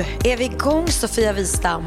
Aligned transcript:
Nu 0.00 0.30
är 0.30 0.36
vi 0.36 0.44
igång 0.44 0.88
Sofia 0.88 1.32
Wistam. 1.32 1.84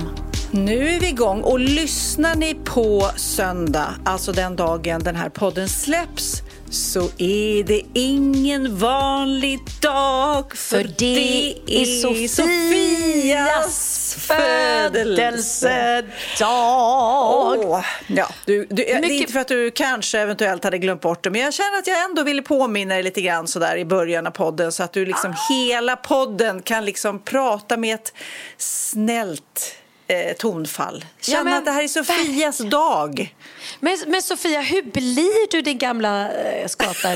Nu 0.51 0.87
är 0.87 0.99
vi 0.99 1.07
igång 1.07 1.41
och 1.41 1.59
lyssnar 1.59 2.35
ni 2.35 2.55
på 2.65 3.09
söndag, 3.15 3.95
alltså 4.05 4.31
den 4.31 4.55
dagen 4.55 5.03
den 5.03 5.15
här 5.15 5.29
podden 5.29 5.69
släpps, 5.69 6.41
så 6.73 7.09
är 7.17 7.63
det 7.63 7.81
ingen 7.93 8.77
vanlig 8.77 9.59
dag 9.81 10.57
för, 10.57 10.77
För 10.77 10.89
det 10.97 11.53
är 11.67 11.85
Sofias 12.27 14.15
födelsedag. 14.19 16.03
Åh, 16.41 17.85
ja, 18.07 18.27
du, 18.45 18.65
du, 18.65 18.75
Det 18.75 18.91
är 18.91 19.01
Mycket- 19.01 19.19
inte 19.19 19.33
för 19.33 19.39
att 19.39 19.47
du 19.47 19.71
kanske 19.71 20.19
eventuellt 20.19 20.63
hade 20.63 20.77
glömt 20.77 21.01
bort 21.01 21.23
det, 21.23 21.29
men 21.29 21.41
jag 21.41 21.53
känner 21.53 21.77
att 21.79 21.87
jag 21.87 22.03
ändå 22.03 22.23
ville 22.23 22.41
påminna 22.41 22.93
dig 22.93 23.03
lite 23.03 23.21
grann 23.21 23.47
sådär 23.47 23.77
i 23.77 23.85
början 23.85 24.27
av 24.27 24.31
podden 24.31 24.71
så 24.71 24.83
att 24.83 24.93
du 24.93 25.05
liksom 25.05 25.35
hela 25.49 25.95
podden 25.95 26.61
kan 26.61 26.85
liksom 26.85 27.19
prata 27.19 27.77
med 27.77 27.95
ett 27.95 28.13
snällt 28.57 29.75
eh, 30.07 30.33
tonfall. 30.37 31.05
Känna 31.21 31.43
men 31.43 31.53
att 31.53 31.65
det 31.65 31.71
här 31.71 31.83
är 31.83 31.87
Sofias 31.87 32.57
dag. 32.57 33.35
Men, 33.79 33.97
men 34.07 34.21
Sofia, 34.21 34.61
hur 34.61 34.81
blir 34.81 35.51
du 35.51 35.61
din 35.61 35.77
gamla 35.77 36.31
eh, 36.31 36.67
skata? 36.67 37.09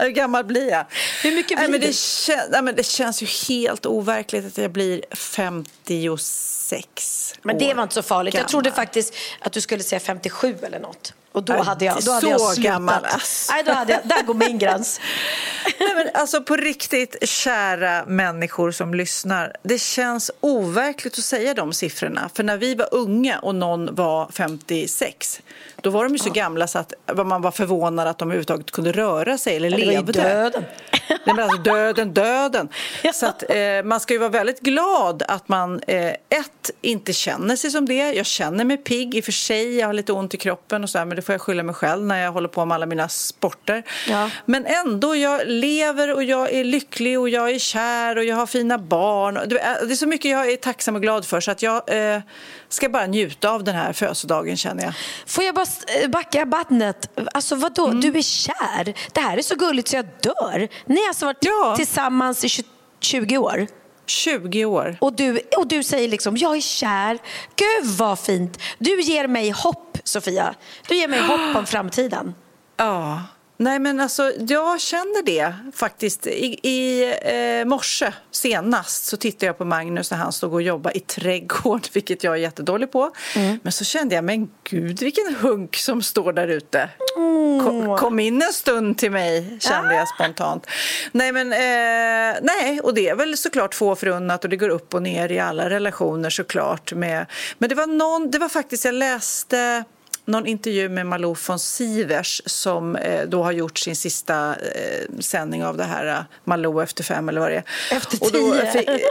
Hur 0.00 0.08
gammal 0.08 0.44
blir 0.44 0.70
jag? 0.70 0.84
Hur 1.22 1.32
mycket 1.36 1.58
Nej, 1.58 1.68
blir 1.68 1.78
men 1.78 1.88
det, 1.88 1.92
kän- 1.92 2.48
nej, 2.50 2.62
men 2.62 2.76
det 2.76 2.82
känns 2.86 3.22
ju 3.22 3.26
helt 3.48 3.86
overkligt 3.86 4.46
att 4.46 4.58
jag 4.58 4.70
blir 4.70 5.04
56 5.16 7.34
Men 7.42 7.58
det 7.58 7.70
år 7.70 7.74
var 7.74 7.82
inte 7.82 7.94
så 7.94 8.02
farligt. 8.02 8.34
Jag 8.34 8.40
gammal. 8.40 8.50
trodde 8.50 8.72
faktiskt 8.72 9.14
att 9.40 9.52
du 9.52 9.60
skulle 9.60 9.82
säga 9.82 10.00
57 10.00 10.56
eller 10.62 10.80
något. 10.80 11.12
Och 11.38 11.44
då 11.44 11.62
hade 11.62 11.84
jag, 11.84 11.96
då 12.04 12.12
hade 12.12 12.26
så 12.26 12.30
jag 12.30 12.40
slutat. 12.40 12.72
gammal, 12.72 13.04
alltså. 13.04 13.52
Nej, 13.52 13.62
då 13.66 13.72
hade 13.72 13.92
jag, 13.92 14.00
där 14.04 14.22
går 14.22 14.34
min 14.34 14.58
gräns. 14.58 15.00
Nej, 15.80 15.94
men 15.94 16.08
alltså 16.14 16.42
på 16.42 16.56
riktigt, 16.56 17.16
kära 17.28 18.04
människor 18.06 18.70
som 18.70 18.94
lyssnar. 18.94 19.56
Det 19.62 19.78
känns 19.78 20.30
overkligt 20.40 21.18
att 21.18 21.24
säga 21.24 21.54
de 21.54 21.72
siffrorna. 21.72 22.30
För 22.34 22.42
när 22.42 22.56
vi 22.56 22.74
var 22.74 22.88
unga 22.94 23.38
och 23.38 23.54
någon 23.54 23.94
var 23.94 24.28
56, 24.32 25.40
då 25.82 25.90
var 25.90 26.04
de 26.04 26.12
ju 26.12 26.18
så 26.18 26.30
gamla 26.30 26.66
så 26.66 26.78
att 26.78 26.92
man 27.26 27.42
var 27.42 27.50
förvånad 27.50 28.08
att 28.08 28.18
de 28.18 28.28
överhuvudtaget 28.28 28.70
kunde 28.70 28.92
röra 28.92 29.38
sig 29.38 29.56
eller 29.56 29.70
Det 29.70 29.76
var 29.76 29.82
ju 29.84 29.90
levde. 29.90 30.12
döden. 30.12 30.64
Nej, 31.08 31.18
men 31.36 31.38
alltså 31.40 31.58
döden, 31.62 32.14
döden. 32.14 32.68
Ja. 33.02 33.12
Så 33.12 33.26
att, 33.26 33.44
eh, 33.50 33.58
man 33.84 34.00
ska 34.00 34.14
ju 34.14 34.18
vara 34.18 34.30
väldigt 34.30 34.60
glad 34.60 35.22
att 35.28 35.48
man 35.48 35.80
eh, 35.86 36.06
ett, 36.08 36.70
inte 36.80 37.12
känner 37.12 37.56
sig 37.56 37.70
som 37.70 37.86
det. 37.86 38.12
Jag 38.12 38.26
känner 38.26 38.64
mig 38.64 38.76
pigg 38.76 39.14
i 39.14 39.20
och 39.20 39.24
för 39.24 39.32
sig. 39.32 39.76
Jag 39.76 39.86
har 39.86 39.92
lite 39.92 40.12
ont 40.12 40.34
i 40.34 40.36
kroppen 40.36 40.82
och 40.84 40.90
så 40.90 40.98
här, 40.98 41.04
men 41.04 41.16
det 41.16 41.22
får 41.28 41.32
jag 41.32 41.40
skylla 41.40 41.62
mig 41.62 41.74
själv 41.74 42.06
när 42.06 42.22
jag 42.24 42.32
håller 42.32 42.48
på 42.48 42.64
med 42.64 42.74
alla 42.74 42.86
mina 42.86 43.08
sporter. 43.08 43.82
Ja. 44.08 44.30
Men 44.44 44.66
ändå, 44.66 45.16
jag 45.16 45.40
lever 45.46 46.14
och 46.14 46.24
jag 46.24 46.52
är 46.52 46.64
lycklig 46.64 47.20
och 47.20 47.28
jag 47.28 47.50
är 47.50 47.58
kär 47.58 48.18
och 48.18 48.24
jag 48.24 48.36
har 48.36 48.46
fina 48.46 48.78
barn. 48.78 49.36
Och 49.36 49.48
Det 49.48 49.60
är 49.60 49.94
så 49.94 50.06
mycket 50.06 50.30
jag 50.30 50.50
är 50.52 50.56
tacksam 50.56 50.94
och 50.96 51.02
glad 51.02 51.24
för 51.26 51.40
så 51.40 51.50
att 51.50 51.62
jag 51.62 52.12
eh, 52.14 52.20
ska 52.68 52.88
bara 52.88 53.06
njuta 53.06 53.50
av 53.50 53.64
den 53.64 53.74
här 53.74 53.92
födelsedagen 53.92 54.56
känner 54.56 54.84
jag. 54.84 54.92
Får 55.26 55.44
jag 55.44 55.54
bara 55.54 55.66
eh, 56.02 56.08
backa 56.10 56.46
bandet? 56.46 57.10
Alltså 57.34 57.54
vadå, 57.56 57.86
Mm. 57.86 58.00
du 58.00 58.18
är 58.18 58.22
kär? 58.22 58.94
Det 59.12 59.20
här 59.20 59.36
är 59.38 59.42
så 59.42 59.54
gulligt 59.54 59.88
så 59.88 59.96
jag 59.96 60.06
dör. 60.22 60.68
Ni 60.86 61.00
har 61.00 61.08
alltså 61.08 61.26
varit 61.26 61.44
Ja. 61.44 61.74
tillsammans 61.76 62.44
i 62.44 62.48
20, 62.48 62.64
20 63.00 63.38
år? 63.38 63.66
20 64.10 64.64
år. 64.64 64.96
Och 65.00 65.12
du, 65.12 65.40
och 65.56 65.68
du 65.68 65.82
säger 65.82 66.08
liksom, 66.08 66.36
jag 66.36 66.56
är 66.56 66.60
kär. 66.60 67.18
Gud 67.56 67.90
vad 67.98 68.18
fint. 68.18 68.60
Du 68.78 69.00
ger 69.00 69.28
mig 69.28 69.50
hopp, 69.50 69.98
Sofia. 70.04 70.54
Du 70.88 70.96
ger 70.96 71.08
mig 71.08 71.20
hopp 71.20 71.56
om 71.56 71.66
framtiden. 71.66 72.34
Ja. 72.76 73.22
Nej, 73.60 73.78
men 73.78 74.00
alltså, 74.00 74.32
jag 74.38 74.80
känner 74.80 75.22
det 75.22 75.54
faktiskt. 75.74 76.26
I, 76.26 76.58
i 76.62 77.04
eh, 77.22 77.68
morse 77.68 78.12
senast 78.30 79.04
så 79.04 79.16
tittade 79.16 79.46
jag 79.46 79.58
på 79.58 79.64
Magnus 79.64 80.10
när 80.10 80.18
han 80.18 80.32
stod 80.32 80.54
och 80.54 80.62
jobbade 80.62 80.96
i 80.96 81.00
trädgård, 81.00 81.86
vilket 81.92 82.24
jag 82.24 82.34
är 82.34 82.38
jättedålig 82.38 82.92
på. 82.92 83.10
Men 83.62 83.72
så 83.72 83.84
kände 83.84 84.14
jag, 84.14 84.24
men 84.24 84.50
gud 84.64 85.00
vilken 85.00 85.34
hunk 85.34 85.76
som 85.76 86.02
står 86.02 86.32
där 86.32 86.48
ute. 86.48 86.88
Kom, 87.64 87.96
kom 87.98 88.20
in 88.20 88.42
en 88.42 88.52
stund 88.52 88.98
till 88.98 89.10
mig, 89.10 89.58
kände 89.60 89.94
jag 89.94 90.08
spontant. 90.08 90.66
Nej, 91.12 91.32
men 91.32 91.52
eh, 91.52 92.38
nej, 92.42 92.80
och 92.80 92.94
det 92.94 93.08
är 93.08 93.14
väl 93.14 93.36
såklart 93.36 93.74
få 93.74 93.96
förunnat 93.96 94.44
och 94.44 94.50
det 94.50 94.56
går 94.56 94.68
upp 94.68 94.94
och 94.94 95.02
ner 95.02 95.32
i 95.32 95.38
alla 95.38 95.70
relationer 95.70 96.30
såklart. 96.30 96.92
Med, 96.92 97.26
men 97.58 97.68
det 97.68 97.74
var 97.74 97.86
någon, 97.86 98.30
det 98.30 98.38
var 98.38 98.48
faktiskt, 98.48 98.84
jag 98.84 98.94
läste 98.94 99.84
någon 100.28 100.46
intervju 100.46 100.88
med 100.88 101.06
Malou 101.06 101.36
von 101.46 101.58
Sivers 101.58 102.42
som 102.46 102.96
eh, 102.96 103.28
då 103.28 103.42
har 103.42 103.52
gjort 103.52 103.78
sin 103.78 103.96
sista 103.96 104.56
eh, 104.56 105.20
sändning 105.20 105.64
av 105.64 105.76
det 105.76 105.84
här 105.84 106.06
eh, 106.06 106.20
Malou 106.44 106.82
efter 106.82 107.04
fem 107.04 107.28
eller 107.28 107.40
vad 107.40 107.50
det 107.50 107.56
är. 107.56 107.64
Efter 107.96 108.16
tio. 108.16 108.72
fick- 108.72 109.04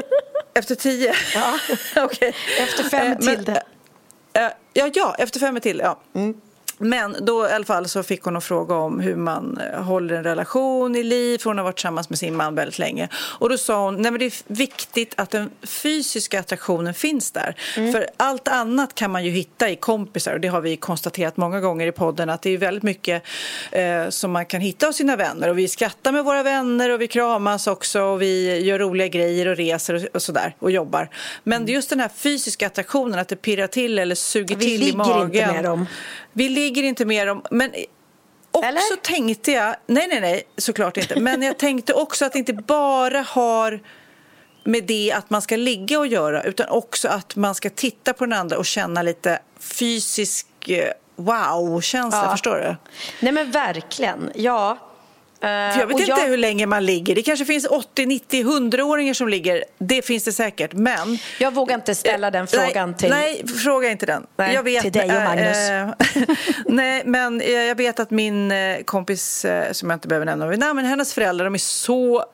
efter 0.53 0.75
tio? 0.75 1.13
Ja. 1.35 1.59
Okej. 2.03 2.35
Efter 2.59 2.83
fem 2.83 3.16
men, 3.19 3.35
till 3.35 3.45
det. 3.45 3.63
ja, 4.73 4.89
ja, 4.94 5.16
efter 5.19 5.39
fem 5.39 5.55
är 5.55 5.59
till. 5.59 5.79
Ja. 5.79 6.00
Men 6.77 7.15
då 7.21 7.47
i 7.47 7.51
alla 7.51 7.65
fall 7.65 7.88
så 7.88 8.03
fick 8.03 8.23
hon 8.23 8.35
en 8.35 8.41
fråga 8.41 8.75
om 8.75 8.99
hur 8.99 9.15
man 9.15 9.57
eh, 9.73 9.83
håller 9.83 10.15
en 10.15 10.23
relation 10.23 10.95
i 10.95 11.03
liv. 11.03 11.38
För 11.38 11.49
hon 11.49 11.57
har 11.57 11.65
varit 11.65 11.75
tillsammans 11.75 12.09
med 12.09 12.19
sin 12.19 12.35
man 12.35 12.55
väldigt 12.55 12.79
länge. 12.79 13.09
Och 13.16 13.49
då 13.49 13.57
sa 13.57 13.85
hon, 13.85 14.02
nej 14.02 14.11
men 14.11 14.19
det 14.19 14.25
är 14.25 14.34
viktigt 14.53 15.13
att 15.17 15.29
den 15.29 15.49
fysiska 15.63 16.40
attraktionen 16.40 16.93
finns 16.93 17.31
där. 17.31 17.55
För 17.91 18.07
allt 18.17 18.47
annat 18.47 18.96
kan 18.96 19.11
man 19.11 19.25
ju 19.25 19.31
hitta 19.31 19.69
i 19.69 19.75
kompisar. 19.75 20.34
Och 20.34 20.40
det 20.40 20.47
har 20.47 20.61
vi 20.61 20.78
konstaterat 20.78 21.37
många 21.37 21.59
gånger 21.59 21.87
i 21.87 21.91
podden. 21.91 22.29
Att 22.29 22.41
det 22.41 22.49
är 22.49 22.57
väldigt 22.57 22.84
mycket 22.84 23.23
eh, 23.72 24.09
som 24.09 24.31
man 24.31 24.46
kan 24.46 24.61
hitta 24.61 24.85
hos 24.85 24.96
sina 24.96 25.16
vänner. 25.16 25.49
Och 25.49 25.57
vi 25.57 25.67
skrattar 25.67 26.11
med 26.11 26.25
våra 26.25 26.43
vänner 26.43 26.90
och 26.90 27.02
vi 27.02 27.07
kramas 27.07 27.67
också. 27.67 28.02
Och 28.02 28.22
vi 28.22 28.59
gör 28.59 28.79
roliga 28.79 29.07
grejer 29.07 29.47
och 29.47 29.55
reser 29.55 29.93
och, 29.93 30.02
och 30.13 30.22
sådär. 30.22 30.55
Och 30.59 30.72
jobbar. 30.72 31.09
Men 31.43 31.69
är 31.69 31.73
just 31.73 31.90
den 31.90 31.99
här 31.99 32.09
fysiska 32.16 32.67
attraktionen. 32.67 33.19
Att 33.19 33.28
det 33.28 33.35
pirrar 33.35 33.67
till 33.67 33.99
eller 33.99 34.16
suger 34.16 34.55
Vi 34.55 34.66
till 34.66 34.73
i 34.73 34.78
ligger 34.78 34.97
magen. 34.97 35.22
inte 35.25 35.53
med 35.53 35.63
dem. 35.63 35.85
Vi 36.34 36.49
ligger 36.67 36.84
inte 36.84 37.05
med 37.05 37.28
dem. 37.28 37.41
Men 37.52 37.72
också 38.52 38.67
Eller? 38.67 38.96
tänkte 39.02 39.52
jag, 39.52 39.75
nej 39.87 40.08
nej 40.08 40.22
nej 40.22 40.43
såklart 40.58 40.97
inte, 40.97 41.19
men 41.19 41.41
jag 41.41 41.58
tänkte 41.58 41.93
också 41.93 42.25
att 42.25 42.34
det 42.34 42.40
inte 42.40 42.53
bara 42.53 43.22
har 43.22 43.79
med 44.64 44.84
det 44.84 45.11
att 45.11 45.29
man 45.29 45.41
ska 45.41 45.55
ligga 45.55 45.99
och 45.99 46.08
göra 46.08 46.43
utan 46.43 46.69
också 46.69 47.08
att 47.08 47.35
man 47.35 47.55
ska 47.55 47.69
titta 47.69 48.14
på 48.14 48.25
den 48.25 48.34
andra 48.40 48.58
och 48.58 48.66
känna 48.66 49.02
lite 49.02 49.40
fysisk 49.59 50.47
eh, 50.67 50.91
wow-känsla, 51.16 52.23
Ja. 52.25 52.31
förstår 52.31 52.55
du? 52.55 52.75
Nej 53.22 53.31
men 53.31 53.52
verkligen, 53.52 54.31
ja. 54.35 54.78
För 55.39 55.79
jag 55.79 55.87
vet 55.87 55.95
och 55.95 56.01
inte 56.01 56.22
jag- 56.22 56.28
hur 56.28 56.37
länge 56.37 56.66
man 56.66 56.85
ligger. 56.85 57.16
Det 57.16 57.23
kanske 57.23 57.45
finns 57.45 57.66
80, 57.66 58.05
90, 58.05 58.43
100-åringar 58.43 59.13
som 59.13 59.28
ligger. 59.28 59.63
Det 59.78 60.01
finns 60.01 60.23
det 60.23 60.31
säkert. 60.31 60.73
Men... 60.73 61.17
Jag 61.39 61.53
vågar 61.53 61.75
inte 61.75 61.95
ställa 61.95 62.31
den 62.31 62.47
frågan 62.47 62.89
nej, 62.89 62.97
till... 62.97 63.09
Nej, 63.09 63.47
fråga 63.63 63.91
inte 63.91 64.05
den. 64.05 64.28
Nej, 64.37 64.53
jag 64.53 64.63
vet, 64.63 64.81
till 64.81 64.91
dig 64.91 65.05
och 65.05 65.16
eh, 65.16 65.23
Magnus. 65.23 65.69
eh, 65.69 66.35
nej, 66.66 67.03
men 67.05 67.41
eh, 67.41 67.51
jag 67.51 67.75
vet 67.75 67.99
att 67.99 68.11
min 68.11 68.51
eh, 68.51 68.78
kompis, 68.85 69.45
eh, 69.45 69.72
som 69.72 69.89
jag 69.89 69.95
inte 69.95 70.07
behöver 70.07 70.25
nämna 70.25 70.47
vid 70.47 70.59
namn, 70.59 70.75
men 70.75 70.85
hennes 70.85 71.13
föräldrar, 71.13 71.45
de 71.45 71.53
är 71.53 71.57
så 71.57 72.25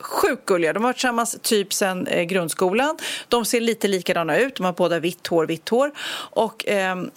Sjukt 0.00 0.46
gulliga. 0.46 0.72
De 0.72 0.82
har 0.84 0.88
varit 0.88 0.96
tillsammans 0.96 1.38
typ 1.42 1.72
sen 1.72 2.06
eh, 2.06 2.22
grundskolan. 2.22 2.98
De 3.28 3.44
ser 3.44 3.60
lite 3.60 3.88
likadana 3.88 4.38
ut. 4.38 4.56
De 4.56 4.66
har 4.66 4.72
båda 4.72 4.98
vitt 4.98 5.26
hår, 5.26 5.46
vitt 5.46 5.68
hår. 5.68 5.92
Och 6.32 6.64
ehm, 6.68 7.10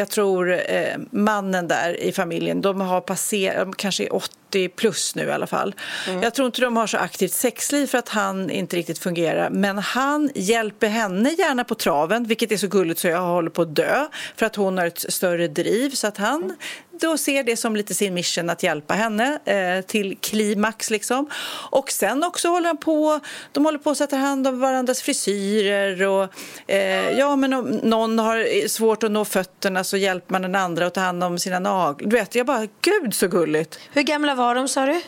jag 0.00 0.08
tror 0.08 0.52
eh, 0.52 0.96
mannen 1.10 1.68
där 1.68 2.00
i 2.00 2.12
familjen, 2.12 2.60
de 2.60 2.80
har 2.80 3.00
passerat, 3.00 3.66
de 3.66 3.72
kanske 3.72 4.04
är 4.04 4.14
80 4.14 4.68
plus 4.68 5.14
nu 5.14 5.22
i 5.22 5.30
alla 5.30 5.46
fall. 5.46 5.74
Jag 6.22 6.34
tror 6.34 6.46
inte 6.46 6.60
de 6.60 6.76
har 6.76 6.86
så 6.86 6.98
aktivt 6.98 7.32
sexliv 7.32 7.86
för 7.86 7.98
att 7.98 8.08
han 8.08 8.50
inte 8.50 8.76
riktigt 8.76 8.98
fungerar. 8.98 9.50
Men 9.50 9.78
han 9.78 10.30
hjälper 10.34 10.88
henne 10.88 11.30
gärna 11.30 11.64
på 11.64 11.74
traven, 11.74 12.24
vilket 12.24 12.52
är 12.52 12.56
så 12.56 12.66
gulligt 12.66 13.00
så 13.00 13.08
jag 13.08 13.20
håller 13.20 13.50
på 13.50 13.62
att 13.62 13.74
dö. 13.74 14.06
För 14.36 14.46
att 14.46 14.56
hon 14.56 14.78
har 14.78 14.86
ett 14.86 15.12
större 15.12 15.48
driv. 15.48 15.90
Så 15.90 16.06
att 16.06 16.16
han 16.16 16.56
då 17.00 17.18
ser 17.18 17.44
det 17.44 17.56
som 17.56 17.76
lite 17.76 17.94
sin 17.94 18.14
mission 18.14 18.50
att 18.50 18.62
hjälpa 18.62 18.94
henne 18.94 19.38
eh, 19.44 19.84
till 19.86 20.16
klimax 20.20 20.90
liksom. 20.90 21.30
Och 21.70 21.90
sen 21.90 22.24
också 22.24 22.48
håller 22.48 22.66
han 22.66 22.76
på, 22.76 23.20
de 23.52 23.64
håller 23.64 23.78
på 23.78 23.90
att 23.90 23.98
sätta 23.98 24.16
hand 24.16 24.46
om 24.46 24.60
varandras 24.60 25.02
frisyrer 25.02 26.02
och 26.06 26.28
eh, 26.66 27.10
ja 27.18 27.36
men 27.36 27.52
om 27.52 27.64
någon 27.66 28.18
har 28.18 28.68
svårt 28.68 29.02
att 29.02 29.10
nå 29.10 29.24
fötterna 29.24 29.84
så 29.84 29.96
hjälper 29.96 30.32
man 30.32 30.42
den 30.42 30.54
andra 30.54 30.86
att 30.86 30.94
ta 30.94 31.00
hand 31.00 31.24
om 31.24 31.38
sina 31.38 31.58
naglar. 31.58 32.10
Du 32.10 32.16
vet, 32.16 32.34
jag 32.34 32.46
bara, 32.46 32.66
gud 32.80 33.14
så 33.14 33.28
gulligt. 33.28 33.78
Hur 33.92 34.02
gamla 34.02 34.34
var 34.34 34.54
de 34.54 34.68
sa 34.68 34.86
du? 34.86 35.00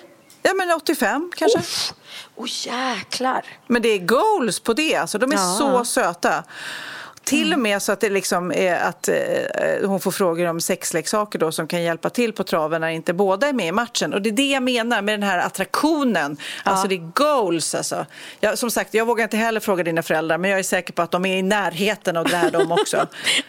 Ja 0.42 0.54
men 0.54 0.70
85 0.72 1.32
kanske. 1.36 1.58
Åh 2.36 2.44
oh, 2.44 2.48
jäklar. 2.66 3.44
Men 3.66 3.82
det 3.82 3.88
är 3.88 3.98
goals 3.98 4.60
på 4.60 4.72
det, 4.74 4.94
alltså 4.96 5.18
de 5.18 5.32
är 5.32 5.36
Ja. 5.36 5.56
så 5.58 5.84
söta. 5.84 6.44
Till 7.24 7.52
och 7.52 7.58
med 7.58 7.82
så 7.82 7.92
att 7.92 8.00
det 8.00 8.10
liksom 8.10 8.52
är 8.52 8.74
att 8.74 9.08
eh, 9.08 9.14
hon 9.84 10.00
får 10.00 10.10
frågor 10.10 10.46
om 10.46 10.60
sexleksaker 10.60 11.38
då 11.38 11.52
som 11.52 11.66
kan 11.66 11.82
hjälpa 11.82 12.10
till 12.10 12.32
på 12.32 12.44
traven 12.44 12.80
när 12.80 12.88
inte 12.88 13.12
båda 13.12 13.48
är 13.48 13.52
med 13.52 13.66
i 13.66 13.72
matchen. 13.72 14.14
Och 14.14 14.22
det 14.22 14.28
är 14.28 14.32
det 14.32 14.50
jag 14.50 14.62
menar 14.62 15.02
med 15.02 15.14
den 15.14 15.22
här 15.22 15.38
attraktionen. 15.38 16.36
Alltså 16.64 16.88
det 16.88 16.94
är 16.94 17.12
goals 17.14 17.74
alltså. 17.74 18.06
Jag, 18.40 18.58
som 18.58 18.70
sagt, 18.70 18.94
jag 18.94 19.06
vågar 19.06 19.24
inte 19.24 19.36
heller 19.36 19.60
fråga 19.60 19.84
dina 19.84 20.02
föräldrar 20.02 20.38
men 20.38 20.50
jag 20.50 20.58
är 20.58 20.62
säker 20.62 20.92
på 20.92 21.02
att 21.02 21.10
de 21.10 21.26
är 21.26 21.36
i 21.36 21.42
närheten 21.42 22.16
av 22.16 22.24
det 22.24 22.36
här 22.36 22.50
de 22.50 22.72
också. 22.72 22.96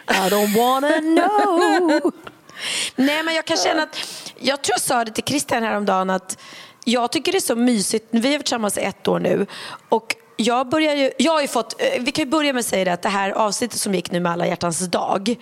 I 0.08 0.12
don't 0.12 0.56
wanna 0.56 0.98
know. 0.98 2.12
Nej, 2.96 3.22
men 3.22 3.34
jag 3.34 3.44
kan 3.44 3.56
känna 3.56 3.82
att... 3.82 3.96
Jag 4.38 4.62
tror 4.62 4.72
jag 4.72 4.80
sa 4.80 5.04
det 5.04 5.10
till 5.10 5.24
Christian 5.24 5.62
häromdagen 5.62 6.10
att 6.10 6.38
jag 6.84 7.12
tycker 7.12 7.32
det 7.32 7.38
är 7.38 7.40
så 7.40 7.56
mysigt. 7.56 8.06
Vi 8.10 8.28
har 8.28 8.32
varit 8.32 8.46
tillsammans 8.46 8.78
ett 8.78 9.08
år 9.08 9.18
nu. 9.18 9.46
Och 9.88 10.16
jag, 10.36 10.68
börjar 10.68 10.94
ju, 10.94 11.10
jag 11.18 11.32
har 11.32 11.40
ju 11.40 11.48
fått, 11.48 11.80
eh, 11.80 12.02
vi 12.02 12.12
kan 12.12 12.24
ju 12.24 12.30
börja 12.30 12.52
med 12.52 12.60
att 12.60 12.66
säga 12.66 12.84
det 12.84 12.92
att 12.92 13.02
det 13.02 13.08
här 13.08 13.30
avsnittet 13.30 13.80
som 13.80 13.94
gick 13.94 14.10
nu 14.10 14.20
med 14.20 14.32
alla 14.32 14.46
hjärtans 14.46 14.86
dag 14.88 15.36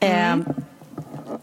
eh, 0.00 0.32
mm 0.32 0.44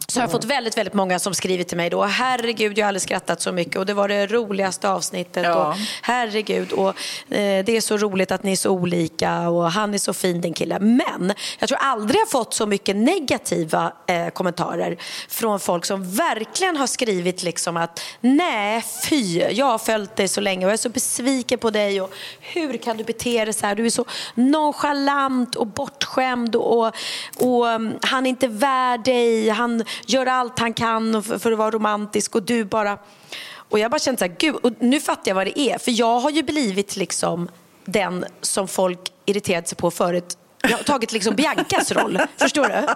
så 0.08 0.20
har 0.20 0.24
jag 0.24 0.32
fått 0.32 0.46
väldigt, 0.46 0.78
väldigt 0.78 0.94
många 0.94 1.20
som 1.20 1.34
skriver 1.34 1.64
till 1.64 1.78
mig 1.78 1.90
då. 1.90 2.04
Herregud, 2.04 2.78
jag 2.78 2.86
har 2.86 2.88
aldrig 2.88 3.02
skrattat 3.02 3.42
så 3.42 3.52
mycket 3.52 3.76
och 3.76 3.86
det 3.86 3.94
var 3.94 4.08
det 4.08 4.28
roligaste 4.28 4.90
avsnittet. 4.90 5.44
Ja. 5.44 5.68
Och, 5.68 5.76
herregud, 6.02 6.72
och 6.72 6.90
eh, 7.34 7.66
det 7.66 7.70
är 7.70 7.82
så 7.82 7.98
roligt 7.98 8.32
att 8.32 8.44
ni 8.44 8.52
är 8.52 8.56
så 8.56 8.70
olika 8.70 9.50
och 9.50 9.72
han 9.72 9.94
är 9.94 9.98
så 9.98 10.14
fin 10.14 10.42
din 10.42 10.54
kille. 10.54 10.80
Men 10.80 11.34
jag 11.60 11.70
tror 11.70 11.80
aldrig 11.82 12.22
jag 12.22 12.30
fått 12.30 12.54
så 12.54 12.66
mycket 12.66 12.96
negativa 12.96 13.94
eh, 14.08 14.28
kommentarer 14.28 14.98
från 15.30 15.60
folk 15.60 15.86
som 15.86 16.16
verkligen 16.16 16.78
har 16.78 16.88
skrivit 16.88 17.44
liksom 17.44 17.78
att 17.78 18.02
nej, 18.22 18.84
fy, 19.10 19.40
jag 19.40 19.66
har 19.66 19.78
följt 19.78 20.16
dig 20.16 20.28
så 20.28 20.42
länge 20.42 20.66
och 20.66 20.70
jag 20.70 20.74
är 20.74 20.78
så 20.78 20.90
besviken 20.90 21.60
på 21.60 21.70
dig 21.70 22.02
och 22.02 22.14
hur 22.40 22.78
kan 22.78 22.98
du 22.98 23.04
bete 23.04 23.46
dig 23.46 23.54
så 23.54 23.66
här? 23.66 23.76
Du 23.76 23.86
är 23.86 23.90
så 23.90 24.06
nonchalant 24.34 25.56
och 25.56 25.68
bortskämd 25.68 26.56
och, 26.56 26.92
och 27.38 27.66
um, 27.66 27.94
han 28.02 28.26
är 28.26 28.30
inte 28.30 28.48
värd 28.48 29.04
dig. 29.04 29.50
Han 29.50 29.71
gör 30.06 30.26
allt 30.26 30.60
han 30.60 30.74
kan 30.74 31.24
för, 31.24 31.52
att 31.52 31.58
vara 31.58 31.72
romantisk 31.72 32.36
och 32.36 32.44
du 32.44 32.64
bara... 32.66 32.98
Och 33.70 33.80
jag 33.80 33.92
bara 33.92 34.00
kände 34.00 34.20
så 34.20 34.26
här, 34.26 34.36
gud, 34.40 34.56
och 34.56 34.72
nu 34.80 35.00
fattar 35.00 35.30
jag 35.32 35.36
vad 35.36 35.48
det 35.48 35.60
är. 35.60 35.78
För 35.78 35.92
jag 36.00 36.20
har 36.20 36.30
ju 36.30 36.44
blivit 36.44 36.96
liksom 36.96 37.50
den 37.86 38.26
som 38.42 38.68
folk 38.68 39.00
irriterade 39.26 39.68
sig 39.68 39.78
på 39.78 39.92
förut. 39.92 40.38
Jag 40.64 40.78
har 40.78 40.84
tagit 40.84 41.12
liksom 41.12 41.36
Biancas 41.36 41.92
roll, 41.92 42.20
förstår 42.38 42.64
du? 42.68 42.88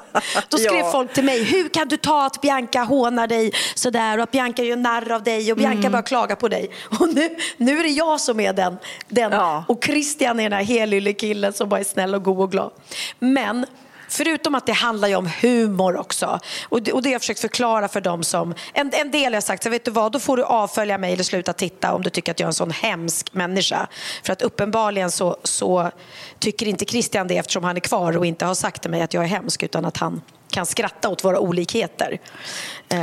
Då 0.49 0.57
skrev 0.57 0.75
Ja. 0.79 0.91
folk 0.91 1.13
till 1.13 1.23
mig, 1.23 1.43
hur 1.43 1.69
kan 1.69 1.87
du 1.87 1.97
ta 1.97 2.25
att 2.25 2.41
Bianca 2.41 2.83
hånar 2.83 3.27
dig 3.27 3.51
sådär 3.75 4.17
och 4.17 4.23
att 4.23 4.31
Bianca 4.31 4.63
gör 4.63 4.75
narr 4.77 5.11
av 5.11 5.23
dig 5.23 5.51
och 5.51 5.57
Bianca 5.57 5.89
bara 5.89 6.01
klagar 6.01 6.35
på 6.35 6.47
dig. 6.47 6.69
Och 6.99 7.13
nu, 7.13 7.35
nu 7.57 7.79
är 7.79 7.83
det 7.83 7.89
jag 7.89 8.21
som 8.21 8.39
är 8.39 8.53
den, 8.53 8.77
den 9.09 9.31
Ja. 9.31 9.63
och 9.67 9.83
Christian 9.85 10.39
är 10.39 10.43
den 10.43 10.53
här 10.53 10.63
helylle 10.65 11.13
killen 11.13 11.53
som 11.53 11.69
bara 11.69 11.79
är 11.79 11.83
snäll 11.83 12.15
och 12.15 12.23
god 12.23 12.39
och 12.39 12.51
glad. 12.51 12.71
Men 13.19 13.65
Förutom 14.15 14.55
att 14.55 14.65
det 14.65 14.73
handlar 14.73 15.07
ju 15.07 15.15
om 15.15 15.29
humor 15.41 15.97
också. 15.97 16.39
Och 16.63 16.81
det, 16.81 16.93
och 16.93 17.01
det 17.01 17.09
har 17.09 17.13
jag 17.13 17.21
försökt 17.21 17.39
förklara 17.39 17.87
för 17.87 18.01
dem 18.01 18.23
som... 18.23 18.53
En, 18.73 18.91
en 18.93 19.11
del 19.11 19.23
har 19.23 19.33
jag 19.33 19.43
sagt, 19.43 19.63
så 19.63 19.69
vet 19.69 19.85
du 19.85 19.91
vad, 19.91 20.11
då 20.11 20.19
får 20.19 20.37
du 20.37 20.43
avfölja 20.43 20.97
mig 20.97 21.13
eller 21.13 21.23
sluta 21.23 21.53
titta 21.53 21.93
om 21.93 22.01
du 22.01 22.09
tycker 22.09 22.31
att 22.31 22.39
jag 22.39 22.45
är 22.45 22.49
en 22.49 22.53
sån 22.53 22.71
hemsk 22.71 23.33
människa. 23.33 23.87
För 24.23 24.33
att 24.33 24.41
uppenbarligen 24.41 25.11
så, 25.11 25.37
så 25.43 25.91
tycker 26.39 26.65
inte 26.65 26.85
Christian 26.85 27.27
det 27.27 27.37
eftersom 27.37 27.63
han 27.63 27.75
är 27.75 27.79
kvar 27.79 28.17
och 28.17 28.25
inte 28.25 28.45
har 28.45 28.55
sagt 28.55 28.81
till 28.81 28.91
mig 28.91 29.01
att 29.01 29.13
jag 29.13 29.23
är 29.23 29.27
hemsk 29.27 29.63
utan 29.63 29.85
att 29.85 29.97
han 29.97 30.21
kan 30.49 30.65
skratta 30.65 31.09
åt 31.09 31.23
våra 31.23 31.39
olikheter. 31.39 32.19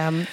Um. 0.09 0.27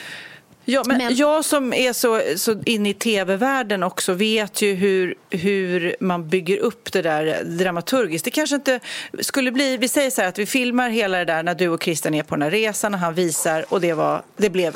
Ja, 0.70 0.84
men, 0.86 0.98
Men- 0.98 1.16
jag 1.16 1.46
som 1.46 1.74
är 1.74 1.94
så, 1.94 2.22
så 2.36 2.62
inne 2.66 2.90
i 2.90 2.94
tv-världen 2.94 3.84
också 3.84 4.14
vet 4.14 4.62
ju 4.62 4.74
hur, 4.74 5.16
hur 5.30 5.96
man 6.00 6.30
bygger 6.30 6.58
upp 6.58 6.92
det 6.92 7.02
där 7.02 7.44
dramaturgiskt. 7.44 8.26
Det 8.26 8.32
kanske 8.32 8.56
inte 8.56 8.80
skulle 9.20 9.52
bli... 9.52 9.78
Vi 9.78 9.88
säger 9.88 10.10
så 10.10 10.22
här 10.22 10.30
att 10.30 10.40
vi 10.40 10.46
filmar 10.46 10.90
hela 10.90 11.18
det 11.18 11.26
där 11.26 11.44
när 11.44 11.56
du 11.56 11.68
och 11.70 11.84
Christian 11.84 12.14
är 12.14 12.24
på 12.24 12.36
den 12.36 12.42
här 12.42 12.52
resan 12.52 12.94
och 12.94 13.00
han 13.00 13.14
visar 13.14 13.66
och 13.70 13.82
det, 13.82 13.94
var, 13.94 14.22
det 14.38 14.50
blev 14.50 14.76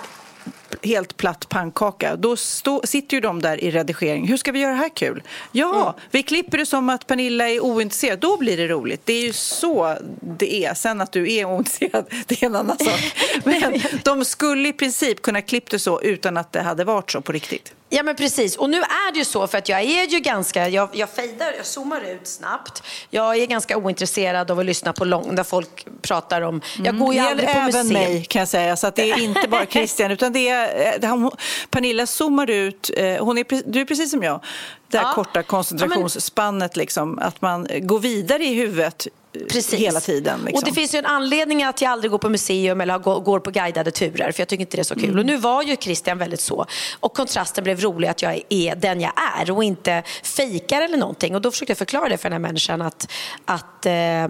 helt 0.82 1.18
platt 1.18 1.50
pannkaka. 1.50 2.16
Då 2.16 2.36
stå, 2.36 2.82
sitter 2.84 3.18
ju 3.18 3.22
de 3.22 3.42
där 3.42 3.64
i 3.64 3.72
redigering. 3.72 4.28
Hur 4.28 4.38
ska 4.38 4.52
vi 4.52 4.60
göra 4.60 4.72
det 4.72 4.78
här 4.78 4.90
kul? 4.90 5.24
Ja, 5.52 5.96
vi 6.12 6.24
klipper 6.24 6.58
det 6.58 6.66
som 6.66 6.90
att 6.90 7.08
Pernilla 7.08 7.50
är 7.50 7.60
ointresserad. 7.60 8.20
Då 8.20 8.38
blir 8.38 8.58
det 8.58 8.68
roligt. 8.68 9.02
Det 9.06 9.14
är 9.14 9.22
ju 9.22 9.34
så 9.34 9.98
det 10.22 10.66
är. 10.66 10.74
Sen 10.74 11.02
att 11.02 11.12
du 11.12 11.34
är 11.34 11.46
ointresserad, 11.46 12.06
det 12.28 12.44
är 12.44 12.46
en 12.46 12.56
annan 12.56 12.78
sak. 12.78 13.00
Men 13.44 13.80
de 14.04 14.26
skulle 14.26 14.70
i 14.70 14.74
princip 14.74 15.22
kunna 15.22 15.42
klippa 15.42 15.68
det 15.72 15.80
så 15.80 16.02
utan 16.02 16.38
att 16.38 16.52
det 16.52 16.62
hade 16.62 16.84
varit 16.84 17.12
så 17.12 17.22
på 17.22 17.32
riktigt. 17.32 17.74
Ja 17.96 18.04
men 18.04 18.16
precis, 18.16 18.56
och 18.58 18.70
nu 18.70 18.78
är 18.78 19.12
det 19.14 19.20
ju 19.20 19.26
så 19.26 19.48
för 19.48 19.58
att 19.58 19.70
jag 19.70 19.82
är 19.82 20.08
ju 20.08 20.20
ganska, 20.20 20.70
jag, 20.70 20.90
jag 20.94 21.10
fejdar, 21.10 21.54
jag 21.58 21.66
zoomar 21.66 22.02
ut 22.02 22.28
snabbt. 22.28 22.84
Jag 23.10 23.36
är 23.38 23.46
ganska 23.46 23.78
ointresserad 23.78 24.52
av 24.52 24.60
att 24.60 24.66
lyssna 24.66 24.94
på 24.94 25.06
lång, 25.06 25.36
där 25.36 25.44
folk 25.44 25.86
pratar 26.02 26.42
om, 26.42 26.62
jag 26.84 27.00
går 27.00 27.14
ju 27.14 27.20
aldrig 27.20 27.50
på 27.50 27.56
även 27.56 27.66
museum. 27.88 27.88
mig 27.94 28.26
kan 28.26 28.40
jag 28.40 28.50
säga. 28.50 28.78
Så 28.78 28.88
att 28.88 28.96
det 28.96 29.12
är 29.12 29.20
inte 29.24 29.48
bara 29.48 29.66
Christian 29.66 30.12
utan 30.12 30.34
det 30.34 30.50
är, 30.50 31.00
det 31.00 31.08
har- 31.08 31.34
Pernilla 31.70 32.06
zoomar 32.08 32.50
ut, 32.50 32.90
eh, 32.98 33.26
hon 33.26 33.38
är, 33.38 33.72
du 33.72 33.82
är 33.82 33.86
precis 33.86 34.12
som 34.12 34.24
jag. 34.24 34.44
Det 34.88 34.98
här 34.98 35.06
Ja. 35.06 35.14
korta 35.14 35.44
koncentrationsspannet 35.44 36.76
liksom, 36.76 37.20
att 37.20 37.42
man 37.42 37.68
går 37.82 38.00
vidare 38.00 38.44
i 38.44 38.54
huvudet 38.54 39.08
eh, 39.08 39.14
Precis. 39.50 39.80
hela 39.80 40.00
tiden. 40.00 40.40
Liksom. 40.46 40.58
Och 40.58 40.64
det 40.64 40.74
finns 40.74 40.94
ju 40.96 41.00
en 41.00 41.06
anledning 41.06 41.64
att 41.64 41.82
jag 41.82 41.92
aldrig 41.92 42.12
går 42.12 42.18
på 42.18 42.30
museum 42.30 42.82
eller 42.82 42.98
går, 43.00 43.40
på 43.40 43.52
guidade 43.52 43.92
turer 43.92 44.32
för 44.32 44.42
jag 44.42 44.48
tycker 44.48 44.62
inte 44.62 44.78
det 44.78 44.82
är 44.82 44.84
så 44.84 44.96
kul. 44.96 45.04
Mm. 45.04 45.20
Och 45.20 45.26
nu 45.26 45.38
var 45.38 45.64
ju 45.64 45.76
Christian 45.76 46.18
väldigt 46.18 46.42
så. 46.42 46.66
Och 47.00 47.14
kontrasten 47.14 47.64
blev 47.64 47.82
rolig 47.82 48.08
att 48.08 48.22
jag 48.22 48.42
är 48.50 48.76
den 48.76 49.02
jag 49.02 49.12
är 49.40 49.52
och 49.52 49.64
inte 49.64 50.04
fejkar 50.24 50.82
eller 50.82 50.98
någonting. 50.98 51.36
Och 51.36 51.42
då 51.42 51.52
försökte 51.52 51.72
jag 51.72 51.78
förklara 51.78 52.10
det 52.10 52.18
för 52.18 52.30
den 52.30 52.34
här 52.34 52.48
människan 52.48 52.82
att, 52.82 53.12
att 53.46 53.86
eh, 53.86 54.28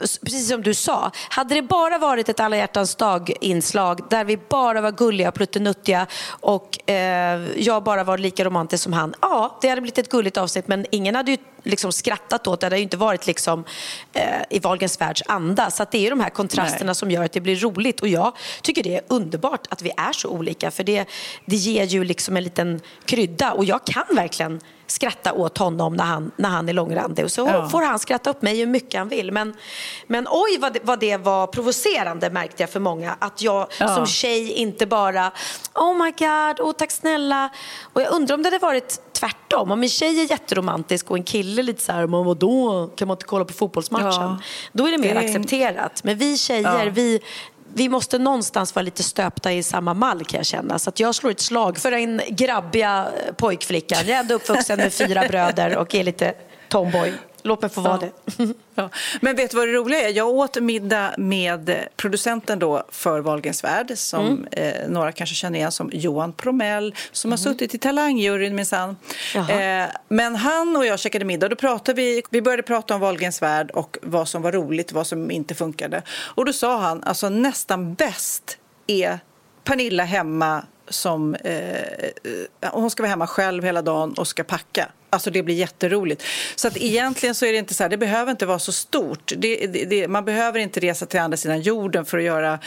Precis 0.00 0.48
som 0.48 0.62
du 0.62 0.74
sa, 0.74 1.10
hade 1.28 1.54
det 1.54 1.62
bara 1.62 1.98
varit 1.98 2.28
ett 2.28 2.40
alla 2.40 2.56
hjärtans 2.56 2.94
dag-inslag 2.94 4.00
där 4.10 4.24
vi 4.24 4.36
bara 4.36 4.80
var 4.80 4.92
gulliga 4.92 5.28
och 5.28 5.34
pluttenuttiga 5.34 6.06
och 6.28 6.90
eh, 6.90 7.40
jag 7.56 7.82
bara 7.82 8.04
var 8.04 8.18
lika 8.18 8.44
romantisk 8.44 8.84
som 8.84 8.92
han. 8.92 9.14
Ja, 9.20 9.58
det 9.60 9.68
hade 9.68 9.80
blivit 9.80 9.98
ett 9.98 10.08
gulligt 10.08 10.36
avsnitt 10.36 10.68
men 10.68 10.86
ingen 10.90 11.14
hade 11.14 11.30
ju 11.30 11.36
liksom 11.62 11.92
skrattat 11.92 12.46
åt 12.46 12.60
det. 12.60 12.64
Det 12.64 12.66
hade 12.66 12.76
ju 12.76 12.82
inte 12.82 12.96
varit 12.96 13.26
liksom, 13.26 13.64
eh, 14.12 14.22
i 14.50 14.58
Wahlgrens 14.58 15.00
världs 15.00 15.22
anda. 15.26 15.70
Så 15.70 15.86
det 15.90 15.98
är 15.98 16.02
ju 16.02 16.10
de 16.10 16.20
här 16.20 16.30
kontrasterna 16.30 16.86
Nej. 16.86 16.94
som 16.94 17.10
gör 17.10 17.24
att 17.24 17.32
det 17.32 17.40
blir 17.40 17.56
roligt. 17.56 18.00
Och 18.00 18.08
jag 18.08 18.32
tycker 18.62 18.82
det 18.82 18.96
är 18.96 19.02
underbart 19.08 19.66
att 19.70 19.82
vi 19.82 19.92
är 19.96 20.12
så 20.12 20.28
olika 20.28 20.70
för 20.70 20.84
det, 20.84 21.04
det 21.44 21.56
ger 21.56 21.84
ju 21.84 22.04
liksom 22.04 22.36
en 22.36 22.44
liten 22.44 22.80
krydda. 23.04 23.52
Och 23.52 23.64
jag 23.64 23.84
kan 23.84 24.16
verkligen 24.16 24.60
skratta 24.86 25.32
åt 25.32 25.58
honom 25.58 25.94
när 25.96 26.04
han, 26.04 26.30
när 26.36 26.48
han 26.48 26.68
är 26.68 26.72
långrandig. 26.72 27.24
Och 27.24 27.32
så 27.32 27.46
Ja. 27.46 27.68
får 27.68 27.82
han 27.82 27.98
skratta 27.98 28.30
upp 28.30 28.42
mig 28.42 28.56
hur 28.58 28.66
mycket 28.66 28.98
han 28.98 29.08
vill. 29.08 29.32
Men, 29.32 29.54
men 30.06 30.26
oj 30.30 30.58
vad 30.60 30.72
det, 30.72 30.80
vad 30.82 31.00
det 31.00 31.16
var 31.16 31.46
provocerande 31.46 32.30
märkte 32.30 32.62
jag 32.62 32.70
för 32.70 32.80
många. 32.80 33.16
Att 33.18 33.42
jag 33.42 33.66
Ja. 33.80 33.94
som 33.94 34.06
tjej 34.06 34.52
inte 34.52 34.86
bara 34.86 35.30
Oh 35.74 35.94
my 36.04 36.10
god, 36.10 36.60
oh, 36.66 36.72
tack 36.72 36.90
snälla. 36.90 37.48
Och 37.92 38.02
jag 38.02 38.12
undrar 38.12 38.34
om 38.34 38.42
det 38.42 38.46
hade 38.46 38.58
varit 38.58 39.00
tvärtom. 39.12 39.70
Om 39.70 39.82
en 39.82 39.88
tjej 39.88 40.20
är 40.20 40.30
jätteromantisk 40.30 41.10
och 41.10 41.16
en 41.16 41.24
kille 41.24 41.62
lite 41.62 41.82
så 41.82 41.92
här, 41.92 42.06
men 42.06 42.24
vadå, 42.24 42.90
kan 42.96 43.08
man 43.08 43.14
inte 43.14 43.24
kolla 43.26 43.44
på 43.44 43.52
fotbollsmatchen? 43.52 44.12
Ja. 44.12 44.38
Då 44.72 44.86
är 44.86 44.92
det 44.92 44.98
mer 44.98 45.14
Det- 45.14 45.20
accepterat. 45.20 46.04
Men 46.04 46.18
vi 46.18 46.36
tjejer, 46.38 46.86
vi, 46.86 47.20
vi 47.76 47.88
måste 47.88 48.18
någonstans 48.18 48.74
vara 48.74 48.82
lite 48.82 49.02
stöpta 49.02 49.52
i 49.52 49.62
samma 49.62 49.94
mall 49.94 50.24
kan 50.24 50.38
jag 50.38 50.46
känna. 50.46 50.78
Så 50.78 50.88
att 50.90 51.00
jag 51.00 51.14
slår 51.14 51.30
ett 51.30 51.40
slag 51.40 51.78
för 51.78 51.90
den 51.90 52.20
grabbiga 52.28 53.08
pojkflickan. 53.36 53.98
Jag 54.06 54.16
är 54.16 54.20
ändå 54.20 54.34
uppvuxen 54.34 54.78
med 54.78 54.92
fyra 54.92 55.28
bröder 55.28 55.76
och 55.76 55.94
är 55.94 56.04
lite 56.04 56.34
tomboy. 56.68 57.12
Låt 57.46 57.62
mig 57.62 57.70
få 57.70 57.80
vara 57.80 57.98
ja. 58.02 58.08
det. 58.36 58.54
Ja. 58.78 58.90
Men 59.20 59.36
vet 59.36 59.50
du 59.50 59.56
vad 59.56 59.68
det 59.68 59.72
roliga 59.72 60.08
är? 60.08 60.12
Jag 60.12 60.28
åt 60.28 60.60
middag 60.60 61.14
med 61.18 61.88
producenten 61.96 62.58
då 62.58 62.84
för 62.88 63.20
Wahlgrens 63.20 63.64
värld 63.64 63.92
som 63.96 64.26
mm. 64.26 64.46
eh, 64.50 64.88
några 64.88 65.12
kanske 65.12 65.34
känner 65.34 65.58
igen 65.58 65.72
som 65.72 65.90
Johan 65.92 66.32
Promell 66.32 66.94
som 67.12 67.28
mm. 67.28 67.32
har 67.32 67.36
suttit 67.36 67.74
i 67.74 67.78
Talangjuryn 67.78 68.54
minsann. 68.54 68.96
Eh, 69.34 69.88
men 70.08 70.36
han 70.36 70.76
och 70.76 70.86
jag 70.86 70.98
käkade 70.98 71.24
middag 71.24 71.48
då 71.48 71.56
pratade 71.56 72.02
vi, 72.02 72.22
vi 72.30 72.42
började 72.42 72.62
prata 72.62 72.94
om 72.94 73.00
Wahlgrens 73.00 73.42
värld 73.42 73.70
och 73.70 73.98
vad 74.02 74.28
som 74.28 74.42
var 74.42 74.52
roligt 74.52 74.92
vad 74.92 75.06
som 75.06 75.30
inte 75.30 75.54
funkade. 75.54 76.02
Och 76.10 76.44
då 76.44 76.52
sa 76.52 76.78
han 76.78 77.02
alltså 77.02 77.28
nästan 77.28 77.94
bäst 77.94 78.58
är 78.86 79.18
Pernilla 79.64 80.04
hemma 80.04 80.62
som... 80.88 81.34
Eh, 81.34 81.80
eh, 81.80 82.72
hon 82.72 82.90
ska 82.90 83.02
vara 83.02 83.10
hemma 83.10 83.26
själv 83.26 83.64
hela 83.64 83.82
dagen 83.82 84.12
och 84.12 84.28
ska 84.28 84.44
packa. 84.44 84.88
Alltså 85.10 85.30
det 85.30 85.42
blir 85.42 85.54
jätteroligt. 85.54 86.22
Så 86.54 86.68
att 86.68 86.76
egentligen 86.76 87.34
så 87.34 87.46
är 87.46 87.52
det 87.52 87.58
inte 87.58 87.74
så 87.74 87.82
här, 87.84 87.90
det 87.90 87.96
behöver 87.96 88.30
inte 88.30 88.46
vara 88.46 88.58
så 88.58 88.72
stort. 88.72 89.32
Det, 89.36 89.66
det, 89.66 89.84
det, 89.84 90.08
man 90.08 90.24
behöver 90.24 90.58
inte 90.58 90.80
resa 90.80 91.06
till 91.06 91.20
andra 91.20 91.36
sidan 91.36 91.60
jorden 91.60 92.04
för 92.04 92.18
att 92.18 92.24
göra 92.24 92.58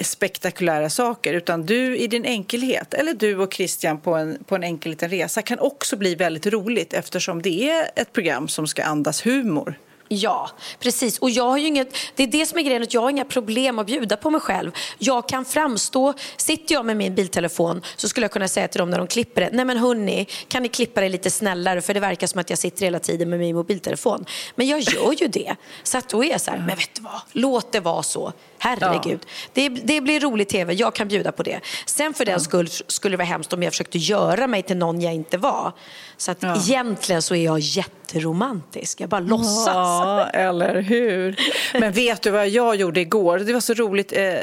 spektakulära 0.00 0.90
saker. 0.90 1.34
Utan 1.34 1.66
du 1.66 1.96
i 1.96 2.06
din 2.06 2.24
enkelhet, 2.24 2.94
eller 2.94 3.14
du 3.14 3.36
och 3.36 3.54
Christian 3.54 4.00
på 4.00 4.14
en, 4.14 4.44
på 4.44 4.54
en 4.54 4.62
enkel 4.62 4.90
liten 4.90 5.10
resa 5.10 5.42
kan 5.42 5.58
också 5.58 5.96
bli 5.96 6.14
väldigt 6.14 6.46
roligt 6.46 6.92
eftersom 6.92 7.42
det 7.42 7.70
är 7.70 7.90
ett 7.96 8.12
program 8.12 8.48
som 8.48 8.66
ska 8.66 8.84
andas 8.84 9.26
humor. 9.26 9.78
Ja, 10.08 10.50
precis. 10.80 11.18
Och 11.18 11.30
jag 11.30 11.44
har 11.44 11.58
inget, 11.58 11.96
det 12.14 12.22
är 12.22 12.26
det 12.26 12.46
som 12.46 12.58
är 12.58 12.62
grejen, 12.62 12.82
att 12.82 12.94
jag 12.94 13.00
har 13.00 13.10
inga 13.10 13.24
problem 13.24 13.78
att 13.78 13.86
bjuda 13.86 14.16
på 14.16 14.30
mig 14.30 14.40
själv. 14.40 14.70
Jag 14.98 15.28
kan 15.28 15.44
framstå, 15.44 16.14
sitter 16.36 16.74
jag 16.74 16.84
med 16.84 16.96
min 16.96 17.14
biltelefon 17.14 17.82
så 17.96 18.08
skulle 18.08 18.24
jag 18.24 18.30
kunna 18.30 18.48
säga 18.48 18.68
till 18.68 18.78
dem 18.78 18.90
när 18.90 18.98
de 18.98 19.06
klipper 19.06 19.40
det, 19.40 19.50
nej 19.52 19.64
men 19.64 19.76
hörni, 19.76 20.26
kan 20.48 20.62
ni 20.62 20.68
klippa 20.68 21.00
det 21.00 21.08
lite 21.08 21.30
snällare 21.30 21.80
för 21.80 21.94
det 21.94 22.00
verkar 22.00 22.26
som 22.26 22.40
att 22.40 22.50
jag 22.50 22.58
sitter 22.58 22.84
hela 22.84 22.98
tiden 22.98 23.30
med 23.30 23.38
min 23.38 23.56
mobiltelefon. 23.56 24.24
Men 24.54 24.66
jag 24.66 24.80
gör 24.80 25.12
ju 25.22 25.28
det. 25.28 25.56
Så 25.82 25.98
att 25.98 26.08
då 26.08 26.24
är 26.24 26.30
jag 26.30 26.40
så 26.40 26.50
här, 26.50 26.58
men 26.58 26.76
vet 26.76 26.94
du 26.94 27.02
vad, 27.02 27.20
låt 27.32 27.72
det 27.72 27.80
vara 27.80 28.02
så. 28.02 28.32
Herregud. 28.58 29.20
Ja. 29.22 29.28
Det, 29.52 29.68
det, 29.68 30.00
blir 30.00 30.20
rolig 30.20 30.48
tv, 30.48 30.72
jag 30.72 30.94
kan 30.94 31.08
bjuda 31.08 31.32
på 31.32 31.42
det. 31.42 31.60
Sen 31.86 32.14
för 32.14 32.24
den 32.24 32.40
skull 32.40 32.68
skulle 32.68 33.12
det 33.12 33.16
vara 33.16 33.26
hemskt 33.26 33.52
om 33.52 33.62
jag 33.62 33.72
försökte 33.72 33.98
göra 33.98 34.46
mig 34.46 34.62
till 34.62 34.76
någon 34.76 35.00
jag 35.00 35.14
inte 35.14 35.38
var. 35.38 35.72
Så 36.16 36.30
att 36.30 36.42
ja. 36.42 36.56
egentligen 36.56 37.22
så 37.22 37.34
är 37.34 37.44
jag 37.44 37.60
jätteromantisk. 38.06 39.00
Jag 39.00 39.08
bara 39.08 39.20
låtsas. 39.20 39.66
Ja, 39.66 40.28
eller 40.28 40.82
hur. 40.82 41.36
Men 41.80 41.92
vet 41.92 42.22
du 42.22 42.30
vad 42.30 42.48
jag 42.48 42.76
gjorde 42.76 43.00
igår? 43.00 43.38
Det 43.38 43.52
var 43.52 43.60
så 43.60 43.74
roligt. 43.74 44.12
Eh, 44.12 44.34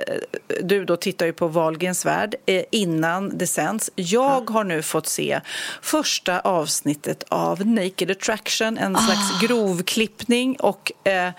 du 0.62 0.86
då 0.86 0.98
tittar 0.98 1.26
ju 1.26 1.34
på 1.34 1.48
Wahlgrens 1.48 2.06
värld 2.06 2.36
eh, 2.46 2.64
innan 2.72 3.38
det 3.38 3.48
sänds. 3.48 3.92
Jag 3.96 4.50
har 4.50 4.64
nu 4.64 4.82
fått 4.82 5.08
se 5.08 5.42
första 5.82 6.40
avsnittet 6.40 7.24
av 7.30 7.68
Naked 7.68 8.12
Attraction, 8.12 8.78
en 8.78 8.96
slags 8.96 9.32
ah. 9.34 9.46
grovklippning. 9.46 10.56
Och 10.60 10.92
eh, 11.08 11.32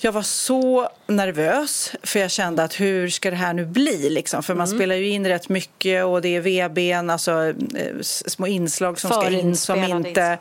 jag 0.00 0.12
var 0.12 0.22
så 0.22 0.88
nervös, 1.06 1.92
för 2.02 2.20
jag 2.20 2.30
kände 2.30 2.64
att 2.64 2.80
hur 2.80 3.08
ska 3.08 3.30
det 3.30 3.36
här 3.36 3.52
nu 3.52 3.66
bli? 3.66 4.10
Liksom? 4.10 4.42
För 4.42 4.54
man 4.54 4.66
mm. 4.66 4.78
spelar 4.78 4.94
ju 4.94 5.08
in 5.08 5.26
rätt 5.26 5.48
mycket 5.48 6.04
och 6.04 6.22
det 6.22 6.36
är 6.36 6.40
VBn, 6.40 7.10
alltså 7.10 7.54
eh, 7.76 8.00
små 8.00 8.46
inslag 8.46 9.00
som 9.00 9.10
ska 9.10 9.30
in 9.30 9.56
som 9.56 9.84
inte... 9.84 10.38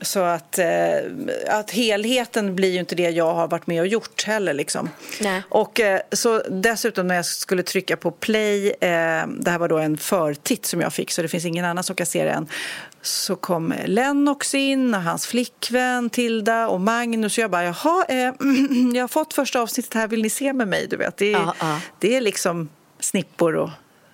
Så 0.00 0.20
att, 0.20 0.58
eh, 0.58 0.66
att 1.48 1.70
helheten 1.70 2.56
blir 2.56 2.72
ju 2.72 2.78
inte 2.78 2.94
det 2.94 3.10
jag 3.10 3.34
har 3.34 3.48
varit 3.48 3.66
med 3.66 3.80
och 3.80 3.86
gjort 3.86 4.24
heller. 4.24 4.52
Liksom. 4.52 4.90
Och 5.48 5.80
eh, 5.80 6.00
så 6.12 6.42
dessutom 6.50 7.08
när 7.08 7.14
jag 7.14 7.26
skulle 7.26 7.62
trycka 7.62 7.96
på 7.96 8.10
play, 8.10 8.74
det 8.80 9.50
här 9.50 9.58
var 9.58 9.68
då 9.68 9.78
en 9.78 9.96
förtitt 9.96 10.66
som 10.66 10.80
jag 10.80 10.92
fick 10.92 11.10
så 11.10 11.22
det 11.22 11.28
finns 11.28 11.44
ingen 11.44 11.64
annan 11.64 11.84
som 11.84 11.96
kan 11.96 12.06
se 12.06 12.24
det 12.24 12.30
än 12.30 12.48
så 13.06 13.36
kom 13.36 13.74
Lennox 13.86 14.54
in 14.54 14.94
och 14.94 15.02
hans 15.02 15.26
flickvän 15.26 16.10
Tilda 16.10 16.68
och 16.68 16.80
Magnus. 16.80 17.38
Och 17.38 17.42
jag 17.42 17.50
bara, 17.50 17.64
jaha, 17.64 18.04
eh, 18.08 18.16
jag 18.94 19.02
har 19.02 19.08
fått 19.08 19.34
första 19.34 19.60
avsnittet 19.60 19.94
här, 19.94 20.08
vill 20.08 20.22
ni 20.22 20.30
se 20.30 20.52
med 20.52 20.68
mig? 20.68 20.86
Du 20.90 20.96
vet. 20.96 21.16
Det, 21.16 21.32
är, 21.32 21.40
uh 21.40 21.52
-uh. 21.58 21.78
det 21.98 22.16
är 22.16 22.20
liksom 22.20 22.68
snippor 23.00 23.56
och 23.56 23.70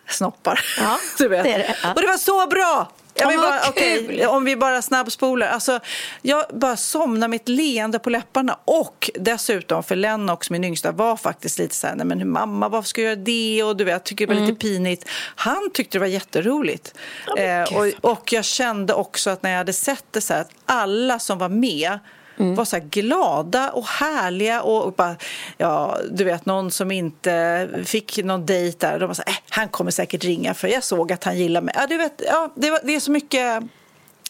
snoppar. 0.08 0.60
Ja, 0.78 0.98
du 1.18 1.28
vet. 1.28 1.44
Det 1.44 1.52
det. 1.52 1.76
Ja. 1.82 1.94
Och 1.94 2.00
det 2.00 2.06
var 2.06 2.16
så 2.16 2.46
bra! 2.46 2.92
Jag 3.20 3.28
vill 3.28 3.38
bara, 3.38 3.68
okay, 3.68 4.26
om 4.26 4.44
vi 4.44 4.56
bara 4.56 4.82
snabbspolar. 4.82 5.46
Alltså, 5.46 5.80
jag 6.22 6.44
bara 6.52 6.76
somnar 6.76 7.28
med 7.28 7.36
ett 7.36 7.48
leende 7.48 7.98
på 7.98 8.10
läpparna. 8.10 8.58
Och 8.64 9.10
dessutom, 9.14 9.82
för 9.82 9.96
Lennox, 9.96 10.50
min 10.50 10.64
yngsta, 10.64 10.92
var 10.92 11.16
faktiskt 11.16 11.58
lite 11.58 11.74
så 11.74 11.86
här, 11.86 11.94
nej 11.94 12.06
men 12.06 12.30
mamma, 12.30 12.68
varför 12.68 12.88
ska 12.88 13.02
jag 13.02 13.08
göra 13.08 13.20
det? 13.20 13.62
Och 13.62 13.76
du 13.76 13.84
vet, 13.84 14.04
tycker 14.04 14.26
det 14.26 14.32
var 14.32 14.40
mm. 14.40 14.48
lite 14.48 14.60
pinigt. 14.60 15.08
Han 15.36 15.70
tyckte 15.74 15.98
det 15.98 16.00
var 16.00 16.06
jätteroligt. 16.06 16.94
Oh, 17.26 17.40
eh, 17.40 17.76
och, 17.76 18.10
och 18.10 18.32
jag 18.32 18.44
kände 18.44 18.94
också 18.94 19.30
att 19.30 19.42
när 19.42 19.50
jag 19.50 19.58
hade 19.58 19.72
sett 19.72 20.04
det 20.10 20.20
så 20.20 20.34
här, 20.34 20.40
att 20.40 20.50
alla 20.66 21.18
som 21.18 21.38
var 21.38 21.48
med 21.48 21.98
Mm. 22.38 22.54
var 22.54 22.64
så 22.64 22.78
glada 22.82 23.70
och 23.70 23.86
härliga 23.86 24.62
och 24.62 24.92
bara, 24.92 25.16
ja, 25.58 25.98
du 26.10 26.24
vet 26.24 26.46
någon 26.46 26.70
som 26.70 26.90
inte 26.90 27.68
fick 27.84 28.24
någon 28.24 28.46
dejt 28.46 28.86
där. 28.86 28.98
De 28.98 29.06
var 29.06 29.14
så 29.14 29.22
här, 29.26 29.32
äh, 29.32 29.38
han 29.48 29.68
kommer 29.68 29.90
säkert 29.90 30.24
ringa 30.24 30.54
för 30.54 30.68
jag 30.68 30.84
såg 30.84 31.12
att 31.12 31.24
han 31.24 31.38
gillar 31.38 31.60
mig. 31.60 31.74
Ja, 31.78 31.86
du 31.86 31.96
vet, 31.96 32.22
ja, 32.26 32.52
det, 32.54 32.70
var, 32.70 32.80
det 32.82 32.94
är 32.94 33.00
så 33.00 33.10
mycket 33.10 33.62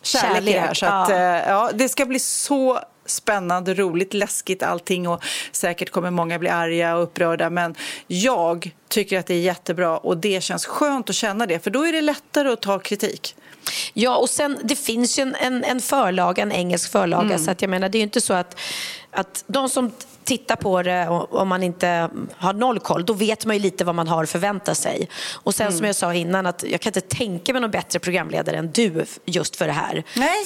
kärlek, 0.02 0.34
kärlek 0.34 0.48
i 0.48 0.52
det 0.52 0.60
här 0.60 0.74
så 0.74 0.86
att, 0.86 1.08
ja. 1.08 1.16
Eh, 1.16 1.48
ja, 1.48 1.70
det 1.74 1.88
ska 1.88 2.06
bli 2.06 2.18
så 2.18 2.80
spännande, 3.06 3.74
roligt, 3.74 4.14
läskigt 4.14 4.62
allting 4.62 5.08
och 5.08 5.24
säkert 5.52 5.90
kommer 5.90 6.10
många 6.10 6.38
bli 6.38 6.48
arga 6.48 6.96
och 6.96 7.02
upprörda 7.02 7.50
men 7.50 7.74
jag 8.06 8.70
tycker 8.88 9.18
att 9.18 9.26
det 9.26 9.34
är 9.34 9.40
jättebra 9.40 9.98
och 9.98 10.16
det 10.16 10.42
känns 10.42 10.66
skönt 10.66 11.10
att 11.10 11.16
känna 11.16 11.46
det 11.46 11.58
för 11.58 11.70
då 11.70 11.86
är 11.86 11.92
det 11.92 12.00
lättare 12.00 12.48
att 12.48 12.62
ta 12.62 12.78
kritik. 12.78 13.36
Ja, 13.92 14.16
och 14.16 14.30
sen 14.30 14.58
det 14.64 14.76
finns 14.76 15.18
ju 15.18 15.22
en, 15.22 15.34
en, 15.34 15.64
en 15.64 15.80
förlaga, 15.80 16.42
en 16.42 16.52
engelsk 16.52 16.92
förlaga. 16.92 17.24
Mm. 17.24 17.38
Så 17.38 17.50
att 17.50 17.62
jag 17.62 17.68
menar, 17.68 17.88
det 17.88 17.96
är 17.98 18.00
ju 18.00 18.04
inte 18.04 18.20
så 18.20 18.34
att, 18.34 18.60
att 19.10 19.44
de 19.46 19.68
som 19.68 19.92
tittar 20.24 20.56
på 20.56 20.82
det, 20.82 21.08
om 21.08 21.48
man 21.48 21.62
inte 21.62 22.08
har 22.36 22.52
noll 22.52 22.80
koll, 22.80 23.06
då 23.06 23.12
vet 23.12 23.46
man 23.46 23.56
ju 23.56 23.62
lite 23.62 23.84
vad 23.84 23.94
man 23.94 24.08
har 24.08 24.22
att 24.22 24.30
förvänta 24.30 24.74
sig. 24.74 25.08
Och 25.32 25.54
sen 25.54 25.66
mm. 25.66 25.78
som 25.78 25.86
jag 25.86 25.96
sa 25.96 26.14
innan, 26.14 26.46
att 26.46 26.64
jag 26.68 26.80
kan 26.80 26.90
inte 26.90 27.00
tänka 27.00 27.52
mig 27.52 27.62
någon 27.62 27.70
bättre 27.70 27.98
programledare 27.98 28.56
än 28.56 28.70
du 28.72 29.04
just 29.24 29.56
för 29.56 29.66
det 29.66 29.72
här. 29.72 30.04
Nej. 30.14 30.44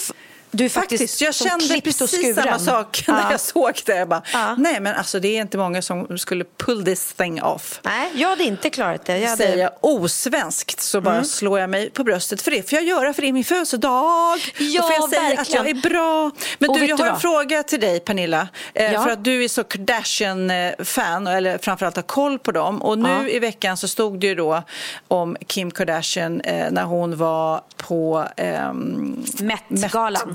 Du 0.56 0.68
faktiskt, 0.68 1.02
faktiskt 1.02 1.20
jag 1.20 1.34
kände 1.34 1.80
precis 1.80 2.34
samma 2.34 2.58
sak 2.58 3.04
när 3.08 3.30
jag 3.30 3.40
såg 3.40 3.80
det. 3.86 3.96
Jag 3.96 4.08
bara, 4.08 4.22
ja. 4.32 4.54
Nej, 4.58 4.80
men 4.80 4.94
alltså, 4.94 5.20
det 5.20 5.28
är 5.28 5.40
inte 5.40 5.58
många 5.58 5.82
som 5.82 6.18
skulle 6.18 6.44
pull 6.56 6.84
this 6.84 7.12
thing 7.12 7.42
off. 7.42 7.80
Nej, 7.82 8.10
jag 8.14 8.28
hade 8.28 8.44
inte 8.44 8.70
klarat 8.70 9.04
det. 9.04 9.18
Jag 9.18 9.30
hade... 9.30 9.42
Säger 9.42 9.58
jag 9.58 9.70
osvenskt 9.80 10.80
så 10.80 11.00
bara 11.00 11.14
mm. 11.14 11.24
slår 11.24 11.60
jag 11.60 11.70
mig 11.70 11.90
på 11.90 12.04
bröstet 12.04 12.42
för 12.42 12.50
det. 12.50 12.70
Får 12.70 12.76
jag 12.78 12.84
göra 12.84 13.14
för 13.14 13.22
det 13.22 13.28
är 13.28 13.32
min 13.32 13.44
födelsedag. 13.44 14.38
Ja, 14.58 14.82
och 14.82 14.86
får 14.86 14.94
jag 14.94 15.10
säga 15.10 15.40
att 15.40 15.54
jag 15.54 15.68
är 15.68 15.74
bra. 15.74 16.30
Men 16.58 16.72
du, 16.72 16.86
jag 16.86 16.96
har 16.96 17.06
en 17.06 17.20
fråga 17.20 17.62
till 17.62 17.80
dig, 17.80 18.00
Pernilla. 18.00 18.48
Eh, 18.74 18.92
ja. 18.92 19.02
För 19.02 19.10
att 19.10 19.24
du 19.24 19.44
är 19.44 19.48
så 19.48 19.64
Kardashian-fan, 19.64 21.26
eller 21.26 21.58
framförallt 21.58 21.96
har 21.96 22.02
koll 22.02 22.38
på 22.38 22.52
dem. 22.52 22.82
Och 22.82 22.98
nu 22.98 23.08
ja. 23.08 23.28
i 23.28 23.38
veckan 23.38 23.76
så 23.76 23.88
stod 23.88 24.20
det 24.20 24.26
ju 24.26 24.34
då 24.34 24.62
om 25.08 25.36
Kim 25.46 25.70
Kardashian 25.70 26.40
eh, 26.40 26.70
när 26.70 26.84
hon 26.84 27.16
var 27.16 27.62
på 27.76 28.28
eh, 28.36 28.72
Met-galan. 28.72 29.80
Met 29.80 29.92
galan 29.92 30.32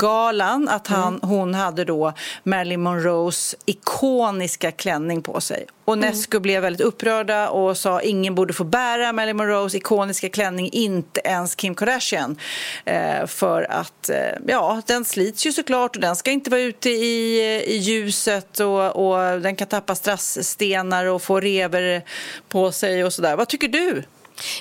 att 0.69 0.87
han, 0.87 1.07
mm. 1.07 1.29
hon 1.29 1.53
hade 1.53 1.85
då 1.85 2.13
Marilyn 2.43 2.81
Monroes 2.81 3.55
ikoniska 3.65 4.71
klänning 4.71 5.21
på 5.21 5.41
sig. 5.41 5.65
Och 5.85 5.93
mm. 5.93 6.09
Nesco 6.09 6.35
mm. 6.35 6.41
blev 6.41 6.61
väldigt 6.61 6.81
upprörda 6.81 7.49
och 7.49 7.77
sa 7.77 8.01
ingen 8.01 8.35
borde 8.35 8.53
få 8.53 8.63
bära 8.63 9.13
Marilyn 9.13 9.37
Monroes 9.37 9.75
ikoniska 9.75 10.29
klänning, 10.29 10.69
inte 10.71 11.21
ens 11.23 11.55
Kim 11.55 11.75
Kardashian. 11.75 12.37
Eh, 12.85 13.25
för 13.25 13.71
att, 13.71 14.09
eh, 14.09 14.17
ja, 14.47 14.81
den 14.85 15.05
slits 15.05 15.45
ju 15.45 15.53
såklart 15.53 15.95
och 15.95 16.01
den 16.01 16.15
ska 16.15 16.31
inte 16.31 16.49
vara 16.49 16.61
ute 16.61 16.89
i, 16.89 17.41
i 17.67 17.77
ljuset 17.77 18.59
och, 18.59 18.95
och 18.95 19.41
den 19.41 19.55
kan 19.55 19.67
tappa 19.67 19.95
strassstenar 19.95 21.05
och 21.05 21.21
få 21.21 21.39
rever 21.39 22.03
på 22.49 22.71
sig 22.71 23.03
och 23.03 23.13
sådär. 23.13 23.35
Vad 23.35 23.47
tycker 23.47 23.67
du? 23.67 24.03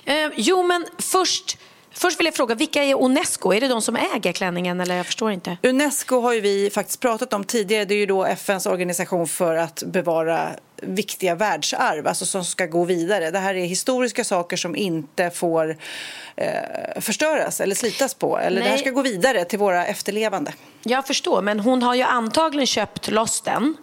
Eh, 0.05 0.31
jo, 0.37 0.63
men 0.63 0.87
först 0.99 1.59
Först 1.93 2.21
vill 2.21 2.27
jag 2.27 2.35
fråga, 2.35 2.55
vilka 2.55 2.85
är 2.85 2.95
Unesco? 2.95 3.53
Är 3.53 3.61
det 3.61 3.69
de 3.69 3.83
som 3.83 3.97
äger 3.97 4.33
klänningen? 4.33 4.81
Eller 4.81 4.97
jag 4.97 5.07
förstår 5.07 5.31
inte. 5.31 5.57
Unesco 5.63 6.21
har 6.21 6.35
vi 6.35 6.71
faktiskt 6.71 7.01
pratat 7.01 7.33
om 7.33 7.45
tidigare. 7.45 7.85
Det 7.85 7.95
är 7.95 7.99
ju 7.99 8.07
då 8.07 8.25
FNs 8.25 8.67
organisation 8.67 9.29
för 9.29 9.57
att 9.57 9.83
bevara 9.87 10.51
viktiga 10.83 11.35
världsarv, 11.35 12.07
alltså 12.07 12.27
som 12.27 12.45
ska 12.45 12.67
gå 12.67 12.85
vidare. 12.85 13.31
Det 13.31 13.39
här 13.39 13.55
är 13.55 13.65
historiska 13.65 14.25
saker 14.25 14.57
som 14.57 14.77
inte 14.77 15.31
får 15.31 15.77
eh, 16.37 17.01
förstöras 17.01 17.61
eller 17.61 17.75
slitas 17.75 18.15
på. 18.15 18.39
Eller 18.39 18.63
det 18.63 18.69
här 18.69 18.77
ska 18.77 18.91
gå 18.91 19.03
vidare 19.03 19.45
till 19.45 19.59
våra 19.59 19.87
efterlevande. 19.87 20.53
Jag 20.83 21.07
förstår, 21.07 21.43
men 21.43 21.61
hon 21.61 21.83
har 21.83 21.95
ju 21.95 22.03
antagligen 22.03 22.67
köpt 22.67 23.11
loss 23.11 23.41
den 23.41 23.77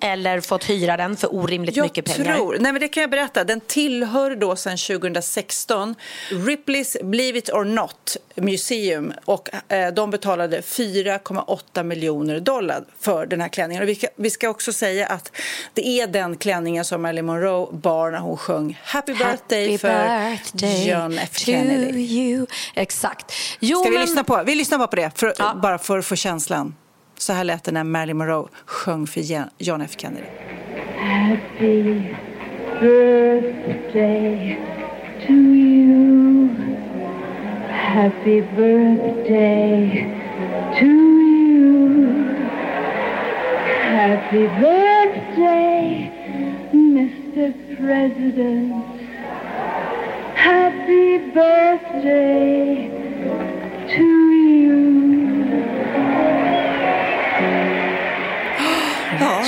eller 0.00 0.40
fått 0.40 0.64
hyra 0.70 0.96
den 0.96 1.16
för 1.16 1.34
orimligt 1.34 1.76
jag 1.76 1.84
mycket 1.84 2.04
pengar? 2.04 2.34
Tror, 2.36 2.56
nej 2.60 2.72
men 2.72 2.80
det 2.80 2.88
kan 2.88 3.00
jag 3.00 3.10
berätta. 3.10 3.44
Den 3.44 3.60
tillhör 3.60 4.36
då 4.36 4.56
sedan 4.56 4.76
2016 4.78 5.94
Ripley's 6.30 7.04
Believe 7.10 7.38
It 7.38 7.48
or 7.50 7.64
Not 7.64 8.16
Museum 8.34 9.12
och 9.24 9.48
eh, 9.72 9.92
de 9.92 10.10
betalade 10.10 10.60
4,8 10.60 11.82
miljoner 11.82 12.40
dollar 12.40 12.84
för 13.00 13.26
den 13.26 13.40
här 13.40 13.48
klänningen. 13.48 13.82
Och 13.82 13.88
vi, 13.88 13.94
ska, 13.94 14.06
vi 14.16 14.30
ska 14.30 14.48
också 14.48 14.72
säga 14.72 15.06
att 15.06 15.32
det 15.74 15.86
är 15.88 16.06
den 16.06 16.36
klänningen 16.36 16.84
som 16.84 17.02
Marilyn 17.02 17.26
Monroe 17.26 17.68
bar 17.72 18.10
när 18.10 18.18
hon 18.18 18.36
sjöng 18.36 18.80
Happy 18.84 19.12
birthday 19.12 19.64
Happy 19.66 19.78
för 19.78 20.28
birthday 20.30 20.88
John 20.90 21.18
F 21.18 21.38
Kennedy. 21.38 22.00
you. 22.00 22.46
Exakt. 22.74 23.32
Jo, 23.60 23.78
Ska 23.80 23.88
vi 23.90 23.94
men- 23.98 24.06
lyssna 24.06 24.24
på? 24.24 24.42
Vi 24.46 24.54
lyssnar 24.54 24.78
bara 24.78 24.88
på 24.88 24.96
det, 24.96 25.10
för, 25.14 25.34
Ja. 25.38 25.54
bara 25.62 25.78
för 25.78 25.98
att 25.98 26.06
få 26.06 26.16
känslan. 26.16 26.74
Så 27.20 27.32
här 27.32 27.44
lät 27.44 27.64
det 27.64 27.72
när 27.72 27.84
Marilyn 27.84 28.16
Monroe 28.16 28.48
sjöng 28.64 29.06
för 29.06 29.20
John 29.58 29.80
F 29.80 29.90
Kennedy. 29.96 30.26
Happy 30.98 32.02
birthday 32.80 34.58
to 35.26 35.32
you. 35.32 36.48
Happy 37.68 38.40
birthday 38.56 40.06
to 40.78 40.86
you. 40.86 42.24
Happy 43.82 44.48
birthday, 44.60 46.10
Mr. 46.72 47.52
President. 47.76 48.84
Happy 50.34 51.18
birthday 51.34 52.90
to 53.96 54.02
you. 54.02 54.29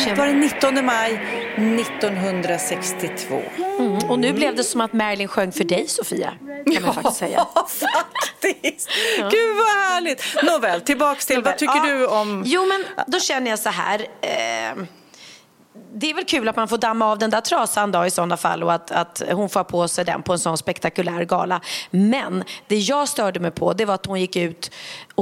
Det 0.06 0.14
var 0.14 0.26
den 0.26 0.40
19 0.40 0.84
maj 0.86 1.12
1962. 1.56 3.42
Mm, 3.78 4.10
och 4.10 4.18
nu 4.18 4.32
blev 4.32 4.56
det 4.56 4.64
som 4.64 4.80
att 4.80 4.92
Marilyn 4.92 5.28
sjöng 5.28 5.52
för 5.52 5.64
dig, 5.64 5.88
Sofia. 5.88 6.32
Kan 6.74 6.82
man 6.82 6.94
faktiskt 6.94 7.16
säga. 7.16 7.46
Ja. 9.18 9.28
Gud 9.30 9.56
vad 9.56 9.66
härligt. 9.66 10.22
Nåväl, 10.42 10.80
tillbaks 10.80 11.26
till, 11.26 11.42
vad 11.42 11.58
tycker 11.58 11.76
Ja. 11.76 11.84
du 11.94 12.06
om... 12.06 12.42
Jo, 12.46 12.66
men 12.66 12.84
då 13.06 13.20
känner 13.20 13.50
jag 13.50 13.58
så 13.58 13.68
här. 13.68 14.00
Eh, 14.20 14.84
det 15.94 16.10
är 16.10 16.14
väl 16.14 16.24
kul 16.24 16.48
att 16.48 16.56
man 16.56 16.68
får 16.68 16.78
damma 16.78 17.06
av 17.10 17.18
den 17.18 17.30
där 17.30 17.40
trasan 17.40 17.92
då 17.92 18.06
i 18.06 18.10
sådana 18.10 18.36
fall 18.36 18.62
och 18.62 18.72
att, 18.72 18.90
att 18.90 19.22
hon 19.32 19.48
får 19.48 19.64
på 19.64 19.88
sig 19.88 20.04
den 20.04 20.22
på 20.22 20.32
en 20.32 20.38
sån 20.38 20.58
spektakulär 20.58 21.24
gala. 21.24 21.60
Men 21.90 22.44
det 22.68 22.76
jag 22.76 23.08
störde 23.08 23.40
mig 23.40 23.50
på 23.50 23.72
det 23.72 23.84
var 23.84 23.94
att 23.94 24.06
hon 24.06 24.20
gick 24.20 24.36
ut 24.36 24.70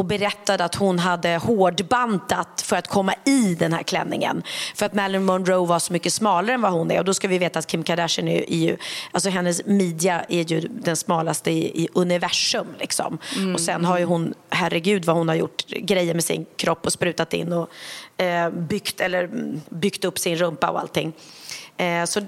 och 0.00 0.06
berättade 0.06 0.64
att 0.64 0.74
hon 0.74 0.98
hade 0.98 1.36
hårdbantat 1.36 2.62
för 2.62 2.76
att 2.76 2.88
komma 2.88 3.14
i 3.24 3.54
den 3.54 3.72
här 3.72 3.82
klänningen. 3.82 4.42
För 4.74 4.86
att 4.86 4.94
Marilyn 4.94 5.24
Monroe 5.24 5.66
var 5.66 5.78
så 5.78 5.92
mycket 5.92 6.12
smalare 6.12 6.54
än 6.54 6.62
vad 6.62 6.72
hon 6.72 6.90
är. 6.90 6.98
Och 6.98 7.04
då 7.04 7.14
ska 7.14 7.28
vi 7.28 7.38
veta 7.38 7.58
att 7.58 7.66
Kim 7.66 7.82
Kardashian 7.82 8.28
är, 8.28 8.54
ju, 8.54 8.76
alltså 9.12 9.30
hennes 9.30 9.66
midja 9.66 10.24
är 10.28 10.52
ju 10.52 10.60
den 10.60 10.96
smalaste 10.96 11.50
i, 11.50 11.82
i 11.82 11.88
universum. 11.94 12.66
Liksom. 12.78 13.18
Och 13.54 13.60
sen 13.60 13.84
har 13.84 13.98
ju 13.98 14.04
hon, 14.04 14.34
herregud 14.50 15.04
vad 15.04 15.16
hon 15.16 15.28
har 15.28 15.34
gjort 15.34 15.66
grejer 15.66 16.14
med 16.14 16.24
sin 16.24 16.46
kropp 16.56 16.86
och 16.86 16.92
sprutat 16.92 17.34
in 17.34 17.52
och 17.52 17.70
eh, 18.22 18.50
byggt, 18.50 19.00
eller, 19.00 19.24
mm, 19.24 19.60
byggt 19.68 20.04
upp 20.04 20.18
sin 20.18 20.36
rumpa 20.36 20.70
och 20.70 20.80
allting. 20.80 21.12
Eh, 21.76 22.04
så, 22.04 22.20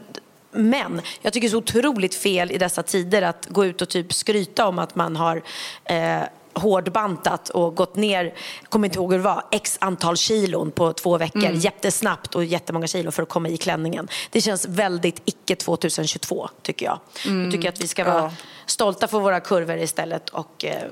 men 0.51 1.01
jag 1.23 1.33
tycker 1.33 1.49
det 1.49 1.49
är 1.49 1.51
så 1.51 1.59
otroligt 1.59 2.15
fel 2.15 2.51
i 2.51 2.59
dessa 2.59 2.83
tider 2.83 3.23
att 3.23 3.47
gå 3.49 3.65
ut 3.65 3.83
och 3.83 3.89
typ 3.89 4.13
skryta 4.13 4.67
om 4.67 4.79
att 4.79 4.95
man 4.95 5.17
har 5.17 5.43
eh, 5.85 6.23
hårdbantat 6.55 7.49
och 7.49 7.75
gått 7.75 7.97
ner, 7.97 8.35
kommer 8.69 8.89
inte 8.89 8.99
ihåg 8.99 9.13
hur 9.13 9.19
det 9.19 9.25
var, 9.25 9.43
x 9.51 9.79
antal 9.81 10.17
kilon 10.17 10.71
på 10.71 10.93
två 10.93 11.19
veckor 11.19 11.51
jättesnabbt 11.51 12.35
och 12.35 12.45
jättemånga 12.45 12.87
kilo 12.87 13.11
för 13.11 13.23
att 13.23 13.29
komma 13.29 13.49
i 13.49 13.57
klänningen. 13.57 14.09
Det 14.31 14.41
känns 14.41 14.67
väldigt 14.69 15.23
icke 15.25 15.57
2022 15.57 16.49
tycker 16.63 16.87
jag. 16.87 16.99
Jag 17.45 17.53
tycker 17.53 17.69
att 17.69 17.81
vi 17.81 17.89
ska 17.89 18.05
vara 18.05 18.23
Ja. 18.23 18.31
stolta 18.67 19.09
för 19.09 19.21
våra 19.21 19.41
kurvor 19.41 19.77
istället 19.79 20.29
och 20.31 20.65
eh, 20.65 20.83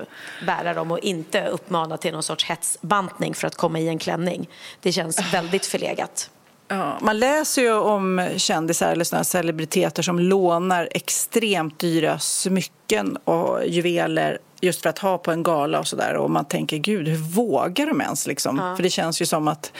bära 0.45 0.73
dem 0.73 0.91
och 0.91 0.99
inte 0.99 1.47
uppmana 1.47 1.97
till 1.97 2.11
någon 2.13 2.23
sorts 2.23 2.45
hetsbantning 2.45 3.33
för 3.33 3.47
att 3.47 3.55
komma 3.55 3.79
i 3.79 3.87
en 3.87 3.99
klänning. 3.99 4.49
Det 4.81 4.91
känns 4.91 5.33
väldigt 5.33 5.65
förlegat. 5.65 6.29
Ja, 6.71 6.97
man 7.01 7.19
läser 7.19 7.61
ju 7.61 7.73
om 7.73 8.29
kändisar 8.37 8.91
eller 8.91 9.03
såna 9.03 9.23
celebriteter 9.23 10.03
som 10.03 10.19
lånar 10.19 10.87
extremt 10.91 11.79
dyra 11.79 12.19
smycken 12.19 13.17
och 13.17 13.67
juveler 13.67 14.37
just 14.61 14.81
för 14.81 14.89
att 14.89 14.99
ha 14.99 15.17
på 15.17 15.31
en 15.31 15.43
gala 15.43 15.79
och 15.79 15.87
sådär. 15.87 16.13
Och 16.13 16.31
man 16.31 16.45
tänker, 16.45 16.77
gud, 16.77 17.07
hur 17.07 17.17
vågar 17.17 17.87
de 17.87 18.01
ens? 18.01 18.27
Liksom? 18.27 18.57
För 18.75 18.83
det 18.83 18.89
känns 18.89 19.21
ju 19.21 19.25
som 19.25 19.47
att 19.47 19.73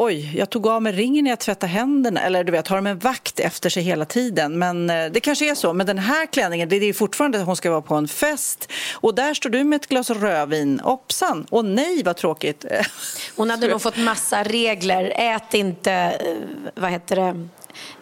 Oj, 0.00 0.32
jag 0.36 0.50
tog 0.50 0.66
av 0.66 0.82
mig 0.82 0.92
ringen 0.92 1.24
när 1.24 1.30
jag 1.30 1.38
tvättade 1.38 1.72
händerna. 1.72 2.20
Eller 2.20 2.44
du 2.44 2.52
vet, 2.52 2.68
har 2.68 2.76
de 2.76 2.86
en 2.86 2.98
vakt 2.98 3.40
efter 3.40 3.70
sig 3.70 3.82
hela 3.82 4.04
tiden? 4.04 4.58
Men 4.58 4.90
eh, 4.90 5.06
det 5.10 5.20
kanske 5.20 5.50
är 5.50 5.54
så. 5.54 5.72
Men 5.72 5.86
den 5.86 5.98
här 5.98 6.26
klänningen, 6.26 6.68
det 6.68 6.76
är 6.76 6.92
fortfarande 6.92 7.38
att 7.40 7.46
hon 7.46 7.56
ska 7.56 7.70
vara 7.70 7.82
på 7.82 7.94
en 7.94 8.08
fest. 8.08 8.72
Och 8.94 9.14
där 9.14 9.34
står 9.34 9.50
du 9.50 9.64
med 9.64 9.76
ett 9.76 9.86
glas 9.86 10.10
rödvin. 10.10 10.80
Hoppsan! 10.80 11.46
Och 11.50 11.64
nej, 11.64 12.02
vad 12.02 12.16
tråkigt. 12.16 12.64
Hon 13.36 13.50
hade 13.50 13.68
nog 13.68 13.82
fått 13.82 13.96
massa 13.96 14.42
regler. 14.42 15.12
Ät 15.16 15.54
inte, 15.54 15.92
eh, 15.92 16.34
vad 16.74 16.90
heter 16.90 17.16
det, 17.16 17.48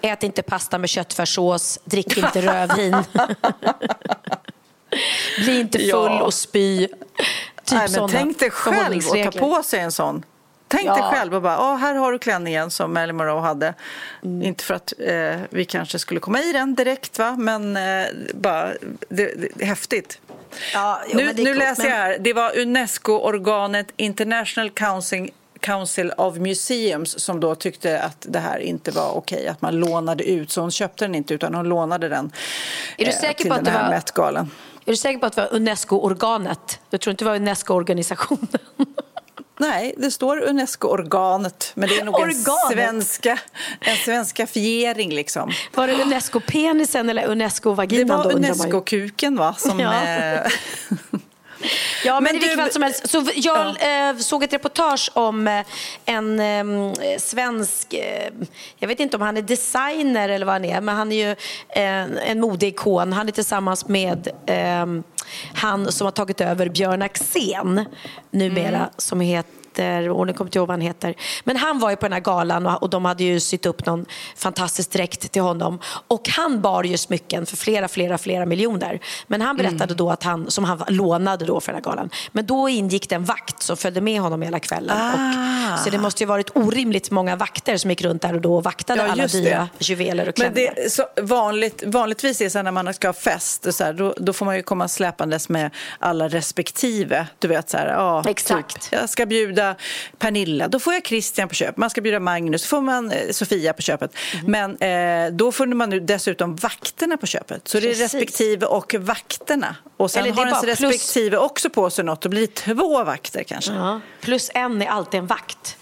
ät 0.09 0.23
inte 0.23 0.43
pasta 0.43 0.79
med 0.79 0.89
köttfärssås, 0.89 1.81
drick 1.85 2.17
inte 2.17 2.41
rödvin. 2.43 2.97
Bli 5.39 5.61
inte 5.61 5.79
full 5.79 5.89
Ja. 5.89 6.23
och 6.23 6.35
spy. 6.35 6.87
Typ 6.87 6.99
Nej, 7.73 7.89
men 7.91 8.09
tänk 8.09 8.39
dig 8.39 8.51
själv 8.51 8.99
att 8.99 9.33
ta 9.33 9.39
på 9.39 9.63
sig 9.63 9.81
en 9.81 9.93
sån. 9.93 10.25
Tänk 10.77 10.89
Ja. 10.89 10.95
dig 10.95 11.03
själv 11.19 11.35
och 11.35 11.43
bara, 11.43 11.59
"Åh, 11.61 11.77
här 11.77 11.95
har 11.95 12.13
du 12.13 12.19
klänningen 12.19 12.71
som 12.71 12.95
Marilyn 12.95 13.17
Monroe 13.17 13.41
hade. 13.41 13.75
Mm. 14.25 14.43
Inte 14.47 14.65
för 14.65 14.75
att 14.75 14.93
eh, 14.99 15.37
vi 15.51 15.65
kanske 15.65 15.99
skulle 15.99 16.21
komma 16.21 16.41
i 16.41 16.53
den 16.53 16.75
direkt, 16.75 17.19
va? 17.19 17.37
men 17.39 17.77
eh, 17.77 18.07
bara, 18.35 18.73
det, 19.09 19.33
det 19.59 19.65
häftigt. 19.65 20.21
Ja, 20.75 21.01
jo, 21.09 21.17
nu 21.19 21.33
nu 21.37 21.55
läser 21.55 21.85
jag 21.85 21.91
här, 21.97 22.17
det 22.21 22.33
var 22.33 22.59
Unesco-organet 22.59 23.87
International 23.97 24.71
Council 24.71 25.31
Council 25.61 26.13
of 26.17 26.37
Museums 26.37 27.21
som 27.21 27.41
då 27.41 27.55
tyckte 27.55 28.01
att 28.03 28.27
det 28.29 28.39
här 28.39 28.59
inte 28.59 28.91
var 28.91 29.11
okej, 29.17 29.49
att 29.49 29.63
man 29.63 29.77
lånade 29.77 30.25
ut. 30.31 30.51
Så 30.51 30.61
hon 30.61 30.71
köpte 30.71 31.05
den 31.05 31.15
inte, 31.15 31.35
utan 31.35 31.55
hon 31.55 31.69
lånade 31.69 32.09
den 32.09 32.33
Är 32.99 33.05
du 33.05 33.11
eh, 33.11 33.17
säker 33.17 33.35
till 33.35 33.49
på 33.49 33.55
att 33.55 33.65
den 33.65 33.73
det 33.75 33.79
här 33.79 33.83
var- 33.91 33.91
Met-galan. 33.97 34.51
Är 34.87 34.91
du 34.91 34.97
säker 34.97 35.19
på 35.19 35.27
att 35.27 35.33
det 35.37 35.41
var 35.41 35.55
Unesco-organet? 35.55 36.81
Du 36.91 36.99
tror 36.99 37.11
inte 37.11 37.25
det 37.25 37.29
var 37.31 37.37
Unesco-organisationen? 37.37 38.49
Nej, 39.59 39.95
det 39.97 40.11
står 40.11 40.41
Unesco-organet, 40.49 41.73
men 41.75 41.89
det 41.89 41.99
är 41.99 42.05
nog 42.05 42.15
en 42.15 42.23
Organet? 42.23 42.73
svenska, 42.73 43.39
en 43.81 43.97
svenskafiering 43.97 45.15
liksom. 45.15 45.53
Var 45.75 45.87
det 45.87 46.03
Unesco-penisen 46.03 47.09
eller 47.11 47.23
Det 47.23 47.29
Unesco-vaginan? 47.29 48.09
var 48.19 48.25
man 48.25 48.33
ju. 48.33 48.39
Unesco-kuken 48.39 49.37
va? 49.39 49.55
Som, 49.59 49.81
Ja. 49.81 49.93
Ja, 52.05 52.15
men, 52.15 52.23
Men 52.25 52.31
i 52.37 52.39
vilket 52.39 52.51
du- 52.57 52.63
fall 52.63 52.73
som 52.73 52.83
helst. 52.83 53.11
Så 53.11 53.27
jag 53.35 53.67
eh, 53.67 54.17
såg 54.17 54.43
ett 54.43 54.53
reportage 54.53 55.11
om 55.15 55.49
eh, 55.49 55.65
en 56.05 56.41
eh, 56.41 57.19
svensk, 57.19 57.95
jag 58.79 58.89
vet 58.89 59.01
inte 59.01 59.17
om 59.17 59.23
han 59.23 59.37
är 59.37 59.43
designer 59.43 60.29
eller 60.29 60.47
vad 60.47 60.55
han 60.55 60.65
är, 60.65 60.81
men 60.81 60.97
han 60.97 61.13
är 61.13 61.29
ju 61.29 61.37
en, 61.69 62.41
modeikon. 62.41 63.13
Han 63.13 63.29
är 63.29 63.33
tillsammans 63.33 63.89
med 63.89 64.29
han 65.55 65.93
som 65.93 66.05
har 66.05 66.13
tagit 66.13 66.41
över 66.41 66.69
Björn 66.69 67.03
Axén 67.03 67.85
numera, 68.31 68.77
Mm. 68.77 68.89
som 68.97 69.21
heter 69.21 69.53
och 70.11 70.27
nu 70.27 70.33
kommer 70.33 70.49
inte 70.49 70.59
ihåg 70.59 70.69
vad 70.69 70.75
han 70.75 70.81
heter. 70.81 71.15
Men 71.45 71.57
han 71.57 71.79
var 71.79 71.91
ju 71.91 71.97
på 71.97 72.07
den 72.07 72.13
här 72.13 72.21
galan 72.21 72.67
och, 72.67 72.83
och 72.83 72.91
de 72.91 73.05
hade 73.05 73.25
ju 73.25 73.41
sytt 73.41 73.67
upp 73.67 73.87
någon 73.87 74.07
fantastisk 74.37 74.91
dräkt 74.93 75.33
till 75.33 75.43
honom. 75.43 75.79
Och 76.09 76.29
han 76.29 76.61
bar 76.61 76.85
ju 76.85 76.97
smycken 76.97 77.47
för 77.47 77.57
flera, 77.57 77.89
flera, 77.89 78.19
flera 78.19 78.47
miljoner. 78.47 79.01
Men 79.27 79.41
han 79.41 79.57
berättade 79.57 79.85
Mm. 79.85 79.97
då 79.97 80.11
att 80.11 80.23
han, 80.23 80.51
som 80.51 80.65
han 80.65 80.83
lånade 80.89 81.45
då 81.45 81.61
för 81.61 81.73
den 81.73 81.83
här 81.85 81.91
galan. 81.91 82.11
Men 82.33 82.47
då 82.47 82.69
ingick 82.69 83.09
det 83.09 83.15
en 83.15 83.25
vakt 83.25 83.63
som 83.63 83.77
följde 83.77 84.01
med 84.01 84.21
honom 84.21 84.43
hela 84.43 84.59
kvällen. 84.61 84.97
Ah. 84.99 85.73
Och, 85.75 85.79
så 85.81 85.91
det 85.91 85.99
måste 85.99 86.23
ju 86.23 86.27
varit 86.27 86.51
orimligt 86.57 87.11
många 87.11 87.37
vakter 87.37 87.77
som 87.77 87.91
gick 87.91 88.03
runt 88.03 88.23
där 88.23 88.35
och 88.35 88.41
då 88.41 88.57
och 88.57 88.65
vaktade 88.65 89.03
Ja, 89.03 89.13
alla 89.13 89.23
just 89.23 89.35
det. 89.35 89.41
dyra 89.41 89.69
juveler 89.79 90.29
och 90.29 90.35
Men 90.39 90.53
klänningar. 90.53 90.75
det, 90.77 90.91
så 90.91 91.03
vanligt, 91.23 91.83
vanligtvis 91.87 92.41
är 92.41 92.45
det 92.45 92.51
så 92.51 92.63
när 92.63 92.73
man 92.73 92.95
ska 92.95 93.09
ha 93.09 93.13
fest, 93.13 93.67
och 93.67 93.75
så 93.75 93.85
här, 93.85 93.93
då, 93.93 94.15
då 94.17 94.33
får 94.33 94.47
man 94.47 94.57
ju 94.57 94.63
komma 94.63 94.89
släpandes 94.89 95.49
med 95.49 95.71
alla 95.99 96.29
respektive. 96.29 97.27
Du 97.39 97.49
vet 97.49 97.71
så 97.71 97.77
här, 97.77 97.87
ja, 97.87 98.25
Exakt. 98.27 98.83
Typ, 98.91 98.93
jag 99.01 99.11
ska 99.11 99.27
bjuda 99.27 99.66
Pernilla, 100.19 100.69
då 100.69 100.79
får 100.79 100.95
jag 100.95 101.07
Christian 101.07 101.49
på 101.49 101.55
köpet. 101.55 101.77
Man 101.77 101.91
ska 101.91 102.01
bjuda 102.01 102.21
Magnus, 102.21 102.63
då 102.63 102.67
får 102.69 102.81
man 102.81 103.11
eh, 103.13 103.31
Sofia 103.31 103.73
på 103.73 103.83
köpet. 103.83 104.15
Mhm. 104.43 104.51
Men 104.51 104.77
eh, 105.27 105.33
då 105.33 105.53
får 105.53 105.67
man 105.67 105.91
nu 105.91 106.01
dessutom 106.01 106.57
vakterna 106.57 107.17
på 107.17 107.27
köpet. 107.27 107.69
Så 107.69 107.81
det 107.81 107.87
är 107.87 107.89
Precis. 107.89 108.15
respektive 108.15 108.67
och 108.67 108.95
vakterna. 108.99 109.77
Och 109.97 110.11
sen 110.11 110.23
Eller 110.23 110.33
har 110.35 110.43
ens 110.47 110.63
bara 110.63 110.75
plus- 110.75 110.81
respektive 110.81 111.37
också 111.37 111.71
på 111.71 111.91
sig 111.91 112.05
något. 112.05 112.21
Då 112.21 112.29
blir 112.29 112.41
det 112.41 112.55
två 112.55 113.05
vakter 113.05 113.43
kanske. 113.43 113.73
Ja, 113.73 114.01
plus 114.21 114.51
en 114.55 114.83
är 114.83 114.87
alltid 114.87 115.21
en 115.21 115.27
vakt. 115.27 115.77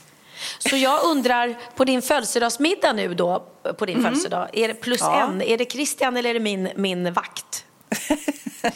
Så 0.59 0.77
jag 0.77 1.05
undrar, 1.05 1.55
på 1.77 1.85
din 1.85 2.03
födelsedagsmiddag 2.03 2.93
nu 2.93 3.15
då, 3.15 3.45
på 3.79 3.87
din 3.87 4.03
födelsedag, 4.03 4.49
är 4.53 4.69
det 4.69 4.75
plus 4.75 5.03
Mm. 5.03 5.15
Ja. 5.15 5.27
en, 5.29 5.43
är 5.43 5.59
det 5.59 5.71
Christian 5.73 6.17
eller 6.17 6.31
är 6.31 6.35
det 6.35 6.41
min, 6.41 6.69
min 6.77 7.13
vakt? 7.13 7.65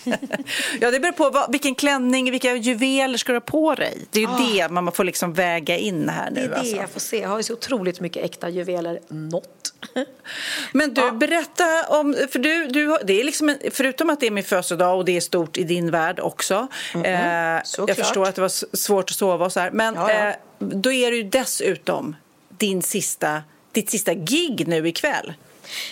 ja, 0.80 0.90
det 0.90 1.00
beror 1.00 1.12
på 1.12 1.30
vad, 1.30 1.52
vilken 1.52 1.74
klänning, 1.74 2.30
vilka 2.30 2.56
juveler 2.56 3.18
ska 3.18 3.32
du 3.32 3.36
ha 3.36 3.40
på 3.40 3.74
dig. 3.74 4.06
Det 4.10 4.18
är 4.18 4.22
ju 4.22 4.28
Ah. 4.28 4.38
det 4.68 4.68
man 4.72 4.92
får 4.92 5.04
liksom 5.04 5.32
väga 5.32 5.76
in 5.76 6.08
här 6.08 6.30
Det 6.30 6.40
nu. 6.40 6.40
är 6.46 6.48
det 6.48 6.56
alltså. 6.56 6.76
jag 6.76 6.90
får 6.90 7.00
se. 7.00 7.18
Jag 7.20 7.28
har 7.28 7.36
ju 7.36 7.42
så 7.42 7.52
otroligt 7.52 8.00
mycket 8.00 8.24
äkta 8.24 8.48
juveler. 8.48 9.00
Något. 9.08 9.74
Men 10.72 10.94
du, 10.94 11.10
berätta 11.10 11.64
om... 11.88 12.16
För 12.32 12.38
du, 12.38 12.66
du, 12.66 12.98
det 13.04 13.20
är 13.20 13.24
liksom 13.24 13.48
en, 13.48 13.58
förutom 13.72 14.10
att 14.10 14.20
det 14.20 14.26
är 14.26 14.30
min 14.30 14.44
födelsedag 14.44 14.96
och 14.98 15.04
det 15.04 15.16
är 15.16 15.20
stort 15.20 15.56
i 15.56 15.64
din 15.64 15.90
värld 15.90 16.20
också. 16.20 16.68
eh, 17.04 17.10
jag 17.86 17.96
förstår 17.96 18.24
att 18.28 18.34
det 18.34 18.40
var 18.40 18.76
svårt 18.76 19.10
att 19.10 19.16
sova 19.16 19.44
och 19.44 19.52
så 19.52 19.60
här. 19.60 19.70
Men 19.70 19.94
Ja, 19.94 20.12
ja. 20.12 20.28
Eh, 20.28 20.34
då 20.58 20.92
är 20.92 21.10
det 21.10 21.16
ju 21.16 21.22
dessutom 21.22 22.16
din 22.58 22.82
sista, 22.82 23.42
ditt 23.72 23.90
sista 23.90 24.14
gig 24.14 24.68
nu 24.68 24.88
ikväll. 24.88 25.34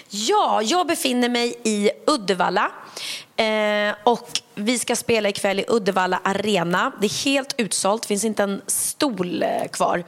Ja, 0.08 0.62
jag 0.62 0.86
befinner 0.86 1.28
mig 1.28 1.54
i 1.64 1.90
Uddevalla. 2.06 2.70
Eh, 3.36 3.94
och 4.04 4.28
vi 4.54 4.78
ska 4.78 4.96
spela 4.96 5.28
ikväll 5.28 5.60
i 5.60 5.64
Uddevalla 5.68 6.20
Arena. 6.24 6.92
Det 7.00 7.06
är 7.06 7.24
helt 7.24 7.54
utsålt, 7.58 8.02
det 8.02 8.08
finns 8.08 8.24
inte 8.24 8.42
en 8.42 8.62
stol 8.66 9.42
eh, 9.42 9.68
kvar. 9.72 10.04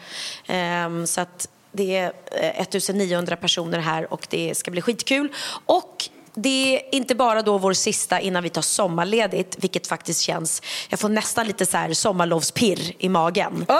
Eh, 0.46 1.04
så 1.04 1.20
att 1.20 1.48
det 1.72 1.96
är 1.96 2.12
eh, 2.32 2.60
1900 2.60 3.36
personer 3.36 3.78
här 3.78 4.12
och 4.12 4.26
det 4.30 4.54
ska 4.54 4.70
bli 4.70 4.80
skitkul. 4.80 5.28
Och 5.66 6.08
det 6.42 6.76
är 6.76 6.94
inte 6.94 7.14
bara 7.14 7.42
då 7.42 7.58
vår 7.58 7.72
sista 7.72 8.20
innan 8.20 8.42
vi 8.42 8.50
tar 8.50 8.62
sommarledigt, 8.62 9.56
vilket 9.58 9.86
faktiskt 9.86 10.20
känns... 10.20 10.62
Jag 10.88 11.00
får 11.00 11.08
nästan 11.08 11.46
lite 11.46 11.66
så 11.66 11.76
här 11.76 11.92
sommarlovspirr 11.92 12.92
i 12.98 13.08
magen. 13.08 13.66
Åh, 13.68 13.76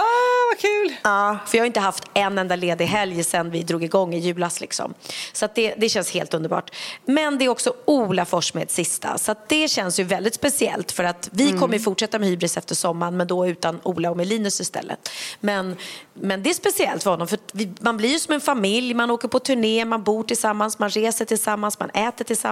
vad 0.51 0.59
kul! 0.59 0.97
Ja, 1.03 1.39
för 1.47 1.59
jag 1.59 1.63
har 1.63 1.67
inte 1.67 1.81
haft 1.81 2.05
en 2.15 2.39
enda 2.39 2.57
ledig 2.57 2.87
helg 2.87 3.25
sedan 3.25 3.51
vi 3.51 3.63
drog 3.63 3.85
igång 3.85 4.15
i 4.15 4.19
julas. 4.19 4.61
Liksom. 4.61 4.95
Så 5.33 5.49
det, 5.55 5.75
det 5.79 5.89
känns 5.89 6.11
helt 6.11 6.35
underbart. 6.35 6.71
Men 7.05 7.39
det 7.39 7.45
är 7.45 7.49
också 7.49 7.75
Ola 7.85 8.25
Forssmeds 8.25 8.75
sista. 8.75 9.19
Så 9.19 9.35
det 9.49 9.69
känns 9.69 10.01
ju 10.01 10.05
väldigt 10.05 10.35
speciellt 10.35 10.93
för 10.93 11.05
att 11.05 11.29
vi 11.33 11.53
kommer 11.53 11.75
ju 11.75 11.81
fortsätta 11.81 12.19
med 12.19 12.29
Hybris 12.29 12.57
efter 12.57 12.75
sommaren 12.75 13.17
men 13.17 13.27
då 13.27 13.47
utan 13.47 13.81
Ola 13.83 14.11
och 14.11 14.17
med 14.17 14.27
Linus 14.27 14.61
istället. 14.61 15.11
Men, 15.41 15.77
men 16.15 16.43
det 16.43 16.51
är 16.51 16.55
speciellt 16.55 17.03
för 17.03 17.11
honom 17.11 17.29
för 17.29 17.39
vi, 17.53 17.73
man 17.81 17.97
blir 17.97 18.09
ju 18.09 18.19
som 18.19 18.35
en 18.35 18.41
familj. 18.41 18.95
Man 18.95 19.11
åker 19.11 19.29
på 19.29 19.39
turné, 19.39 19.85
man 19.85 20.03
bor 20.03 20.23
tillsammans, 20.23 20.79
man 20.79 20.91
reser 20.91 21.25
tillsammans, 21.25 21.81
man 21.81 21.91
äter 21.91 22.25
tillsammans, 22.25 22.48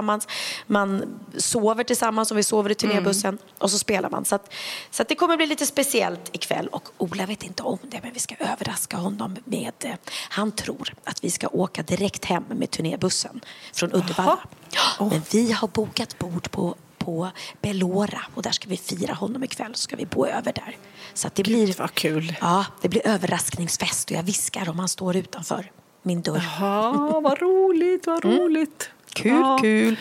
man 0.66 1.18
sover 1.36 1.84
tillsammans 1.84 2.30
om 2.30 2.36
vi 2.36 2.42
sover 2.42 2.70
i 2.70 2.74
turnébussen 2.74 3.38
och 3.58 3.70
så 3.70 3.78
spelar 3.78 4.10
man. 4.10 4.24
Så, 4.24 4.34
att, 4.34 4.52
så 4.90 5.02
att 5.02 5.08
det 5.08 5.14
kommer 5.14 5.36
bli 5.36 5.46
lite 5.46 5.66
speciellt 5.66 6.30
ikväll 6.32 6.68
och 6.68 6.88
Ola 6.98 7.26
vet 7.26 7.42
inte 7.42 7.62
om 7.62 7.78
det 7.82 8.00
men 8.02 8.12
vi 8.12 8.20
ska 8.20 8.34
överraska 8.34 8.96
honom 8.96 9.36
med, 9.44 9.72
eh, 9.80 9.94
han 10.28 10.52
tror 10.52 10.94
att 11.04 11.24
vi 11.24 11.30
ska 11.30 11.48
åka 11.48 11.82
direkt 11.82 12.24
hem 12.24 12.44
med 12.48 12.70
turnébussen 12.70 13.40
från 13.72 13.92
Uddevalla. 13.92 14.38
Ja, 14.70 15.08
Men 15.10 15.22
vi 15.30 15.52
har 15.52 15.68
bokat 15.68 16.18
bord 16.18 16.50
på 16.50 16.74
på 17.06 17.30
Bellora 17.60 18.20
och 18.34 18.42
där 18.42 18.50
ska 18.50 18.68
vi 18.68 18.76
fira 18.76 19.14
honom 19.14 19.44
ikväll 19.44 19.74
så 19.74 19.80
ska 19.80 19.96
vi 19.96 20.06
bo 20.06 20.26
över 20.26 20.52
där. 20.52 20.76
Så 21.14 21.28
det 21.34 21.42
blir, 21.42 21.74
vad 21.78 21.94
kul. 21.94 22.36
Ja, 22.40 22.66
det 22.82 22.88
blir 22.88 23.06
överraskningsfest 23.06 24.10
och 24.10 24.16
jag 24.16 24.22
viskar 24.22 24.68
om 24.68 24.78
han 24.78 24.88
står 24.88 25.16
utanför 25.16 25.70
min 26.02 26.22
dörr. 26.22 26.42
Ja, 26.60 27.20
vad 27.20 27.42
roligt, 27.42 28.06
vad 28.06 28.24
roligt. 28.24 28.90
Kul, 29.16 29.32
Ja. 29.32 29.58
kul. 29.60 29.96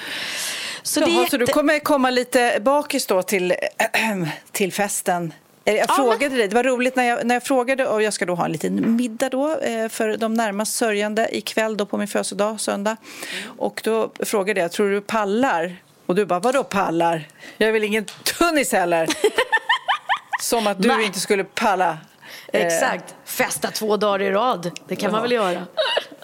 Så 0.84 1.00
Jaha, 1.00 1.28
så 1.32 1.38
du 1.38 1.46
kommer 1.48 1.80
komma 1.80 2.10
lite 2.10 2.58
bakis 2.62 3.06
då 3.06 3.22
till, 3.24 3.54
till 4.52 4.74
festen? 4.74 5.34
Eh, 5.66 5.74
Jag 5.76 5.86
Ja, 5.90 5.94
frågade 5.96 6.36
dig, 6.36 6.48
det 6.48 6.56
var 6.56 6.64
roligt 6.64 6.96
när 6.96 7.04
jag, 7.04 7.26
när 7.26 7.36
jag 7.36 7.44
frågade 7.44 7.88
och 7.88 8.02
jag 8.02 8.14
ska 8.14 8.26
då 8.26 8.36
ha 8.36 8.46
en 8.46 8.52
liten 8.52 8.96
middag 8.96 9.30
då 9.30 9.58
eh, 9.60 9.90
för 9.90 10.18
de 10.18 10.34
närmast 10.34 10.76
sörjande 10.76 11.38
ikväll 11.38 11.78
då 11.78 11.86
på 11.86 11.98
min 11.98 12.08
födelsedag, 12.08 12.60
söndag. 12.62 12.98
Och 13.58 13.82
då 13.84 14.12
frågade 14.20 14.60
jag, 14.62 14.72
tror 14.72 14.90
du 14.90 15.02
pallar? 15.02 15.76
Och 16.06 16.16
du 16.16 16.26
bara, 16.26 16.40
vadå 16.40 16.64
pallar? 16.64 17.28
Jag 17.58 17.68
är 17.70 17.74
väl 17.74 17.84
ingen 17.84 18.06
tunnis 18.38 18.72
heller. 18.72 19.08
Som 20.42 20.68
att 20.68 20.82
du 20.82 20.88
Nej. 20.88 21.06
inte 21.06 21.20
skulle 21.20 21.44
palla. 21.44 21.98
Eh, 22.54 22.66
Exakt. 22.66 23.16
Festa 23.26 23.72
två 23.72 23.98
dagar 23.98 24.22
i 24.22 24.32
rad. 24.32 24.72
Det 24.88 24.96
kan 24.96 25.12
man 25.12 25.22
väl 25.22 25.32
göra. 25.32 25.66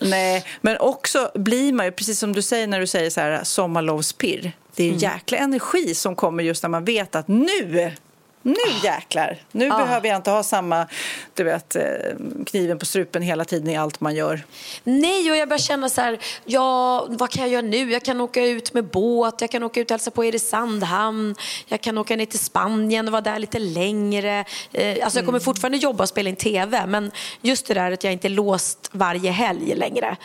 Nej, 0.02 0.46
men 0.62 0.78
också 0.80 1.32
blir 1.36 1.74
man 1.74 1.86
ju, 1.86 1.92
precis 1.92 2.20
som 2.20 2.34
du 2.34 2.42
säger 2.42 2.68
när 2.68 2.80
du 2.80 2.88
säger 2.88 3.10
så 3.10 3.22
här 3.22 3.44
sommarlovspirr. 3.44 4.52
Det 4.76 4.84
är 4.84 4.88
Mm. 4.88 5.00
jäkla 5.00 5.38
energi 5.38 5.96
som 5.96 6.16
kommer 6.16 6.44
just 6.44 6.64
när 6.64 6.70
man 6.70 6.86
vet 6.86 7.16
att 7.16 7.28
nu, 7.28 7.92
nu 8.44 8.54
Ah. 8.54 8.86
jäklar, 8.86 9.38
nu 9.52 9.70
behöver 9.70 10.08
jag 10.08 10.16
inte 10.16 10.32
ha 10.32 10.44
samma, 10.44 10.88
du 11.34 11.44
vet, 11.44 11.76
eh, 11.76 11.84
kniven 12.46 12.80
på 12.80 12.86
strupen 12.86 13.22
hela 13.22 13.46
tiden 13.46 13.70
i 13.70 13.78
allt 13.78 14.00
man 14.02 14.16
gör. 14.16 14.42
Nej, 14.84 15.32
och 15.32 15.38
jag 15.38 15.50
börjar 15.50 15.60
känna 15.60 15.90
så 15.90 16.02
här, 16.02 16.20
ja, 16.46 17.06
vad 17.10 17.30
kan 17.30 17.42
jag 17.44 17.52
göra 17.52 17.62
nu? 17.62 17.92
Jag 17.92 18.04
kan 18.04 18.22
åka 18.22 18.46
ut 18.46 18.74
med 18.74 18.84
båt, 18.86 19.42
jag 19.42 19.52
kan 19.52 19.64
åka 19.64 19.80
ut 19.82 19.92
och 19.92 19.94
hälsa 19.94 20.12
på 20.12 20.26
er 20.26 20.36
i 20.36 20.40
Sandhamn, 20.40 21.36
jag 21.68 21.82
kan 21.82 21.98
åka 21.98 22.16
ner 22.16 22.26
till 22.26 22.40
Spanien 22.40 23.08
och 23.08 23.12
vara 23.12 23.22
där 23.22 23.40
lite 23.40 23.60
längre. 23.60 24.46
Eh, 24.74 25.04
alltså 25.04 25.20
jag 25.20 25.26
kommer 25.26 25.40
fortfarande 25.40 25.78
jobba 25.78 26.04
och 26.04 26.10
spela 26.10 26.30
in 26.30 26.36
TV, 26.36 26.86
men 26.88 27.12
just 27.42 27.68
det 27.68 27.74
där 27.74 27.92
att 27.92 28.04
jag 28.04 28.14
inte 28.14 28.28
är 28.28 28.30
låst 28.30 28.90
varje 28.92 29.32
helg 29.32 29.76
längre. 29.76 30.18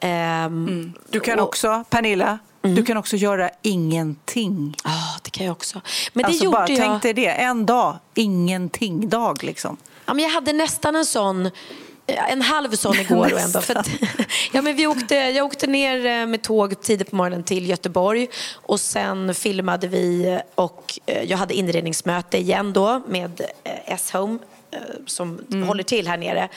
Ehm, 0.00 0.92
Du 1.10 1.20
kan 1.20 1.38
också, 1.40 1.84
Pernilla, 1.90 2.38
du 2.62 2.84
kan 2.84 2.96
också 2.96 3.16
göra 3.16 3.50
ingenting. 3.62 4.76
Ja, 4.84 4.90
det 5.22 5.30
kan 5.30 5.46
jag 5.46 5.52
också. 5.52 5.80
Men 6.12 6.22
det 6.22 6.26
alltså 6.26 6.44
gjorde 6.44 6.56
bara 6.56 6.68
jag. 6.68 6.78
tänk 6.78 7.02
dig 7.02 7.12
det, 7.12 7.26
en 7.28 7.66
dag, 7.66 7.98
ingenting-dag 8.14 9.44
liksom. 9.44 9.76
Ja, 10.06 10.14
men 10.14 10.24
jag 10.24 10.30
hade 10.30 10.52
nästan 10.52 10.96
en 10.96 11.06
sån 11.06 11.46
eh, 11.46 12.32
en 12.32 12.42
halv 12.42 12.70
sån 12.70 12.94
igår 13.00 13.32
och 13.32 13.40
ändå. 13.40 13.60
För 13.60 13.78
att, 13.78 13.88
ja, 14.52 14.62
men 14.62 14.76
vi 14.76 14.86
åkte, 14.86 15.14
jag 15.14 15.46
åkte 15.46 15.66
ner 15.66 16.06
eh, 16.06 16.26
med 16.26 16.42
tåg 16.42 16.82
tidigt 16.82 17.10
på 17.10 17.16
morgonen 17.16 17.42
till 17.42 17.68
Göteborg 17.68 18.28
och 18.54 18.80
sen 18.80 19.34
filmade 19.34 19.88
vi 19.88 20.38
och 20.54 20.98
eh, 21.06 21.22
jag 21.22 21.38
hade 21.38 21.54
inredningsmöte 21.54 22.38
igen 22.38 22.72
då 22.72 23.02
med 23.08 23.40
S-Home 23.86 24.38
eh, 24.72 24.78
som 25.06 25.40
håller 25.66 25.82
till 25.82 26.08
här 26.08 26.16
nere. 26.16 26.48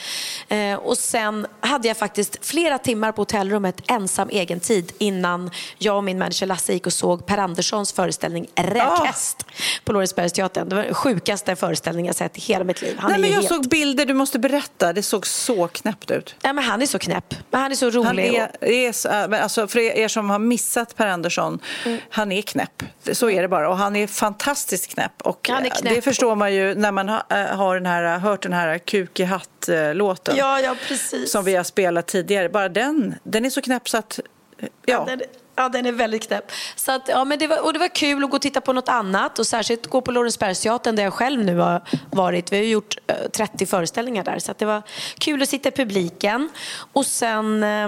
Eh, 0.47 0.77
och 0.79 0.97
sen 0.97 1.47
hade 1.59 1.87
jag 1.87 1.97
faktiskt 1.97 2.45
flera 2.45 2.77
timmar 2.77 3.11
på 3.11 3.21
hotellrummet 3.21 3.75
ensam 3.87 4.29
egen 4.29 4.59
tid 4.59 4.91
innan 4.97 5.51
jag 5.77 5.97
och 5.97 6.03
min 6.03 6.19
manager 6.19 6.45
Lasse 6.45 6.73
gick 6.73 6.85
och 6.85 6.93
såg 6.93 7.25
Per 7.25 7.37
Anderssons 7.37 7.93
föreställning 7.93 8.47
Räkhäst 8.55 9.45
på 9.85 9.93
Lorensbergsteatern. 9.93 10.69
Det 10.69 10.75
var 10.75 10.83
den 10.83 10.93
sjukaste 10.93 11.55
föreställningen 11.55 12.07
jag 12.07 12.15
sett 12.15 12.37
i 12.37 12.41
hela 12.41 12.63
mitt 12.63 12.81
liv. 12.81 12.95
Han 12.99 13.11
Nej, 13.11 13.19
men 13.21 13.29
jag 13.29 13.35
helt... 13.37 13.47
såg 13.47 13.69
bilder, 13.69 14.05
du 14.05 14.13
måste 14.13 14.39
berätta, 14.39 14.93
det 14.93 15.03
såg 15.03 15.27
så 15.27 15.67
knäppt 15.67 16.11
ut. 16.11 16.35
Ja, 16.41 16.53
men 16.53 16.63
han 16.63 16.81
är 16.81 16.85
så 16.85 16.99
knäpp. 16.99 17.33
Men 17.51 17.61
han 17.61 17.71
är 17.71 17.75
så 17.75 17.89
rolig. 17.89 18.05
Han 18.07 18.19
är, 18.19 18.63
är, 18.87 18.91
så- 18.91 19.09
äh, 19.09 19.27
men 19.27 19.43
alltså 19.43 19.67
för 19.67 19.79
er 19.79 20.07
som 20.07 20.29
har 20.29 20.39
missat 20.39 20.95
Per 20.95 21.07
Andersson, 21.07 21.59
Mm. 21.85 21.97
han 22.09 22.31
är 22.31 22.41
knäpp. 22.41 22.83
Så 23.11 23.29
är 23.29 23.41
det 23.41 23.47
bara. 23.47 23.69
Och 23.69 23.77
han 23.77 23.95
är 23.95 24.07
fantastiskt 24.07 24.87
knäpp. 24.93 25.21
Och 25.21 25.49
Han 25.49 25.61
är 25.65 25.69
äh, 25.69 25.71
knäpp. 25.75 25.95
det 25.95 26.01
förstår 26.01 26.35
man 26.35 26.53
ju 26.53 26.75
när 26.75 26.91
man 26.91 27.09
har, 27.09 27.23
äh, 27.29 27.45
har 27.57 27.75
den 27.75 27.85
här, 27.85 28.03
hört 28.07 28.41
den 28.43 28.53
här 28.53 28.77
Kuk 28.77 29.19
i 29.19 29.23
hatt-låten. 29.23 30.35
Ja, 30.37 30.59
ja, 30.59 30.75
precis. 30.87 31.31
Som 31.31 31.45
vi 31.45 31.55
har 31.55 31.63
spelat 31.63 32.07
tidigare. 32.07 32.49
Bara 32.49 32.69
den, 32.69 33.15
den 33.23 33.45
är 33.45 33.49
så 33.49 33.61
knäpp 33.61 33.89
så 33.89 33.97
att... 33.97 34.19
äh, 34.59 34.67
Ja. 34.85 35.05
Den, 35.07 35.21
ja, 35.55 35.69
den 35.69 35.85
är 35.85 35.91
väldigt 35.91 36.27
knäpp. 36.27 36.51
Så 36.75 36.91
att, 36.91 37.07
ja, 37.07 37.25
men 37.25 37.39
det 37.39 37.47
var, 37.47 37.65
och 37.65 37.73
det 37.73 37.79
var 37.79 37.87
kul 37.95 38.23
att 38.23 38.29
gå 38.29 38.35
och 38.35 38.41
titta 38.41 38.61
på 38.61 38.73
något 38.73 38.89
annat 38.89 39.39
och 39.39 39.47
särskilt 39.47 39.87
gå 39.87 40.01
på 40.01 40.11
Lorensbergsteatern 40.11 40.95
där 40.95 41.03
jag 41.03 41.13
själv 41.13 41.43
nu 41.43 41.57
har 41.57 41.81
varit. 42.11 42.51
Vi 42.51 42.57
har 42.57 42.63
gjort 42.63 42.97
eh, 43.07 43.15
30 43.33 43.65
föreställningar 43.65 44.23
där 44.23 44.39
så 44.39 44.53
det 44.57 44.65
var 44.65 44.81
kul 45.19 45.41
att 45.41 45.49
sitta 45.49 45.69
i 45.69 45.71
publiken. 45.71 46.49
Och 46.93 47.05
sen 47.05 47.63
eh, 47.63 47.87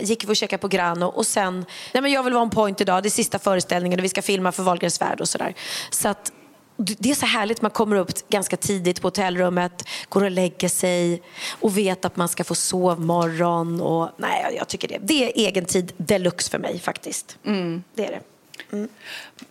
gick 0.00 0.24
vi 0.24 0.32
och 0.32 0.36
käkade 0.36 0.60
på 0.60 0.68
Grano 0.68 1.06
och 1.06 1.26
sen, 1.26 1.64
nej 1.94 2.02
men 2.02 2.12
jag 2.12 2.22
vill 2.22 2.32
vara 2.32 2.42
on 2.42 2.50
point 2.50 2.80
idag, 2.80 3.02
det 3.02 3.08
är 3.08 3.10
sista 3.10 3.38
föreställningen 3.38 4.00
och 4.00 4.04
vi 4.04 4.08
ska 4.08 4.22
filma 4.22 4.52
för 4.52 4.62
Wahlgrens 4.62 5.00
värld 5.00 5.20
och 5.20 5.28
sådär. 5.28 5.54
Så 5.90 6.08
att 6.08 6.32
det 6.76 7.10
är 7.10 7.14
så 7.14 7.26
härligt, 7.26 7.62
man 7.62 7.70
kommer 7.70 7.96
upp 7.96 8.28
ganska 8.28 8.56
tidigt 8.56 9.00
på 9.00 9.06
hotellrummet, 9.06 9.88
går 10.08 10.24
och 10.24 10.30
lägger 10.30 10.68
sig 10.68 11.22
och 11.60 11.78
vet 11.78 12.04
att 12.04 12.16
man 12.16 12.28
ska 12.28 12.44
få 12.44 12.54
sovmorgon. 12.54 13.80
Och, 13.80 14.08
nej, 14.16 14.54
jag 14.58 14.68
tycker 14.68 14.88
det. 14.88 14.98
Det 15.02 15.24
är 15.24 15.46
egen 15.46 15.64
tid 15.64 15.92
deluxe 15.96 16.50
för 16.50 16.58
mig 16.58 16.78
faktiskt. 16.78 17.38
Det 17.94 18.06
är 18.06 18.10
det. 18.10 18.20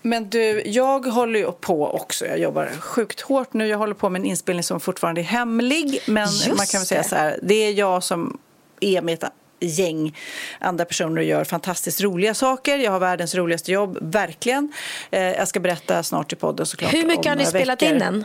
Men 0.02 0.30
du, 0.30 0.64
jag 0.66 1.06
håller 1.06 1.40
ju 1.40 1.52
på 1.52 1.88
också. 1.92 2.26
Jag 2.26 2.40
jobbar 2.40 2.72
sjukt 2.80 3.22
hårt 3.22 3.54
nu. 3.54 3.68
Jag 3.68 3.78
håller 3.78 3.94
på 3.94 4.10
med 4.10 4.20
en 4.20 4.26
inspelning 4.26 4.64
som 4.64 4.80
fortfarande 4.80 5.22
är 5.22 5.26
hemlig. 5.26 6.00
Men 6.08 6.28
Just 6.28 6.48
man 6.48 6.66
kan 6.66 6.80
väl 6.80 6.88
säga 6.88 7.04
så 7.04 7.16
här, 7.16 7.40
det 7.44 7.56
är 7.56 7.72
jag 7.72 8.04
som 8.04 8.38
är 8.80 9.02
med 9.02 9.14
ett 9.14 9.32
gäng 9.68 10.18
andra 10.60 10.86
personer 10.86 11.18
och 11.18 11.24
gör 11.24 11.44
fantastiskt 11.44 12.02
roliga 12.02 12.34
saker. 12.34 12.78
Jag 12.78 12.92
har 12.92 13.00
världens 13.00 13.36
roligaste 13.36 13.72
jobb, 13.72 13.98
verkligen. 14.02 14.74
Eh, 15.12 15.22
jag 15.22 15.48
ska 15.48 15.60
berätta 15.60 16.04
snart 16.04 16.34
i 16.34 16.36
podden 16.36 16.66
såklart. 16.66 16.94
Hur 16.94 17.06
mycket 17.06 17.26
har 17.26 17.36
ni 17.36 17.46
spelat 17.46 17.82
veckor. 17.82 17.94
in 17.94 18.00
den? 18.00 18.24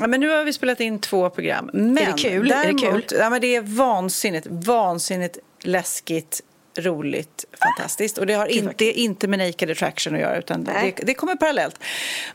Ja, 0.00 0.06
men 0.06 0.20
nu 0.20 0.28
har 0.28 0.44
vi 0.44 0.52
spelat 0.52 0.80
in 0.80 0.98
två 0.98 1.30
program. 1.30 1.70
Men 1.72 1.98
Är 1.98 2.06
det 2.06 2.12
kul? 2.18 2.52
Är 2.52 2.56
det 2.56 2.62
Däremot, 2.62 3.08
kul? 3.08 3.18
Ja, 3.20 3.30
men 3.30 3.40
det 3.40 3.56
är 3.56 3.60
vansinnigt, 3.60 4.46
vansinnigt 4.50 5.38
läskigt 5.62 6.40
roligt, 6.78 7.44
fantastiskt. 7.62 8.18
Och 8.18 8.26
det 8.26 8.34
har 8.34 8.46
inte, 8.46 8.84
inte 8.84 9.28
med 9.28 9.38
Naked 9.38 9.70
Attraction 9.70 10.14
att 10.14 10.20
göra, 10.20 10.38
utan 10.38 10.64
det, 10.64 10.94
det 11.02 11.14
kommer 11.14 11.36
parallellt. 11.36 11.78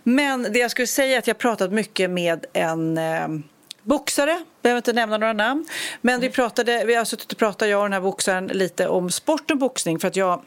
Men 0.03 0.43
det 0.43 0.59
jag 0.59 0.71
skulle 0.71 0.87
säga 0.87 1.15
är 1.15 1.19
att 1.19 1.27
jag 1.27 1.35
har 1.35 1.39
pratat 1.39 1.71
mycket 1.71 2.09
med 2.09 2.45
en 2.53 2.97
eh, 2.97 3.27
boxare, 3.83 4.43
behöver 4.67 4.77
inte 4.79 4.93
nämna 4.93 5.17
några 5.17 5.33
namn. 5.33 5.65
Men 6.01 6.19
vi, 6.19 6.29
pratade, 6.29 6.83
vi 6.85 6.95
har 6.95 7.05
suttit 7.05 7.31
och 7.31 7.37
pratat, 7.37 7.69
jag 7.69 7.79
och 7.79 7.85
den 7.85 7.93
här 7.93 8.01
boxaren, 8.01 8.47
lite 8.47 8.87
om 8.87 9.09
sport 9.11 9.51
och 9.51 9.57
boxning. 9.57 9.99
För 9.99 10.07
att 10.07 10.15
jag 10.15 10.41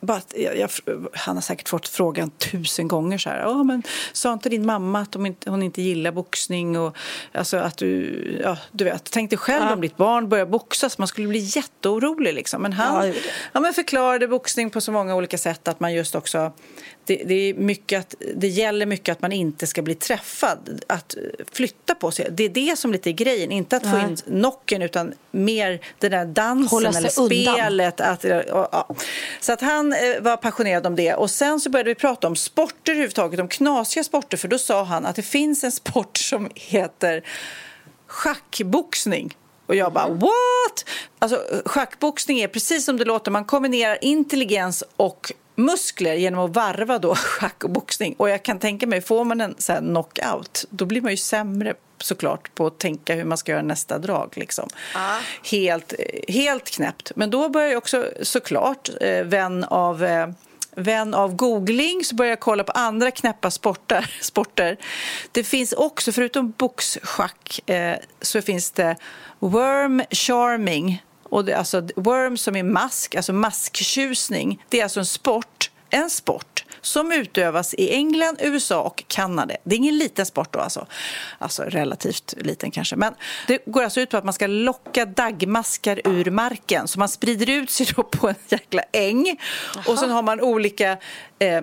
bara, 0.00 0.20
jag, 0.34 0.56
jag, 0.56 0.70
han 1.12 1.36
har 1.36 1.42
säkert 1.42 1.68
fått 1.68 1.88
frågan 1.88 2.30
tusen 2.30 2.88
gånger 2.88 3.18
så 3.18 3.30
här. 3.30 3.46
Oh, 3.46 3.64
men, 3.64 3.82
sa 4.12 4.32
inte 4.32 4.48
din 4.48 4.66
mamma 4.66 5.00
att 5.00 5.14
hon 5.14 5.26
inte, 5.26 5.50
hon 5.50 5.62
inte 5.62 5.82
gillar 5.82 6.12
boxning? 6.12 6.78
Och, 6.78 6.96
alltså, 7.32 7.56
att 7.56 7.76
du, 7.76 8.40
ja, 8.44 8.58
du 8.72 8.84
vet, 8.84 9.10
tänk 9.10 9.30
dig 9.30 9.38
själv 9.38 9.64
Ja. 9.64 9.72
om 9.72 9.80
ditt 9.80 9.96
barn 9.96 10.28
börjar 10.28 10.46
boxas. 10.46 10.98
Man 10.98 11.08
skulle 11.08 11.28
bli 11.28 11.38
jätteorolig. 11.38 12.34
Liksom. 12.34 12.62
Men 12.62 12.72
Ja, 12.72 12.76
han 12.78 13.02
det. 13.02 13.14
ja, 13.52 13.60
men 13.60 13.74
förklarade 13.74 14.28
boxning 14.28 14.70
på 14.70 14.80
så 14.80 14.92
många 14.92 15.14
olika 15.16 15.38
sätt 15.38 15.68
att 15.68 15.80
man 15.80 15.94
just 15.94 16.14
också 16.14 16.52
det, 17.10 17.22
det, 17.26 17.34
är 17.34 17.54
mycket 17.54 18.00
att, 18.00 18.14
det 18.34 18.48
gäller 18.48 18.86
mycket 18.86 19.12
att 19.12 19.22
man 19.22 19.32
inte 19.32 19.66
ska 19.66 19.82
bli 19.82 19.94
träffad, 19.94 20.84
att 20.86 21.14
flytta 21.52 21.94
på 21.94 22.10
sig. 22.10 22.28
Det 22.30 22.44
är 22.44 22.48
det 22.48 22.78
som 22.78 22.92
lite 22.92 23.10
är 23.10 23.12
grejen, 23.12 23.52
inte 23.52 23.76
att 23.76 23.90
få 23.90 23.98
in 23.98 24.16
knocken 24.16 24.82
utan 24.82 25.12
mer 25.30 25.80
den 25.98 26.10
där 26.10 26.24
dansen 26.24 26.78
eller 26.78 27.20
undan. 27.20 27.54
spelet. 27.54 28.00
Att, 28.00 28.24
och, 28.24 28.68
ja. 28.72 28.94
Så 29.40 29.52
att 29.52 29.60
han 29.60 29.92
eh, 29.92 29.98
var 30.20 30.36
passionerad 30.36 30.86
om 30.86 30.96
det. 30.96 31.14
Och 31.14 31.30
sen 31.30 31.60
så 31.60 31.70
började 31.70 31.90
vi 31.90 31.94
prata 31.94 32.26
om 32.26 32.36
sporter 32.36 32.92
överhuvudtaget, 32.92 33.40
om 33.40 33.48
knasiga 33.48 34.04
sporter. 34.04 34.36
För 34.36 34.48
då 34.48 34.58
sa 34.58 34.84
han 34.84 35.06
att 35.06 35.16
det 35.16 35.22
finns 35.22 35.64
en 35.64 35.72
sport 35.72 36.16
som 36.16 36.50
heter 36.54 37.22
schackboxning. 38.06 39.36
Och 39.66 39.74
jag 39.76 39.92
bara 39.92 40.08
what? 40.08 40.84
Alltså 41.18 41.62
schackboxning 41.64 42.40
är 42.40 42.48
precis 42.48 42.84
som 42.84 42.96
det 42.96 43.04
låter. 43.04 43.30
Man 43.30 43.44
kombinerar 43.44 43.98
intelligens 44.00 44.84
och 44.96 45.32
muskler 45.64 46.14
genom 46.14 46.44
att 46.44 46.56
varva 46.56 46.98
då 46.98 47.14
schack 47.16 47.64
och 47.64 47.70
boxning. 47.70 48.14
Och 48.18 48.30
jag 48.30 48.42
kan 48.42 48.58
tänka 48.58 48.86
mig, 48.86 49.00
får 49.00 49.24
man 49.24 49.40
en 49.40 49.54
så 49.58 49.76
knockout 49.76 50.64
då 50.70 50.84
blir 50.84 51.00
man 51.00 51.10
ju 51.10 51.16
sämre 51.16 51.74
såklart 51.98 52.54
på 52.54 52.66
att 52.66 52.78
tänka 52.78 53.14
hur 53.14 53.24
man 53.24 53.38
ska 53.38 53.52
göra 53.52 53.62
nästa 53.62 53.98
drag. 53.98 54.32
Liksom. 54.36 54.68
Helt, 55.50 55.94
helt 56.28 56.70
knäppt. 56.70 57.12
Men 57.16 57.30
då 57.30 57.48
börjar 57.48 57.68
jag 57.68 57.78
också 57.78 58.10
såklart, 58.22 58.90
eh, 59.00 59.24
vän 59.24 59.64
av 59.64 60.04
eh, 60.04 60.28
vän 60.74 61.14
av 61.14 61.36
googling 61.36 62.04
så 62.04 62.14
började 62.14 62.32
jag 62.32 62.40
kolla 62.40 62.64
på 62.64 62.72
andra 62.72 63.10
knäppa 63.10 63.50
sporter. 63.50 64.14
sporter. 64.20 64.76
Det 65.32 65.44
finns 65.44 65.72
också, 65.72 66.12
förutom 66.12 66.50
boxschack, 66.50 67.70
eh, 67.70 67.96
så 68.20 68.42
finns 68.42 68.70
det 68.70 68.96
worm 69.38 70.02
charming. 70.10 71.02
Och 71.30 71.44
det, 71.44 71.54
alltså 71.54 71.88
worm 71.96 72.36
som 72.36 72.56
är 72.56 72.62
mask, 72.62 73.14
alltså 73.14 73.32
masktjusning. 73.32 74.64
Det 74.68 74.80
är 74.80 74.82
alltså 74.82 75.00
en 75.00 75.06
sport, 75.06 75.70
en 75.90 76.10
sport 76.10 76.64
som 76.80 77.12
utövas 77.12 77.74
i 77.74 77.94
England, 77.94 78.36
USA 78.40 78.82
och 78.82 79.04
Kanada. 79.06 79.54
Det 79.64 79.74
är 79.74 79.76
ingen 79.76 79.98
liten 79.98 80.26
sport 80.26 80.52
då 80.52 80.58
alltså. 80.58 80.86
Alltså 81.38 81.62
relativt 81.62 82.34
liten 82.36 82.70
kanske. 82.70 82.96
Men 82.96 83.14
det 83.46 83.62
går 83.66 83.82
alltså 83.82 84.00
ut 84.00 84.10
på 84.10 84.16
att 84.16 84.24
man 84.24 84.34
ska 84.34 84.46
locka 84.46 85.04
daggmaskar 85.04 86.00
ur 86.04 86.30
marken. 86.30 86.88
Så 86.88 86.98
man 86.98 87.08
sprider 87.08 87.50
ut 87.50 87.70
sig 87.70 87.86
då 87.96 88.02
på 88.02 88.28
en 88.28 88.34
jäkla 88.48 88.82
äng. 88.92 89.38
Och 89.86 89.98
sen 89.98 90.10
har 90.10 90.22
man 90.22 90.40
olika 90.40 90.96
eh, 91.38 91.62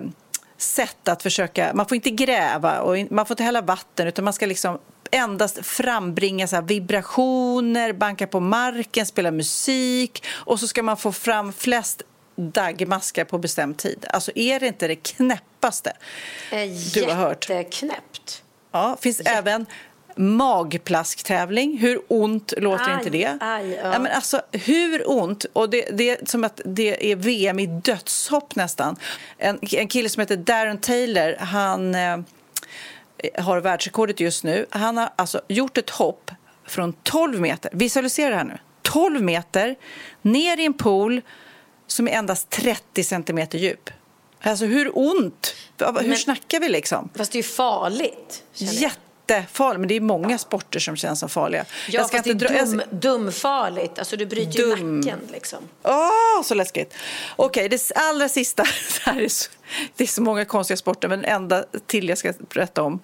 sätt 0.56 1.08
att 1.08 1.22
försöka... 1.22 1.70
Man 1.74 1.86
får 1.86 1.94
inte 1.94 2.10
gräva 2.10 2.80
och 2.80 2.96
man 3.10 3.26
får 3.26 3.34
inte 3.34 3.42
hälla 3.44 3.60
vatten 3.60 4.06
utan 4.06 4.24
man 4.24 4.34
ska 4.34 4.46
liksom 4.46 4.78
endast 5.10 5.66
frambringa 5.66 6.48
så 6.48 6.60
vibrationer, 6.60 7.92
banka 7.92 8.26
på 8.26 8.40
marken, 8.40 9.06
spela 9.06 9.30
musik 9.30 10.24
och 10.30 10.60
så 10.60 10.68
ska 10.68 10.82
man 10.82 10.96
få 10.96 11.12
fram 11.12 11.52
flest 11.52 12.02
daggmaskar 12.36 13.24
på 13.24 13.38
bestämd 13.38 13.76
tid. 13.76 14.06
Alltså 14.10 14.32
är 14.34 14.60
det 14.60 14.66
inte 14.66 14.88
det 14.88 14.96
knäppaste 14.96 15.92
du 16.94 17.04
har 17.04 17.14
hört? 17.14 17.48
Jätteknäppt. 17.48 18.42
Ja, 18.72 18.96
finns 19.00 19.20
även 19.20 19.66
magplasktävling. 20.18 21.78
Hur 21.78 22.00
ont 22.08 22.52
låter 22.56 22.90
Aj, 22.90 22.94
inte 22.94 23.10
det? 23.10 23.38
aj, 23.40 23.80
ja. 23.82 23.98
men 23.98 24.06
alltså, 24.06 24.42
hur 24.52 25.10
ont? 25.10 25.46
Och 25.52 25.70
det, 25.70 25.88
det 25.92 26.10
är 26.10 26.26
som 26.26 26.44
att 26.44 26.60
det 26.64 27.12
är 27.12 27.16
VM 27.16 27.58
i 27.58 27.66
dödshopp 27.66 28.56
nästan. 28.56 28.96
En, 29.38 29.58
en 29.72 29.88
kille 29.88 30.08
som 30.08 30.20
heter 30.20 30.36
Darren 30.36 30.78
Taylor, 30.78 31.36
han 31.38 31.94
eh, 31.94 32.18
har 33.38 33.60
världsrekordet 33.60 34.20
just 34.20 34.44
nu. 34.44 34.66
Han 34.70 34.96
har 34.96 35.10
alltså 35.16 35.40
gjort 35.48 35.78
ett 35.78 35.90
hopp 35.90 36.30
från 36.66 36.92
12 36.92 37.40
meter. 37.40 37.70
Visualisera 37.74 38.30
det 38.30 38.36
här 38.36 38.44
nu. 38.44 38.58
12 38.82 39.22
meter 39.22 39.76
ner 40.22 40.60
i 40.60 40.64
en 40.64 40.74
pool 40.74 41.20
som 41.86 42.08
är 42.08 42.12
endast 42.12 42.50
30 42.50 43.04
centimeter 43.04 43.58
djup. 43.58 43.90
Alltså 44.42 44.64
hur 44.64 44.98
ont? 44.98 45.54
Hur 45.78 45.92
Men- 46.08 46.16
snackar 46.16 46.60
vi 46.60 46.68
liksom? 46.68 47.08
Fast 47.14 47.32
det 47.32 47.36
är 47.38 47.42
ju 47.42 47.48
farligt. 47.48 48.44
jag. 48.54 48.72
Jättefarligt, 48.74 49.78
men 49.80 49.88
det 49.88 49.94
är 49.94 50.00
många 50.00 50.38
sporter 50.38 50.80
som 50.80 50.96
känns 50.96 51.20
som 51.20 51.28
farliga. 51.28 51.64
Ja, 51.88 52.00
fast 52.08 52.24
det 52.24 52.30
är 52.30 52.34
dra- 52.34 52.56
jag 52.56 52.68
dum, 52.68 52.82
dumfarligt. 52.90 53.98
Alltså 53.98 54.16
du 54.16 54.26
bryter 54.26 54.58
ju 54.58 54.74
Dum. 54.76 55.00
nacken 55.00 55.18
liksom. 55.32 55.58
Åh, 55.82 56.42
så 56.44 56.54
läskigt! 56.54 56.94
Okej, 57.36 57.68
det 57.68 57.92
allra 57.94 58.28
sista. 58.28 58.62
Det, 59.04 59.10
här 59.10 59.20
är 59.20 59.28
så, 59.28 59.50
det 59.96 60.04
är 60.04 60.08
så 60.08 60.22
många 60.22 60.44
konstiga 60.44 60.76
sporter, 60.76 61.08
men 61.08 61.24
enda 61.24 61.64
till 61.86 62.08
jag 62.08 62.18
ska 62.18 62.32
berätta 62.54 62.82
om. 62.82 63.00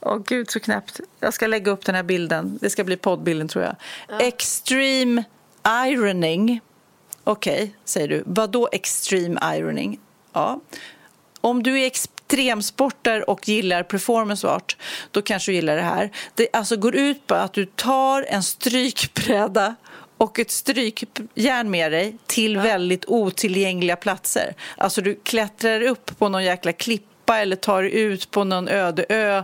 Åh, 0.00 0.18
gud, 0.26 0.50
så 0.50 0.60
knäppt. 0.60 1.00
Jag 1.20 1.34
ska 1.34 1.46
lägga 1.46 1.72
upp 1.72 1.84
den 1.84 1.94
här 1.94 2.02
bilden. 2.02 2.58
Det 2.60 2.70
ska 2.70 2.84
bli 2.84 2.96
poddbilden, 2.96 3.48
tror 3.48 3.64
jag. 3.64 3.76
Extreme 4.22 5.24
ironing. 5.66 6.60
Okej, 7.24 7.74
säger 7.84 8.08
du. 8.08 8.22
Vad 8.26 8.50
då 8.50 8.68
extreme 8.72 9.56
ironing? 9.56 10.00
Ja. 10.32 10.60
Om 11.40 11.62
du 11.62 11.80
är 11.80 11.86
extremsporter 11.86 13.30
och 13.30 13.48
gillar 13.48 13.82
performance 13.82 14.48
art, 14.48 14.76
då 15.10 15.22
kanske 15.22 15.50
du 15.50 15.54
gillar 15.54 15.76
det 15.76 15.82
här. 15.82 16.10
Det 16.34 16.48
alltså 16.52 16.76
går 16.76 16.96
ut 16.96 17.26
på 17.26 17.34
att 17.34 17.52
du 17.52 17.66
tar 17.66 18.22
en 18.22 18.42
strykbräda 18.42 19.74
och 20.18 20.38
ett 20.38 20.50
strykjärn 20.50 21.70
med 21.70 21.92
dig 21.92 22.16
till 22.26 22.58
väldigt 22.58 23.04
otillgängliga 23.06 23.96
platser. 23.96 24.54
Alltså 24.76 25.00
du 25.00 25.20
klättrar 25.22 25.82
upp 25.82 26.18
på 26.18 26.28
någon 26.28 26.44
jäkla 26.44 26.72
klippa 26.72 27.38
eller 27.38 27.56
tar 27.56 27.82
ut 27.82 28.30
på 28.30 28.44
någon 28.44 28.68
öde 28.68 29.06
ö. 29.08 29.42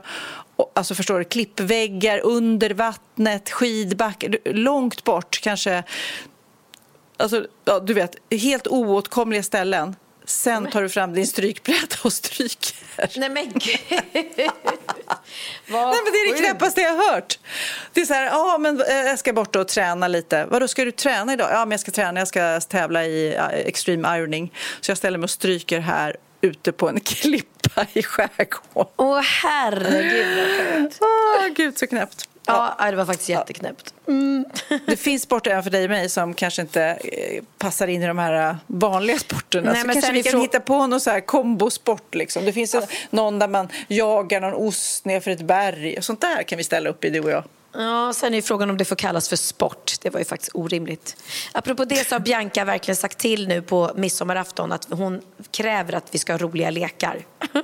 Alltså 0.75 0.95
förstår 0.95 1.19
du, 1.19 1.25
klippväggar 1.25 2.21
under 2.25 2.71
vattnet, 2.71 3.51
skidbackar, 3.51 4.39
långt 4.45 5.05
bort 5.05 5.41
kanske 5.43 5.85
Alltså, 7.17 7.47
ja, 7.65 7.81
du 7.81 7.95
vet, 7.95 8.17
helt 8.31 8.67
oåtkomliga 8.67 9.43
ställen. 9.43 9.97
Sen 10.25 10.71
tar 10.71 10.83
du 10.83 10.89
fram 10.89 11.13
din 11.13 11.27
strykbräda 11.27 11.97
och 12.03 12.13
stryker. 12.13 12.77
Nej 13.19 13.29
men 13.31 13.53
gud. 13.53 13.79
Nej, 15.67 16.03
men 16.05 16.13
det 16.13 16.19
är 16.19 16.33
det 16.33 16.39
knäppaste 16.39 16.81
jag 16.81 16.91
har 16.95 17.13
hört. 17.15 17.39
Det 17.93 18.01
är 18.01 18.05
så 18.05 18.15
här, 18.15 18.27
ja, 18.27 18.59
men 18.59 18.81
eh, 18.81 18.95
jag 18.95 19.19
ska 19.19 19.33
bort 19.33 19.57
och 19.57 19.69
träna 19.69 20.09
lite. 20.09 20.45
Vadå, 20.45 20.69
ska 20.69 20.85
du 20.85 20.93
träna 20.93 21.33
idag? 21.33 21.49
Ja, 21.53 21.65
men 21.65 21.71
jag 21.71 21.81
ska 21.81 21.91
träna. 21.91 22.21
Jag 22.21 22.29
ska 22.29 22.61
tävla 22.61 23.05
i 23.05 23.35
extreme 23.53 24.19
ironing. 24.19 24.53
Så 24.81 24.91
jag 24.91 24.99
ställer 24.99 25.19
mig 25.19 25.25
och 25.25 25.31
stryker 25.31 25.81
här 25.81 26.17
ute 26.41 26.73
på 26.73 26.89
en 26.89 27.01
klippa 27.05 27.87
i 27.93 28.03
skärgården. 28.03 28.93
Åh 28.97 29.21
herregud 29.21 30.93
vad. 31.01 31.11
Åh, 31.41 31.49
gud, 31.57 31.79
så 31.79 31.87
knäppt. 31.87 32.29
Ja, 32.47 32.75
ja, 32.79 32.91
det 32.91 32.97
var 32.97 33.07
faktiskt 33.07 33.29
jätteknäppt. 33.29 33.95
Det 34.87 34.97
finns 34.97 35.23
sporter 35.23 35.51
även 35.51 35.63
för 35.63 35.71
dig 35.71 35.85
och 35.85 35.91
mig 35.91 36.09
som 36.09 36.35
kanske 36.35 36.63
inte 36.63 36.83
eh, 36.85 37.43
passar 37.59 37.87
in 37.87 38.03
i 38.03 38.07
de 38.07 38.19
här 38.19 38.49
eh, 38.51 38.57
vanliga 38.67 39.19
sporterna. 39.19 39.73
Nej, 39.73 39.81
så 39.81 39.87
men 39.87 39.95
kanske 39.95 40.13
vi 40.13 40.23
kan 40.23 40.33
frå- 40.33 40.43
hitta 40.43 40.61
på 40.61 40.87
någon 40.87 41.01
så 41.01 41.11
här 41.11 41.21
kombosport. 41.21 42.15
Liksom. 42.15 42.45
Det 42.45 42.53
finns 42.53 42.75
en, 42.75 42.83
någon 43.11 43.39
där 43.39 43.49
man 43.49 43.69
jagar 43.89 44.41
någon 44.41 44.55
ost 44.55 45.05
ner 45.05 45.21
för 45.21 45.31
ett 45.31 45.43
berg. 45.43 46.03
Sånt 46.03 46.21
där 46.21 46.43
kan 46.43 46.59
vi 46.59 46.65
ställa 46.65 46.91
upp 46.91 47.05
i, 47.05 47.11
du 47.11 47.21
och 47.21 47.31
jag. 47.31 47.45
Ja, 47.77 48.13
sen 48.15 48.35
är 48.35 48.43
frågan 48.43 48.71
om 48.71 48.77
det 48.77 48.85
får 48.85 48.97
kallas 48.97 49.29
för 49.29 49.37
sport. 49.37 49.93
Det 50.03 50.11
var 50.11 50.19
ju 50.19 50.25
faktiskt 50.25 50.51
orimligt. 50.55 51.17
Apropå 51.53 51.85
det 51.85 52.09
så 52.09 52.15
har 52.15 52.21
Bianca 52.21 52.65
verkligen 52.65 52.97
sagt 52.97 53.19
till 53.19 53.49
nu 53.49 53.63
på 53.63 53.91
midsommarafton 53.97 54.73
att 54.73 54.87
hon 54.91 55.21
kräver 55.51 55.93
att 55.93 56.05
vi 56.11 56.19
ska 56.19 56.33
ha 56.33 56.39
roliga 56.39 56.71
lekar. 56.71 57.25
Oh. 57.55 57.61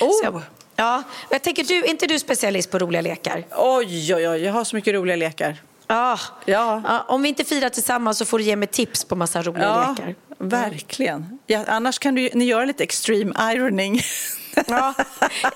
Så 0.00 0.20
jag, 0.24 0.42
ja, 0.82 1.02
jag 1.30 1.42
tänker, 1.42 1.64
du, 1.64 1.74
är 1.74 1.88
inte 1.90 2.06
du 2.06 2.18
specialist 2.18 2.70
på 2.70 2.78
roliga 2.78 3.00
lekar? 3.00 3.44
Oj, 3.56 4.14
oj, 4.14 4.28
oj, 4.28 4.44
jag 4.44 4.52
har 4.52 4.64
så 4.64 4.76
mycket 4.76 4.94
roliga 4.94 5.16
lekar. 5.16 5.56
Ja. 5.86 6.18
Ja. 6.44 6.82
ja. 6.84 7.04
Om 7.08 7.22
vi 7.22 7.28
inte 7.28 7.44
firar 7.44 7.68
tillsammans 7.68 8.18
så 8.18 8.24
får 8.24 8.38
du 8.38 8.44
ge 8.44 8.56
mig 8.56 8.68
tips 8.68 9.04
på 9.04 9.16
massa 9.16 9.42
roliga 9.42 9.64
Ja, 9.64 9.94
lekar. 9.98 10.14
verkligen. 10.38 11.38
Ja, 11.46 11.64
annars 11.68 11.98
kan 11.98 12.14
du, 12.14 12.30
ni 12.34 12.44
göra 12.44 12.64
lite 12.64 12.84
extreme 12.84 13.52
ironing. 13.54 14.00
Ja. 14.66 14.94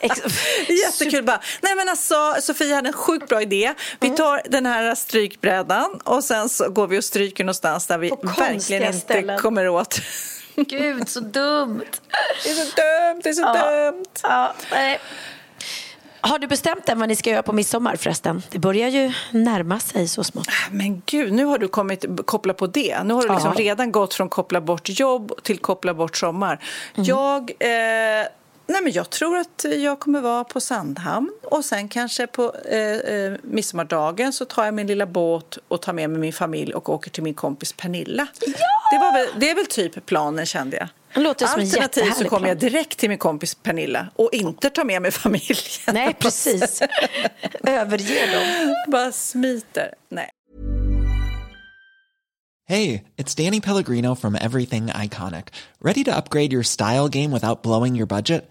Jättekul. 0.69 1.25
Bara. 1.25 1.41
Nej, 1.61 1.75
men 1.77 1.89
alltså, 1.89 2.35
Sofia 2.43 2.75
hade 2.75 2.89
en 2.89 2.93
sjukt 2.93 3.29
bra 3.29 3.43
idé. 3.43 3.75
Vi 4.01 4.11
tar 4.11 4.43
den 4.49 4.67
här 4.67 4.95
strykbrädan 4.95 6.01
och 6.05 6.25
sen 6.25 6.49
så 6.49 6.71
går 6.71 6.87
vi 6.87 6.99
och 6.99 7.05
stryker 7.05 7.45
någonstans 7.45 7.87
där 7.87 7.99
vi 7.99 8.12
verkligen 8.39 8.83
inte 8.83 8.99
ställen. 8.99 9.39
kommer 9.39 9.69
åt. 9.69 10.01
Gud, 10.57 11.09
så 11.09 11.21
dumt. 11.21 11.83
Det 12.45 12.51
är 12.51 12.55
så 12.55 12.64
dumt, 12.64 13.21
det 13.25 13.29
är 13.29 13.33
så 13.33 13.42
Ja. 13.42 13.71
dumt. 13.90 14.05
Ja, 14.23 14.55
nej. 14.73 14.99
Har 16.21 16.38
du 16.38 16.47
bestämt 16.47 16.88
än 16.88 16.99
vad 16.99 17.09
ni 17.09 17.16
ska 17.16 17.31
göra 17.31 17.42
på 17.42 17.53
midsommar 17.53 17.97
förresten? 17.97 18.42
Det 18.51 18.59
börjar 18.59 18.88
ju 18.88 19.12
närma 19.31 19.79
sig 19.81 20.09
så 20.09 20.25
smått. 20.25 20.49
Men 20.71 21.03
gud, 21.07 21.33
nu 21.33 21.45
har 21.45 21.59
du 21.59 21.69
kommit 21.69 22.05
koppla 22.25 22.55
på 22.55 22.66
det. 22.66 23.03
Nu 23.05 23.14
har 23.14 23.23
du 23.23 23.29
liksom 23.29 23.53
Ja. 23.57 23.61
redan 23.64 23.92
gått 23.92 24.14
från 24.14 24.29
koppla 24.29 24.61
bort 24.61 24.88
jobb 24.88 25.33
till 25.42 25.59
koppla 25.59 25.95
bort 25.95 26.16
sommar. 26.16 26.61
Mm. 26.95 27.05
Jag, 27.07 27.51
eh, 27.59 28.27
nej 28.66 28.83
men 28.83 28.92
jag 28.92 29.11
tror 29.11 29.37
att 29.37 29.64
jag 29.79 30.00
kommer 30.00 30.20
vara 30.20 30.44
på 30.44 30.61
Sandhamn 30.61 31.31
och 31.42 31.64
sen 31.64 31.88
kanske 31.88 32.26
på 32.26 32.55
eh, 32.64 32.79
eh, 32.81 33.33
midsommardagen 33.42 34.33
så 34.33 34.44
tar 34.44 34.64
jag 34.64 34.74
min 34.74 34.87
lilla 34.87 35.07
båt 35.07 35.59
och 35.68 35.83
tar 35.83 35.92
med 35.92 36.11
mig 36.11 36.20
min 36.20 36.33
familj 36.33 36.74
och 36.74 36.88
åker 36.88 37.11
till 37.11 37.22
min 37.22 37.35
kompis 37.35 37.72
Pernilla. 37.72 38.26
Det, 38.90 38.98
var 38.98 39.12
väl, 39.12 39.40
det 39.40 39.50
är 39.50 39.55
väl 39.55 39.66
typ 39.66 40.07
planen 40.07 40.46
kände 40.46 40.76
jag. 40.76 40.88
Det 41.14 41.20
låter 41.20 41.46
som 41.46 41.61
en 41.61 41.66
Alternativt 41.66 42.16
så 42.16 42.29
kommer 42.29 42.48
jag 42.48 42.59
direkt 42.59 42.98
till 42.98 43.09
min 43.09 43.18
kompis 43.18 43.55
Pernilla 43.55 44.07
och 44.16 44.31
inte 44.33 44.70
tar 44.70 44.85
med 44.85 45.02
mig 45.02 45.11
familjen. 45.11 45.57
Nej, 45.92 46.14
precis. 46.18 46.83
Överge 47.62 48.26
dem. 48.33 48.74
Bara 48.92 49.12
smiter. 49.12 49.94
Nej. 50.09 50.31
Hey, 52.68 53.05
it's 53.16 53.44
Danny 53.44 53.61
Pellegrino 53.61 54.16
from 54.16 54.35
Everything 54.35 54.88
Iconic. 54.88 55.50
Ready 55.81 56.02
to 56.02 56.16
upgrade 56.16 56.52
your 56.52 56.64
style 56.64 57.09
game 57.09 57.31
without 57.31 57.62
blowing 57.62 57.94
your 57.94 58.07
budget? 58.07 58.50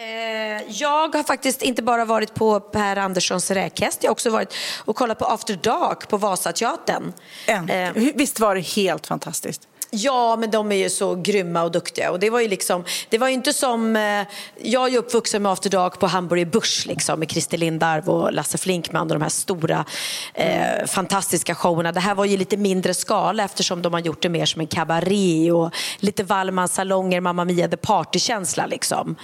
Eh, 0.00 0.62
Jag 0.68 1.14
har 1.14 1.22
faktiskt 1.22 1.62
inte 1.62 1.82
bara 1.82 2.04
varit 2.04 2.34
på 2.34 2.60
Per 2.60 2.96
Anderssons 2.96 3.50
räkhäst, 3.50 3.98
jag 4.02 4.08
har 4.10 4.12
också 4.12 4.30
varit 4.30 4.54
och 4.84 4.96
kollat 4.96 5.18
på 5.18 5.24
After 5.24 5.54
Dark 5.54 6.08
på 6.08 6.16
Vasateatern. 6.16 7.12
Eh, 7.68 7.90
Visst 8.14 8.40
var 8.40 8.54
det 8.54 8.60
helt 8.60 9.06
fantastiskt? 9.06 9.68
Ja, 9.90 10.36
men 10.36 10.50
de 10.50 10.72
är 10.72 10.76
ju 10.76 10.90
så 10.90 11.14
grymma 11.14 11.62
och 11.62 11.72
duktiga. 11.72 12.10
Och 12.10 12.18
det 12.18 12.30
var 12.30 12.40
ju 12.40 12.48
liksom, 12.48 12.84
det 13.08 13.18
var 13.18 13.28
inte 13.28 13.52
som, 13.52 13.96
eh, 13.96 14.26
jag 14.62 14.86
är 14.86 14.90
ju 14.90 14.98
uppvuxen 14.98 15.42
med 15.42 15.52
After 15.52 15.70
Dark 15.70 15.98
på 15.98 16.06
Hamburger 16.06 16.44
Börs 16.44 16.86
liksom, 16.86 17.18
med 17.18 17.30
Christer 17.30 17.58
Lindarw 17.58 18.12
och 18.12 18.32
Lasse 18.32 18.58
Flinkman 18.58 19.02
och 19.02 19.18
de 19.18 19.22
här 19.22 19.28
stora 19.28 19.84
eh, 20.34 20.86
fantastiska 20.86 21.54
showerna. 21.54 21.92
Det 21.92 22.00
här 22.00 22.14
var 22.14 22.24
ju 22.24 22.36
lite 22.36 22.56
mindre 22.56 22.94
skala 22.94 23.44
eftersom 23.44 23.82
de 23.82 23.92
har 23.92 24.00
gjort 24.00 24.22
det 24.22 24.28
mer 24.28 24.46
som 24.46 24.60
en 24.60 24.66
kabaré 24.66 25.52
och 25.52 25.70
lite 25.98 26.22
Wallmans 26.22 26.74
salonger, 26.74 27.20
Mamma 27.20 27.44
Mia 27.44 27.68
the 27.68 27.76
Party-känsla 27.76 28.66
liksom. 28.66 29.16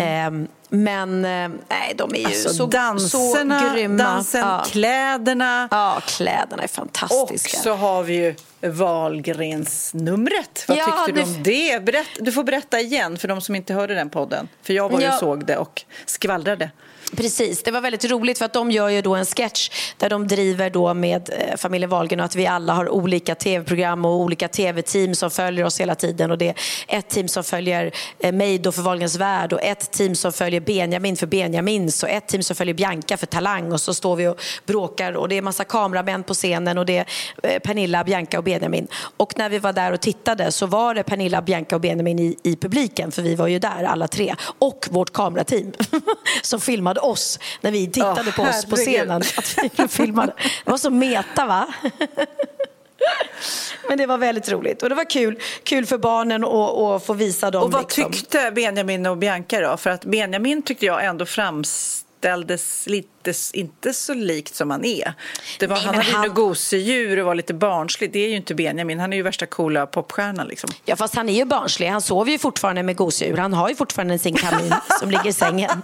Eh, 0.00 0.30
men 0.68 1.24
eh, 1.24 1.48
nej, 1.68 1.94
de 1.96 2.14
är 2.14 2.18
ju 2.18 2.24
Alltså, 2.26 2.48
så, 2.54 2.66
danserna, 2.66 3.60
så 3.68 3.74
grymma. 3.74 4.04
dansen, 4.04 4.40
ja. 4.40 4.64
kläderna. 4.70 5.68
ja, 5.70 6.00
kläderna 6.06 6.62
är 6.62 6.64
Och 6.64 6.70
fantastiska. 6.70 7.58
så 7.58 7.74
har 7.74 8.02
vi 8.02 8.14
ju 8.14 8.34
Wahlgrensnumret. 8.70 10.64
Vad 10.68 10.78
Ja, 10.78 10.84
tyckte 11.06 11.20
du 11.20 11.22
om 11.36 11.42
det? 11.42 11.84
Berätt, 11.84 12.06
du 12.18 12.32
får 12.32 12.44
berätta 12.44 12.80
igen 12.80 13.16
för 13.16 13.28
de 13.28 13.40
som 13.40 13.54
inte 13.54 13.74
hörde 13.74 13.94
den 13.94 14.10
podden. 14.10 14.48
För 14.62 14.72
jag 14.74 14.88
var 14.88 15.00
ju 15.00 15.06
Ja. 15.06 15.12
och 15.14 15.18
såg 15.20 15.46
det 15.46 15.56
och 15.56 15.82
skvallrade. 16.06 16.70
Precis, 17.16 17.62
det 17.62 17.70
var 17.70 17.80
väldigt 17.80 18.04
roligt 18.10 18.38
för 18.38 18.44
att 18.44 18.52
de 18.52 18.70
gör 18.70 18.88
ju 18.88 19.02
då 19.02 19.14
en 19.14 19.26
sketch 19.26 19.70
där 19.96 20.10
de 20.10 20.28
driver 20.28 20.70
då 20.70 20.94
med 20.94 21.30
eh, 21.38 21.56
familjen 21.56 21.90
Wahlgren 21.90 22.20
och 22.20 22.26
att 22.26 22.36
vi 22.36 22.46
alla 22.46 22.72
har 22.72 22.88
olika 22.88 23.34
tv-program 23.34 24.04
och 24.04 24.16
olika 24.20 24.48
tv-team 24.48 25.14
som 25.14 25.30
följer 25.30 25.64
oss 25.64 25.80
hela 25.80 25.94
tiden 25.94 26.30
och 26.30 26.38
det 26.38 26.48
är 26.48 26.54
ett 26.98 27.08
team 27.08 27.28
som 27.28 27.44
följer 27.44 27.92
eh, 28.18 28.32
mig 28.32 28.58
då 28.58 28.72
för 28.72 28.82
Wahlgrens 28.82 29.16
värld 29.16 29.52
och 29.52 29.62
ett 29.62 29.90
team 29.90 30.14
som 30.14 30.32
följer 30.32 30.57
Benjamin 30.60 31.16
för 31.16 31.26
Benjamins 31.26 32.02
och 32.02 32.08
ett 32.08 32.28
team 32.28 32.42
som 32.42 32.56
följer 32.56 32.74
Bianca 32.74 33.16
för 33.16 33.26
Talang 33.26 33.72
och 33.72 33.80
så 33.80 33.94
står 33.94 34.16
vi 34.16 34.26
och 34.26 34.40
bråkar 34.66 35.12
och 35.12 35.28
det 35.28 35.38
är 35.38 35.42
massa 35.42 35.64
kameramän 35.64 36.22
på 36.22 36.34
scenen 36.34 36.78
och 36.78 36.86
det 36.86 36.98
är 36.98 37.06
eh, 37.42 37.58
Pernilla, 37.58 38.04
Bianca 38.04 38.38
och 38.38 38.44
Benjamin. 38.44 38.88
Och 39.16 39.38
när 39.38 39.48
vi 39.48 39.58
var 39.58 39.72
där 39.72 39.92
och 39.92 40.00
tittade 40.00 40.52
så 40.52 40.66
var 40.66 40.94
det 40.94 41.02
Pernilla, 41.02 41.42
Bianca 41.42 41.74
och 41.74 41.80
Benjamin 41.80 42.18
i, 42.18 42.36
i 42.42 42.56
publiken 42.56 43.12
för 43.12 43.22
vi 43.22 43.34
var 43.34 43.46
ju 43.46 43.58
där 43.58 43.84
alla 43.84 44.08
tre 44.08 44.34
och 44.58 44.88
vårt 44.90 45.12
kamerateam 45.12 45.72
som 46.42 46.60
filmade 46.60 47.00
oss 47.00 47.38
när 47.60 47.70
vi 47.70 47.86
tittade 47.86 48.24
Åh, 48.26 48.36
på 48.36 48.42
oss 48.42 48.64
på 48.64 48.76
herregud. 48.76 48.94
scenen. 48.94 49.22
Att 49.36 49.80
vi 49.80 49.88
filmade. 49.88 50.32
Det 50.64 50.70
var 50.70 50.78
så 50.78 50.90
meta 50.90 51.46
va? 51.46 51.74
Men 53.88 53.98
det 53.98 54.06
var 54.06 54.18
väldigt 54.18 54.48
roligt 54.52 54.82
och 54.82 54.88
det 54.88 54.94
var 54.94 55.10
kul, 55.10 55.38
kul 55.62 55.86
för 55.86 55.98
barnen 55.98 56.44
att 56.44 57.06
få 57.06 57.12
visa 57.12 57.50
dem. 57.50 57.62
Och 57.62 57.72
vad 57.72 57.82
liksom. 57.82 58.12
tyckte 58.12 58.50
Benjamin 58.50 59.06
och 59.06 59.16
Bianca 59.16 59.60
då? 59.60 59.76
För 59.76 59.90
att 59.90 60.04
Benjamin 60.04 60.62
tyckte 60.62 60.86
jag 60.86 61.04
ändå 61.04 61.26
framställdes 61.26 62.86
lite, 62.86 63.08
inte 63.54 63.92
så 63.94 64.14
likt 64.14 64.54
som 64.54 64.70
han 64.70 64.84
är. 64.84 65.12
Det 65.58 65.66
var, 65.66 65.76
Nej, 65.76 65.84
han 65.86 65.94
hade 65.94 66.08
han- 66.18 66.34
gosedjur 66.34 67.18
och 67.18 67.26
var 67.26 67.34
lite 67.34 67.54
barnslig. 67.54 68.12
Det 68.12 68.18
är 68.18 68.28
ju 68.28 68.36
inte 68.36 68.54
Benjamin. 68.54 69.00
Han 69.00 69.12
är 69.12 69.16
ju 69.16 69.22
värsta 69.22 69.46
coola 69.46 69.86
popstjärnan 69.86 70.46
liksom. 70.48 70.70
Ja, 70.84 70.96
fast 70.96 71.14
han 71.14 71.28
är 71.28 71.32
ju 71.34 71.44
barnslig. 71.44 71.88
Han 71.88 72.00
sover 72.02 72.32
ju 72.32 72.38
fortfarande 72.38 72.82
med 72.82 72.96
gosedjur. 72.96 73.36
Han 73.36 73.52
har 73.52 73.68
ju 73.68 73.74
fortfarande 73.76 74.18
sin 74.18 74.34
kamin 74.36 74.74
som 75.00 75.10
ligger 75.10 75.26
i 75.26 75.32
sängen. 75.32 75.82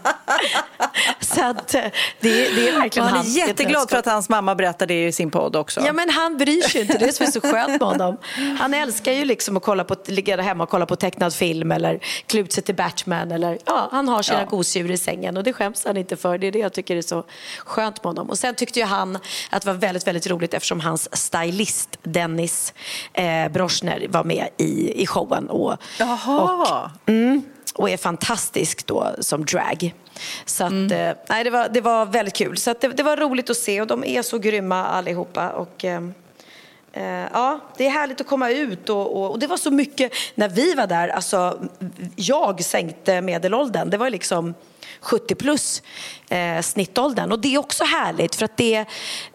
Så 1.21 1.45
att 1.45 1.75
eh, 1.75 1.81
det, 2.21 2.47
är- 2.47 2.55
det 2.57 2.69
är 2.69 2.81
verkligen 2.81 3.09
Och 3.09 3.15
han 3.15 3.27
är 3.27 3.31
jätteglad 3.31 3.91
för 3.91 3.97
att 3.97 4.07
hans 4.07 4.29
mamma 4.29 4.55
berättade 4.55 4.95
det 4.95 5.07
i 5.07 5.13
sin 5.13 5.31
podd 5.31 5.57
också. 5.57 5.81
Ja, 5.87 5.93
men 5.93 6.11
han 6.11 6.37
bryr 6.37 6.63
sig 6.63 6.81
inte. 6.81 6.99
Det 6.99 7.05
är 7.05 7.13
som 7.13 7.27
är 7.27 7.31
så 7.31 7.41
skönt 7.41 7.69
med 7.81 7.89
honom. 7.89 8.17
Han 8.61 8.75
älskar 8.75 9.13
ju 9.13 9.25
liksom 9.25 9.57
att 9.57 9.63
kolla 9.63 9.85
på, 9.85 9.97
ligga 10.07 10.43
hemma 10.43 10.65
och 10.65 10.71
kolla 10.71 10.87
på 10.87 10.97
tecknad 10.97 11.35
film 11.35 11.73
eller 11.73 12.01
klä 12.27 12.41
ut 12.41 12.53
sig 12.53 12.63
till 12.65 12.75
Batman. 12.75 13.33
Eller, 13.33 13.59
ja, 13.67 13.89
han 13.93 14.09
har 14.09 14.23
sina 14.23 14.41
Ja. 14.41 14.47
gosedjur 14.51 14.91
i 14.91 14.99
sängen 14.99 15.37
och 15.37 15.45
det 15.45 15.53
skäms 15.53 15.85
han 15.85 15.97
inte 15.97 16.17
för. 16.17 16.39
Det 16.39 16.47
är 16.47 16.53
det 16.53 16.59
jag 16.59 16.73
tycker 16.73 16.97
är 16.97 17.03
så 17.03 17.25
skönt 17.59 18.05
med 18.05 18.11
honom. 18.11 18.31
Och 18.31 18.39
sen 18.39 18.55
tyckte 18.55 18.79
ju 18.79 18.85
han 18.85 19.19
att 19.51 19.63
det 19.63 19.67
var 19.67 19.75
väldigt, 19.75 20.07
väldigt 20.07 20.27
roligt 20.27 20.55
eftersom 20.55 20.81
hans 20.81 21.17
stylist 21.17 21.99
Dennis 22.03 22.73
eh, 23.13 23.49
Broschner 23.49 24.07
var 24.09 24.25
med 24.25 24.49
i, 24.57 25.03
i 25.03 25.07
showen. 25.07 25.49
Och, 25.51 25.77
Jaha. 25.99 26.91
Mm, 27.07 27.43
och 27.75 27.91
är 27.91 27.97
fantastisk 27.97 28.87
då 28.87 29.15
som 29.21 29.45
drag. 29.45 29.95
Så 30.45 30.65
att, 30.65 30.71
Mm. 30.71 30.93
eh, 31.09 31.17
nej, 31.29 31.45
det, 31.45 31.51
var, 31.51 31.69
det 31.69 31.81
var 31.81 32.07
väldigt 32.07 32.35
kul. 32.35 32.57
Så 32.57 32.75
det, 32.81 32.89
det 32.89 33.03
var 33.03 33.17
roligt 33.17 33.51
att 33.51 33.57
se 33.57 33.81
och 33.81 33.87
de 33.87 34.05
är 34.05 34.23
så 34.23 34.39
grymma 34.39 34.85
allihopa. 34.87 35.51
Och, 35.51 35.85
eh, 35.85 36.03
eh, 36.93 37.27
ja, 37.33 37.61
det 37.77 37.87
är 37.87 37.91
härligt 37.91 38.21
att 38.21 38.27
komma 38.27 38.51
ut 38.51 38.89
och, 38.89 39.17
och, 39.17 39.31
och 39.31 39.39
det 39.39 39.47
var 39.47 39.57
så 39.57 39.71
mycket, 39.71 40.13
när 40.35 40.49
vi 40.49 40.75
var 40.75 40.87
där, 40.87 41.09
alltså 41.09 41.59
jag 42.17 42.65
sänkte 42.65 43.21
medelåldern. 43.21 43.91
Det 43.91 43.97
var 43.97 44.11
liksom 44.11 44.55
70 45.05 45.35
plus 45.35 45.83
eh, 46.29 46.61
snittåldern. 46.61 47.33
Och 47.33 47.39
det 47.39 47.55
är 47.55 47.59
också 47.59 47.85
härligt 47.85 48.35
för 48.35 48.45
att 48.45 48.57
det, 48.57 48.85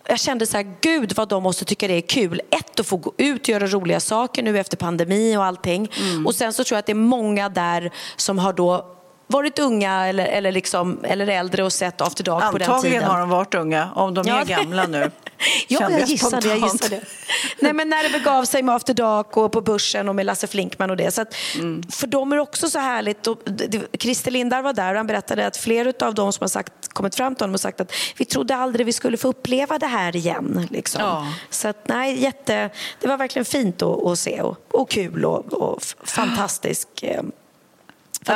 jag 0.07 0.19
kände 0.19 0.45
så 0.45 0.57
här, 0.57 0.75
gud 0.81 1.13
vad 1.15 1.29
de 1.29 1.43
måste 1.43 1.65
tycka 1.65 1.87
det 1.87 1.93
är 1.93 2.01
kul. 2.01 2.41
Ett, 2.49 2.79
att 2.79 2.87
få 2.87 2.97
gå 2.97 3.13
ut 3.17 3.41
och 3.41 3.49
göra 3.49 3.67
roliga 3.67 3.99
saker 3.99 4.43
nu 4.43 4.59
efter 4.59 4.77
pandemi 4.77 5.37
och 5.37 5.45
allting. 5.45 5.91
Och 6.25 6.35
sen 6.35 6.53
så 6.53 6.63
tror 6.63 6.75
jag 6.75 6.79
att 6.79 6.85
det 6.85 6.91
är 6.91 6.95
många 6.95 7.49
där 7.49 7.91
som 8.15 8.39
har 8.39 8.53
då 8.53 8.98
varit 9.31 9.59
unga 9.59 10.07
eller, 10.07 10.25
eller, 10.25 10.51
liksom, 10.51 10.99
eller 11.03 11.27
äldre 11.27 11.63
och 11.63 11.73
sett 11.73 12.01
After 12.01 12.23
Dark 12.23 12.51
på 12.51 12.57
den 12.57 12.69
Antagligen 12.69 12.99
tiden. 12.99 13.11
har 13.11 13.19
de 13.19 13.29
varit 13.29 13.53
unga, 13.55 13.89
om 13.95 14.13
de 14.13 14.27
Ja, 14.27 14.35
är 14.41 14.45
det- 14.45 14.53
gamla 14.53 14.87
nu. 14.87 15.11
Ja, 15.67 15.79
jag 15.91 16.01
gissade, 16.09 16.35
jag 16.47 16.57
spontant. 16.57 16.73
gissade. 16.73 17.01
Nej, 17.59 17.73
men 17.73 17.89
när 17.89 18.03
det 18.03 18.09
begav 18.19 18.45
sig 18.45 18.63
med 18.63 18.75
After 18.75 18.93
Dark 18.93 19.37
och 19.37 19.51
på 19.51 19.61
Börsen 19.61 20.09
och 20.09 20.15
med 20.15 20.25
Lasse 20.25 20.47
Flinkman 20.47 20.89
och 20.89 20.97
det. 20.97 21.11
Så 21.11 21.21
att, 21.21 21.33
Mm. 21.55 21.83
För 21.91 22.07
dem 22.07 22.31
är 22.31 22.35
det 22.35 22.41
också 22.41 22.69
så 22.69 22.79
härligt. 22.79 23.27
Och, 23.27 23.39
det- 23.45 23.67
det- 23.67 23.97
Christer 24.01 24.31
Lindar 24.31 24.61
var 24.61 24.73
där 24.73 24.89
och 24.91 24.97
han 24.97 25.07
berättade 25.07 25.47
att 25.47 25.57
flera 25.57 26.07
av 26.07 26.13
dem 26.13 26.33
som 26.33 26.43
har 26.43 26.47
sagt, 26.47 26.73
kommit 26.93 27.15
fram 27.15 27.35
till 27.35 27.43
honom 27.43 27.53
och 27.53 27.59
sagt 27.61 27.81
att 27.81 27.91
vi 28.17 28.25
trodde 28.25 28.55
aldrig 28.55 28.85
vi 28.85 28.93
skulle 28.93 29.17
få 29.17 29.27
uppleva 29.27 29.79
det 29.79 29.85
här 29.87 30.15
igen. 30.15 30.67
Liksom. 30.71 31.01
Ja. 31.01 31.27
Så 31.49 31.67
att, 31.67 31.87
nej, 31.87 32.23
jätte, 32.23 32.69
det 32.99 33.07
var 33.07 33.17
verkligen 33.17 33.45
fint 33.45 33.81
att, 33.81 34.05
att 34.05 34.19
se 34.19 34.41
och, 34.41 34.57
och 34.71 34.89
kul 34.89 35.25
och, 35.25 35.53
och 35.53 35.83
fantastisk. 36.03 36.87
Eh, 37.03 37.21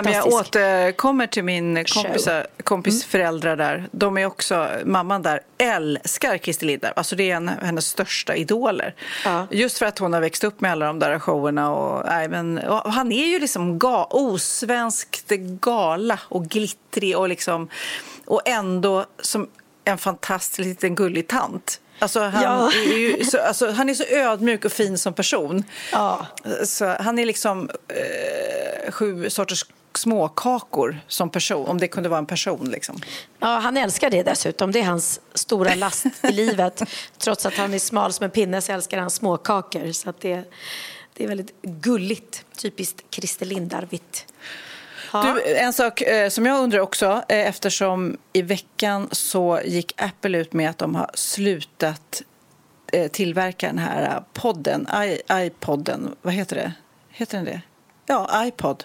Men 0.04 0.14
jag 0.14 0.24
fantastisk. 0.24 0.56
återkommer 0.56 1.28
till 1.28 1.44
min 1.44 1.86
kompisa, 1.86 2.44
kompis 2.64 2.94
Mm. 2.94 3.08
föräldrar 3.10 3.56
där. 3.56 3.88
De 3.92 4.18
är 4.18 4.26
också, 4.26 4.70
mamman 4.86 5.22
där 5.22 5.40
älskar 5.58 6.38
Christer 6.38 6.66
Lindar. 6.66 6.94
Alltså 6.96 7.16
det 7.16 7.32
är 7.32 7.36
en 7.36 7.48
hennes 7.48 7.88
största 7.88 8.36
idoler. 8.36 8.96
Ja. 9.26 9.48
Just 9.52 9.78
för 9.78 9.86
att 9.86 10.00
hon 10.00 10.14
har 10.14 10.22
växt 10.22 10.44
upp 10.44 10.62
med 10.62 10.72
alla 10.72 10.86
de 10.86 11.00
där 11.00 11.20
showerna. 11.20 11.72
Och, 11.72 12.06
nej, 12.06 12.28
men, 12.28 12.58
och 12.58 12.94
han 12.94 13.12
är 13.12 13.26
ju 13.28 13.40
liksom 13.40 13.80
ga, 13.80 14.04
osvenskt 14.10 15.30
gala 15.60 16.20
och 16.30 16.46
glittrig 16.48 17.18
och, 17.18 17.30
liksom, 17.30 17.70
och 18.26 18.42
ändå 18.46 19.06
som 19.22 19.48
en 19.86 19.98
fantastisk 19.98 20.60
liten 20.60 20.96
gullig 20.96 21.28
tant. 21.28 21.80
Alltså 22.00 22.20
han, 22.20 22.44
Ja. 22.44 22.72
är 22.72 22.98
ju 22.98 23.26
så, 23.26 23.40
alltså 23.42 23.72
han 23.72 23.90
är 23.90 23.94
så 23.94 24.04
ödmjuk 24.04 24.66
och 24.66 24.72
fin 24.72 24.98
som 24.98 25.14
person. 25.14 25.64
Ja. 25.92 26.26
Så 26.66 26.96
han 27.00 27.20
är 27.20 27.26
liksom 27.26 27.70
eh, 27.88 28.92
sju 28.92 29.30
sorters 29.30 29.66
småkakor 29.98 31.00
som 31.08 31.30
person, 31.30 31.68
om 31.68 31.80
det 31.80 31.88
kunde 31.88 32.10
vara 32.10 32.20
en 32.20 32.26
person. 32.26 32.70
Liksom. 32.70 33.02
Ja, 33.40 33.48
han 33.48 33.78
älskar 33.78 34.10
det 34.10 34.24
dessutom. 34.24 34.72
Det 34.72 34.80
är 34.80 34.84
hans 34.84 35.22
stora 35.34 35.76
last 35.76 36.06
i 36.06 36.32
livet. 36.32 36.82
Trots 37.18 37.46
att 37.46 37.54
han 37.54 37.74
är 37.74 37.80
smal 37.80 38.14
som 38.14 38.24
en 38.24 38.32
pinne 38.32 38.62
så 38.62 38.72
älskar 38.72 38.98
han 38.98 39.10
småkakor. 39.10 39.92
Så 39.92 40.10
att 40.10 40.22
det, 40.22 40.44
det 41.14 41.24
är 41.24 41.28
väldigt 41.28 41.62
gulligt. 41.62 42.46
Typiskt 42.58 43.04
Christer 43.10 43.46
Lindarvitt. 43.46 44.26
Ja. 45.14 45.24
Du, 45.46 45.56
en 45.58 45.74
sak 45.74 46.02
eh, 46.02 46.30
som 46.30 46.46
jag 46.46 46.64
undrar 46.64 46.80
också, 46.80 47.24
eh, 47.30 47.48
eftersom 47.48 48.18
i 48.34 48.42
veckan 48.42 49.10
så 49.12 49.62
gick 49.66 50.02
Apple 50.02 50.38
ut 50.38 50.54
med 50.54 50.70
att 50.70 50.78
de 50.78 50.96
har 50.96 51.12
slutat 51.14 52.22
eh, 52.94 53.08
tillverka 53.08 53.68
den 53.68 53.78
här 53.78 54.24
podden, 54.34 54.88
I, 55.06 55.22
iPodden, 55.32 56.16
vad 56.22 56.34
heter 56.34 56.56
det? 56.56 56.74
Heter 57.10 57.38
den 57.38 57.46
det? 57.46 57.62
Ja, 58.06 58.46
iPod. 58.46 58.84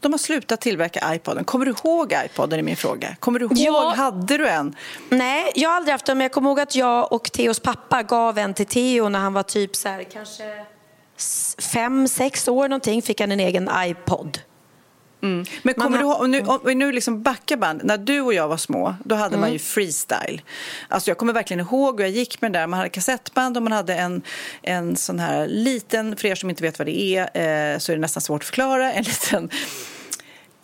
De 0.00 0.12
har 0.12 0.18
slutat 0.18 0.60
tillverka 0.60 1.14
iPoden. 1.14 1.44
Kommer 1.44 1.66
du 1.66 1.70
ihåg 1.84 2.14
iPoden 2.24 2.58
är 2.58 2.62
min 2.62 2.76
fråga. 2.76 3.16
Kommer 3.20 3.38
du 3.38 3.44
ihåg, 3.44 3.58
Ja. 3.58 3.92
hade 3.96 4.36
du 4.38 4.48
en? 4.48 4.74
Nej, 5.08 5.52
jag 5.54 5.68
har 5.70 5.76
aldrig 5.76 5.92
haft 5.92 6.06
den. 6.06 6.18
Men 6.18 6.24
jag 6.24 6.32
kommer 6.32 6.50
ihåg 6.50 6.60
att 6.60 6.74
jag 6.74 7.12
och 7.12 7.32
Theos 7.32 7.60
pappa 7.60 8.02
gav 8.02 8.38
en 8.38 8.54
till 8.54 8.66
Theo 8.66 9.08
när 9.08 9.18
han 9.18 9.32
var 9.32 9.42
typ 9.42 9.76
så 9.76 9.88
här, 9.88 10.02
kanske 10.02 10.64
fem, 11.72 12.08
sex 12.08 12.48
år 12.48 12.68
någonting. 12.68 13.02
Fick 13.02 13.20
han 13.20 13.32
en 13.32 13.40
egen 13.40 13.70
iPod. 13.76 14.38
Men 15.20 15.44
Man 15.64 15.74
kommer 15.74 15.98
har- 15.98 16.04
du 16.04 16.10
ihåg, 16.10 16.20
om 16.20 16.30
nu, 16.30 16.40
om 16.40 16.60
vi 16.64 16.74
nu 16.74 16.92
liksom 16.92 17.22
backar 17.22 17.56
band, 17.56 17.80
när 17.84 17.98
du 17.98 18.20
och 18.20 18.34
jag 18.34 18.48
var 18.48 18.56
små, 18.56 18.94
då 19.04 19.14
hade 19.14 19.36
man 19.36 19.42
Mm. 19.44 19.52
ju 19.52 19.58
freestyle. 19.58 20.40
Alltså 20.88 21.10
jag 21.10 21.18
kommer 21.18 21.32
verkligen 21.32 21.60
ihåg 21.60 22.00
hur 22.00 22.06
jag 22.06 22.14
gick 22.16 22.40
med 22.40 22.52
det 22.52 22.58
där, 22.58 22.66
man 22.66 22.76
hade 22.78 22.88
kassettband 22.90 23.56
och 23.56 23.62
man 23.62 23.72
hade 23.72 23.94
en, 23.94 24.22
en 24.62 24.96
sån 24.96 25.18
här 25.18 25.46
liten, 25.46 26.16
för 26.16 26.28
er 26.28 26.34
som 26.34 26.50
inte 26.50 26.62
vet 26.62 26.78
vad 26.78 26.86
det 26.88 27.00
är, 27.00 27.20
eh, 27.22 27.78
så 27.78 27.92
är 27.92 27.96
det 27.96 28.00
nästan 28.02 28.20
svårt 28.20 28.40
att 28.42 28.46
förklara, 28.46 28.92
en 28.92 29.04
liten 29.04 29.50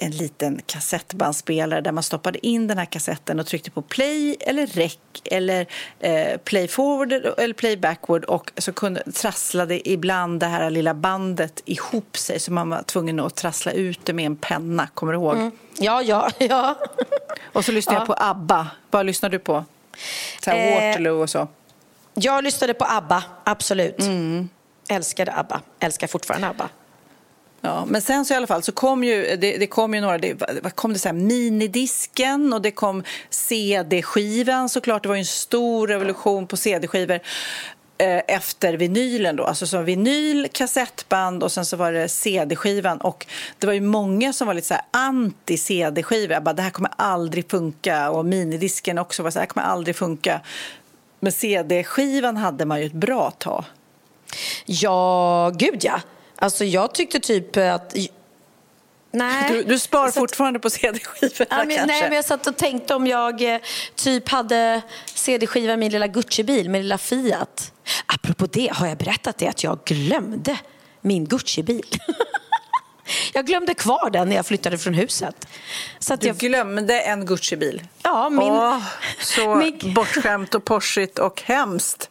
en 0.04 0.10
liten 0.10 0.60
kassettbandspelare 0.66 1.80
där 1.80 1.92
man 1.92 2.02
stoppade 2.02 2.46
in 2.46 2.66
den 2.66 2.78
här 2.78 2.84
kassetten 2.84 3.40
och 3.40 3.46
tryckte 3.46 3.70
på 3.70 3.82
play 3.82 4.36
eller 4.40 4.66
rec 4.66 4.98
eller 5.24 5.66
eh, 6.00 6.36
play 6.36 6.68
forward 6.68 7.12
eller 7.12 7.54
play 7.54 7.76
backward 7.76 8.24
och 8.24 8.52
så 8.58 8.72
kunde, 8.72 9.12
trasslade 9.12 9.88
ibland 9.88 10.40
det 10.40 10.46
här 10.46 10.70
lilla 10.70 10.94
bandet 10.94 11.62
ihop 11.64 12.16
sig 12.16 12.40
så 12.40 12.52
man 12.52 12.70
var 12.70 12.82
tvungen 12.82 13.20
att 13.20 13.34
trassla 13.34 13.72
ut 13.72 14.00
det 14.04 14.12
med 14.12 14.26
en 14.26 14.36
penna, 14.36 14.88
kommer 14.94 15.12
du 15.12 15.18
ihåg? 15.18 15.36
Mm. 15.36 15.50
Ja, 15.78 16.02
ja, 16.02 16.30
ja. 16.38 16.78
Och 17.52 17.64
så 17.64 17.72
lyssnade 17.72 17.96
ja. 17.96 18.00
jag 18.00 18.06
på 18.06 18.24
ABBA. 18.24 18.66
Vad 18.90 19.06
lyssnar 19.06 19.30
du 19.30 19.38
på? 19.38 19.64
Så 20.44 20.50
här, 20.50 20.56
eh, 20.56 20.74
Waterloo 20.74 21.22
och 21.22 21.30
så. 21.30 21.48
Jag 22.14 22.44
lyssnade 22.44 22.74
på 22.74 22.84
ABBA, 22.84 23.24
absolut. 23.44 24.00
Mm. 24.00 24.48
Älskade 24.88 25.32
ABBA, 25.32 25.60
älskar 25.80 26.06
fortfarande 26.06 26.48
ABBA. 26.48 26.68
Ja, 27.64 27.84
men 27.84 28.02
sen 28.02 28.24
så 28.24 28.34
i 28.34 28.36
alla 28.36 28.46
fall 28.46 28.62
så 28.62 28.72
kom 28.72 29.04
ju, 29.04 29.36
det, 29.36 29.56
det 29.56 29.66
kom 29.66 29.94
ju 29.94 30.00
några, 30.00 30.18
det 30.18 30.36
kom 30.74 30.92
det 30.92 30.98
så 30.98 31.08
här 31.08 31.14
minidisken 31.14 32.52
och 32.52 32.62
det 32.62 32.70
kom 32.70 33.02
CD-skivan 33.30 34.68
såklart. 34.68 35.02
Det 35.02 35.08
var 35.08 35.16
ju 35.16 35.20
en 35.20 35.24
stor 35.26 35.88
revolution 35.88 36.46
på 36.46 36.56
CD-skivor 36.56 37.20
eh, 37.98 38.20
efter 38.28 38.74
vinylen 38.74 39.36
då, 39.36 39.44
alltså 39.44 39.66
så 39.66 39.82
vinyl, 39.82 40.48
kassettband 40.52 41.42
och 41.42 41.52
sen 41.52 41.64
så 41.64 41.76
var 41.76 41.92
det 41.92 42.08
CD-skivan 42.08 42.98
och 42.98 43.26
det 43.58 43.66
var 43.66 43.74
ju 43.74 43.80
många 43.80 44.32
som 44.32 44.46
var 44.46 44.54
lite 44.54 44.66
så 44.66 44.74
här 44.74 44.84
anti 44.90 45.58
CD-skivor. 45.58 46.32
Jag 46.32 46.42
bara, 46.42 46.54
det 46.54 46.62
här 46.62 46.70
kommer 46.70 46.90
aldrig 46.96 47.50
funka 47.50 48.10
och 48.10 48.26
minidisken 48.26 48.98
också 48.98 49.22
var 49.22 49.30
så 49.30 49.38
här, 49.38 49.46
det 49.46 49.48
här 49.48 49.54
kommer 49.54 49.66
aldrig 49.66 49.96
funka. 49.96 50.40
Men 51.20 51.32
CD-skivan 51.32 52.36
hade 52.36 52.64
man 52.64 52.80
ju 52.80 52.86
ett 52.86 52.92
bra 52.92 53.30
tag. 53.30 53.64
Ja, 54.66 55.52
gud 55.54 55.78
ja. 55.84 56.00
Alltså 56.36 56.64
jag 56.64 56.94
tyckte 56.94 57.20
typ 57.20 57.56
att... 57.56 57.96
Nej. 59.10 59.52
Du, 59.52 59.62
du 59.62 59.78
spar 59.78 60.06
satt... 60.06 60.14
fortfarande 60.14 60.58
på 60.58 60.70
CD-skivorna 60.70 61.46
ja, 61.50 61.56
kanske? 61.56 61.86
Nej, 61.86 62.02
men 62.02 62.12
jag 62.12 62.24
satt 62.24 62.46
och 62.46 62.56
tänkte 62.56 62.94
om 62.94 63.06
jag 63.06 63.54
eh, 63.54 63.60
typ 63.94 64.28
hade 64.28 64.82
CD-skiva 65.14 65.72
i 65.72 65.76
min 65.76 65.92
lilla 65.92 66.06
Gucci-bil, 66.06 66.68
min 66.68 66.82
lilla 66.82 66.98
Fiat. 66.98 67.72
Apropå 68.06 68.46
det, 68.46 68.70
har 68.72 68.86
jag 68.86 68.98
berättat 68.98 69.38
det 69.38 69.48
att 69.48 69.64
jag 69.64 69.78
glömde 69.84 70.58
min 71.00 71.26
Gucci-bil? 71.26 71.86
Jag 73.32 73.46
glömde 73.46 73.74
kvar 73.74 74.10
den 74.10 74.28
när 74.28 74.36
jag 74.36 74.46
flyttade 74.46 74.78
från 74.78 74.94
huset. 74.94 75.48
Så 75.98 76.14
att 76.14 76.20
du 76.20 76.26
jag... 76.26 76.36
glömde 76.36 77.00
en 77.00 77.26
Gucci-bil? 77.26 77.82
Ja, 78.02 78.30
min... 78.30 78.40
Åh, 78.40 78.82
så 79.20 79.54
min... 79.82 79.94
bortskämt 79.94 80.54
och 80.54 80.64
porsigt 80.64 81.18
och 81.18 81.42
hemskt. 81.42 82.10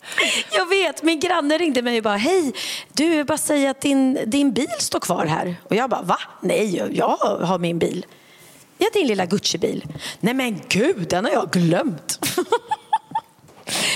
Jag 0.51 0.69
vet, 0.69 1.03
min 1.03 1.19
granne 1.19 1.57
ringde 1.57 1.81
mig 1.81 1.97
och 1.97 2.03
bara 2.03 2.17
hej, 2.17 2.53
du 2.93 3.23
bara 3.23 3.37
säga 3.37 3.71
att 3.71 3.81
din, 3.81 4.19
din 4.25 4.53
bil 4.53 4.67
står 4.79 4.99
kvar 4.99 5.25
här. 5.25 5.55
Och 5.63 5.75
jag 5.75 5.89
bara 5.89 6.01
va? 6.01 6.19
Nej, 6.41 6.75
jag 6.91 7.17
har 7.17 7.57
min 7.57 7.79
bil. 7.79 8.05
Ja, 8.77 8.87
din 8.93 9.07
lilla 9.07 9.25
Gucci-bil. 9.25 9.85
Nej 10.19 10.33
men 10.33 10.61
gud, 10.69 11.07
den 11.09 11.25
har 11.25 11.31
jag 11.31 11.51
glömt. 11.51 12.19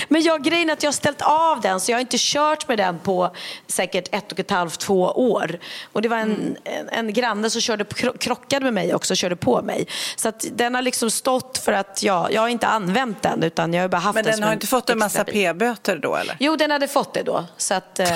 Men 0.08 0.22
jag, 0.22 0.44
grejen 0.44 0.68
är 0.68 0.72
att 0.72 0.82
jag 0.82 0.88
har 0.88 0.92
ställt 0.92 1.22
av 1.22 1.60
den 1.60 1.80
så 1.80 1.90
jag 1.90 1.96
har 1.96 2.00
inte 2.00 2.16
kört 2.20 2.68
med 2.68 2.78
den 2.78 2.98
på 2.98 3.34
säkert 3.66 4.14
ett 4.14 4.32
och 4.32 4.40
ett 4.40 4.50
halvt, 4.50 4.80
två 4.80 5.02
år. 5.02 5.58
Och 5.92 6.02
det 6.02 6.08
var 6.08 6.16
en, 6.16 6.34
mm. 6.34 6.56
en, 6.64 6.88
en 6.88 7.12
granne 7.12 7.50
som 7.50 7.60
körde, 7.60 7.84
krockade 8.18 8.64
med 8.64 8.74
mig 8.74 8.94
också 8.94 9.14
och 9.14 9.16
körde 9.16 9.36
på 9.36 9.62
mig. 9.62 9.86
Så 10.16 10.28
att 10.28 10.44
den 10.52 10.74
har 10.74 10.82
liksom 10.82 11.10
stått 11.10 11.58
för 11.58 11.72
att 11.72 12.02
jag, 12.02 12.32
jag 12.32 12.40
har 12.40 12.48
inte 12.48 12.66
använt 12.66 13.22
den 13.22 13.42
utan 13.42 13.74
jag 13.74 13.82
har 13.82 13.88
bara 13.88 13.96
haft 13.96 14.14
Men 14.14 14.24
den 14.24 14.38
den 14.40 14.46
har 14.46 14.52
inte 14.52 14.66
fått 14.66 14.90
en 14.90 14.98
massa 14.98 15.24
p-böter 15.24 15.96
då 15.96 16.16
eller? 16.16 16.36
Jo, 16.40 16.56
den 16.56 16.70
hade 16.70 16.88
fått 16.88 17.14
det 17.14 17.22
då. 17.22 17.44
Så 17.56 17.74
att, 17.74 18.00
uh, 18.00 18.06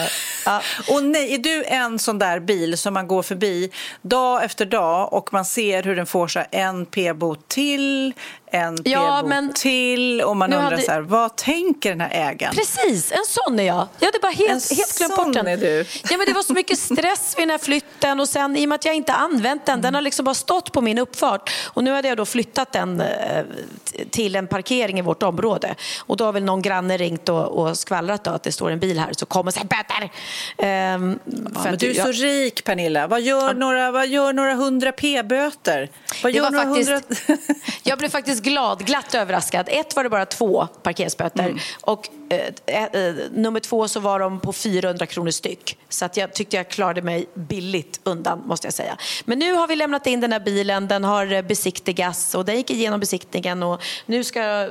ja. 0.47 0.63
Och 0.89 1.05
nej, 1.05 1.35
är 1.35 1.39
du 1.39 1.65
en 1.65 1.99
sån 1.99 2.19
där 2.19 2.41
bil 2.41 2.79
som 2.79 2.95
man 2.95 3.09
går 3.09 3.23
förbi 3.23 3.73
dag 4.03 4.45
efter 4.45 4.67
dag 4.67 5.13
och 5.13 5.33
man 5.33 5.45
ser 5.45 5.83
hur 5.83 5.97
den 5.97 6.07
får 6.07 6.29
så 6.29 6.43
en 6.51 6.87
p-bot 6.87 7.49
till, 7.49 8.15
en 8.55 8.79
ja, 8.85 9.23
men 9.27 9.53
till 9.53 10.23
och 10.23 10.37
man 10.37 10.53
undrar 10.53 10.71
hade... 10.71 10.83
så 10.83 10.93
här, 10.93 11.01
vad 11.01 11.37
tänker 11.37 11.91
den 11.91 12.01
här 12.01 12.11
ägaren? 12.31 12.55
Precis, 12.55 13.13
en 13.13 13.25
sån 13.27 13.59
är 13.59 13.65
jag. 13.65 13.89
Jag 13.99 14.07
hade 14.07 14.19
bara 14.23 14.33
helt, 14.33 14.71
en 14.71 14.77
helt 14.77 14.99
glömt 14.99 15.17
bort 15.17 15.33
den. 15.33 15.47
är 15.47 15.57
du. 15.57 15.85
Ja, 16.11 16.17
men 16.17 16.27
det 16.27 16.33
var 16.33 16.43
så 16.43 16.53
mycket 16.53 16.79
stress 16.79 17.35
vid 17.37 17.43
den 17.43 17.51
här 17.51 17.59
flytten 17.59 18.21
och 18.21 18.29
sen 18.29 18.57
i 18.57 18.65
och 18.65 18.69
med 18.69 18.77
att 18.77 18.85
jag 18.85 18.95
inte 18.95 19.13
använt 19.13 19.67
den, 19.67 19.81
den 19.81 19.95
har 19.95 20.03
liksom 20.03 20.25
bara 20.25 20.35
stått 20.35 20.73
på 20.73 20.81
min 20.81 20.99
uppfart 20.99 21.51
och 21.65 21.85
nu 21.85 21.93
hade 21.93 22.09
jag 22.09 22.17
då 22.17 22.25
flyttat 22.25 22.73
den 22.73 23.01
eh, 23.01 23.45
till 24.11 24.37
en 24.37 24.47
parkering 24.47 24.99
i 24.99 25.03
vårt 25.03 25.23
område 25.23 25.75
och 25.99 26.17
då 26.17 26.25
har 26.25 26.33
väl 26.33 26.45
någon 26.45 26.63
granne 26.63 26.97
ringt 26.97 27.29
och, 27.29 27.59
och 27.59 27.79
skvallrat 27.79 28.25
då 28.25 28.31
att 28.31 28.43
det 28.43 28.53
står 28.53 28.71
en 28.71 28.79
bil 28.79 28.99
här 28.99 29.13
så 29.13 29.27
kommer 29.27 29.53
och 29.61 29.67
böter. 29.67 30.11
Um, 30.95 31.19
ja, 31.55 31.61
men 31.65 31.79
du 31.79 31.91
är 31.91 31.95
jag... 31.95 32.07
så 32.07 32.13
rik 32.13 32.65
Pernilla. 32.65 33.07
Vad 33.07 33.21
gör, 33.21 33.47
ja. 33.47 33.53
några, 33.53 33.91
vad 33.91 34.09
gör 34.09 34.33
några 34.33 34.55
hundra 34.55 34.93
p-böter? 34.93 35.91
Vad 36.23 36.33
gör 36.33 36.51
några 36.51 36.65
faktiskt... 36.65 36.91
hundra... 36.91 37.43
jag 37.83 37.99
blev 37.99 38.09
faktiskt 38.09 38.41
glad, 38.43 38.86
glatt 38.86 39.14
överraskad. 39.14 39.68
Ett 39.70 39.97
var 39.97 40.05
det 40.05 40.11
bara 40.11 40.26
två 40.26 40.66
parkeringsböter 40.82 41.45
mm. 41.45 41.59
och 41.80 42.09
eh, 42.66 42.84
eh, 42.84 43.14
nummer 43.30 43.61
två 43.61 43.88
så 43.88 44.01
var 44.01 44.20
de 44.20 44.40
på 44.40 44.53
400 44.53 45.07
kronor 45.07 45.30
styck. 45.30 45.78
Så 45.88 46.05
att 46.05 46.16
jag 46.16 46.34
tyckte 46.34 46.57
jag 46.57 46.68
klarade 46.68 47.03
mig 47.03 47.26
billigt 47.34 48.01
undan 48.05 48.43
måste 48.47 48.66
jag 48.66 48.74
säga. 48.74 48.97
Men 49.24 49.38
nu 49.38 49.53
har 49.53 49.68
vi 49.68 49.76
lämnat 49.76 50.07
in 50.07 50.20
den 50.20 50.32
här 50.32 50.40
bilen, 50.40 50.88
den 50.88 51.05
har 51.05 51.43
besiktigats 51.43 52.34
och 52.34 52.45
den 52.45 52.57
gick 52.57 52.70
igenom 52.70 53.01
besiktningen 53.01 53.62
och 53.62 53.82
nu 54.07 54.24
ska 54.24 54.68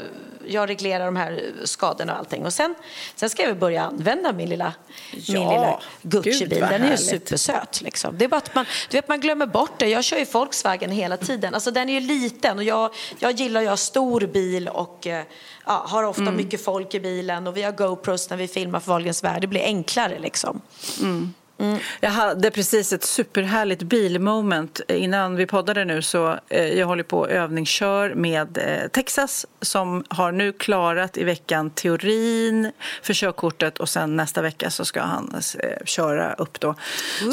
jag 0.47 0.69
reglera 0.69 1.05
de 1.05 1.15
här 1.15 1.51
skadorna 1.63 2.13
och 2.13 2.19
allting. 2.19 2.45
Och 2.45 2.53
sen, 2.53 2.75
sen 3.15 3.29
ska 3.29 3.43
jag 3.43 3.57
börja 3.57 3.83
använda 3.83 4.33
min 4.33 4.49
lilla, 4.49 4.73
ja, 5.11 5.33
min 5.33 5.49
lilla 5.49 5.79
Gucci-bil. 6.01 6.59
Den 6.59 6.83
är 6.83 6.91
ju 6.91 6.97
supersöt. 6.97 7.81
Liksom. 7.81 8.17
Det 8.17 8.25
är 8.25 8.29
bara 8.29 8.37
att 8.37 8.55
man, 8.55 8.65
du 8.89 8.97
vet, 8.97 9.07
man 9.07 9.19
glömmer 9.19 9.45
bort 9.45 9.79
det. 9.79 9.89
Jag 9.89 10.03
kör 10.03 10.17
ju 10.17 10.25
Volkswagen 10.25 10.91
hela 10.91 11.17
tiden. 11.17 11.53
Alltså, 11.53 11.71
den 11.71 11.89
är 11.89 11.93
ju 11.93 12.07
liten 12.07 12.57
och 12.57 12.63
jag, 12.63 12.95
jag 13.19 13.31
gillar 13.31 13.63
att 13.63 13.69
ha 13.69 13.77
stor 13.77 14.21
bil 14.21 14.67
och 14.67 15.07
eh, 15.07 15.23
ja, 15.65 15.85
har 15.87 16.03
ofta 16.03 16.21
mm. 16.21 16.35
mycket 16.35 16.63
folk 16.63 16.93
i 16.93 16.99
bilen 16.99 17.47
och 17.47 17.57
vi 17.57 17.63
har 17.63 17.71
GoPros 17.71 18.29
när 18.29 18.37
vi 18.37 18.47
filmar 18.47 18.79
för 18.79 18.91
Wahlgrens 18.91 19.23
värld. 19.23 19.41
Det 19.41 19.47
blir 19.47 19.63
enklare 19.63 20.19
liksom. 20.19 20.61
Mm. 21.01 21.33
Mm. 21.61 21.79
Jag 21.99 22.09
hade 22.09 22.51
precis 22.51 22.93
ett 22.93 23.03
superhärligt 23.03 23.83
bilmoment 23.83 24.81
innan 24.87 25.35
vi 25.35 25.45
poddade 25.45 25.85
nu. 25.85 26.01
så 26.01 26.39
eh, 26.49 26.79
Jag 26.79 26.87
håller 26.87 27.03
på 27.03 27.19
och 27.19 27.29
övningskör 27.29 28.13
med 28.15 28.57
eh, 28.57 28.87
Texas 28.87 29.45
som 29.61 30.03
har 30.09 30.31
nu 30.31 30.53
klarat 30.53 31.17
i 31.17 31.23
veckan 31.23 31.69
teorin 31.69 32.71
för 33.03 33.13
körkortet 33.13 33.79
och 33.79 33.89
sen 33.89 34.15
nästa 34.15 34.41
vecka 34.41 34.69
så 34.69 34.85
ska 34.85 35.01
han 35.01 35.35
eh, 35.59 35.85
köra 35.85 36.33
upp 36.33 36.59
då. 36.59 36.75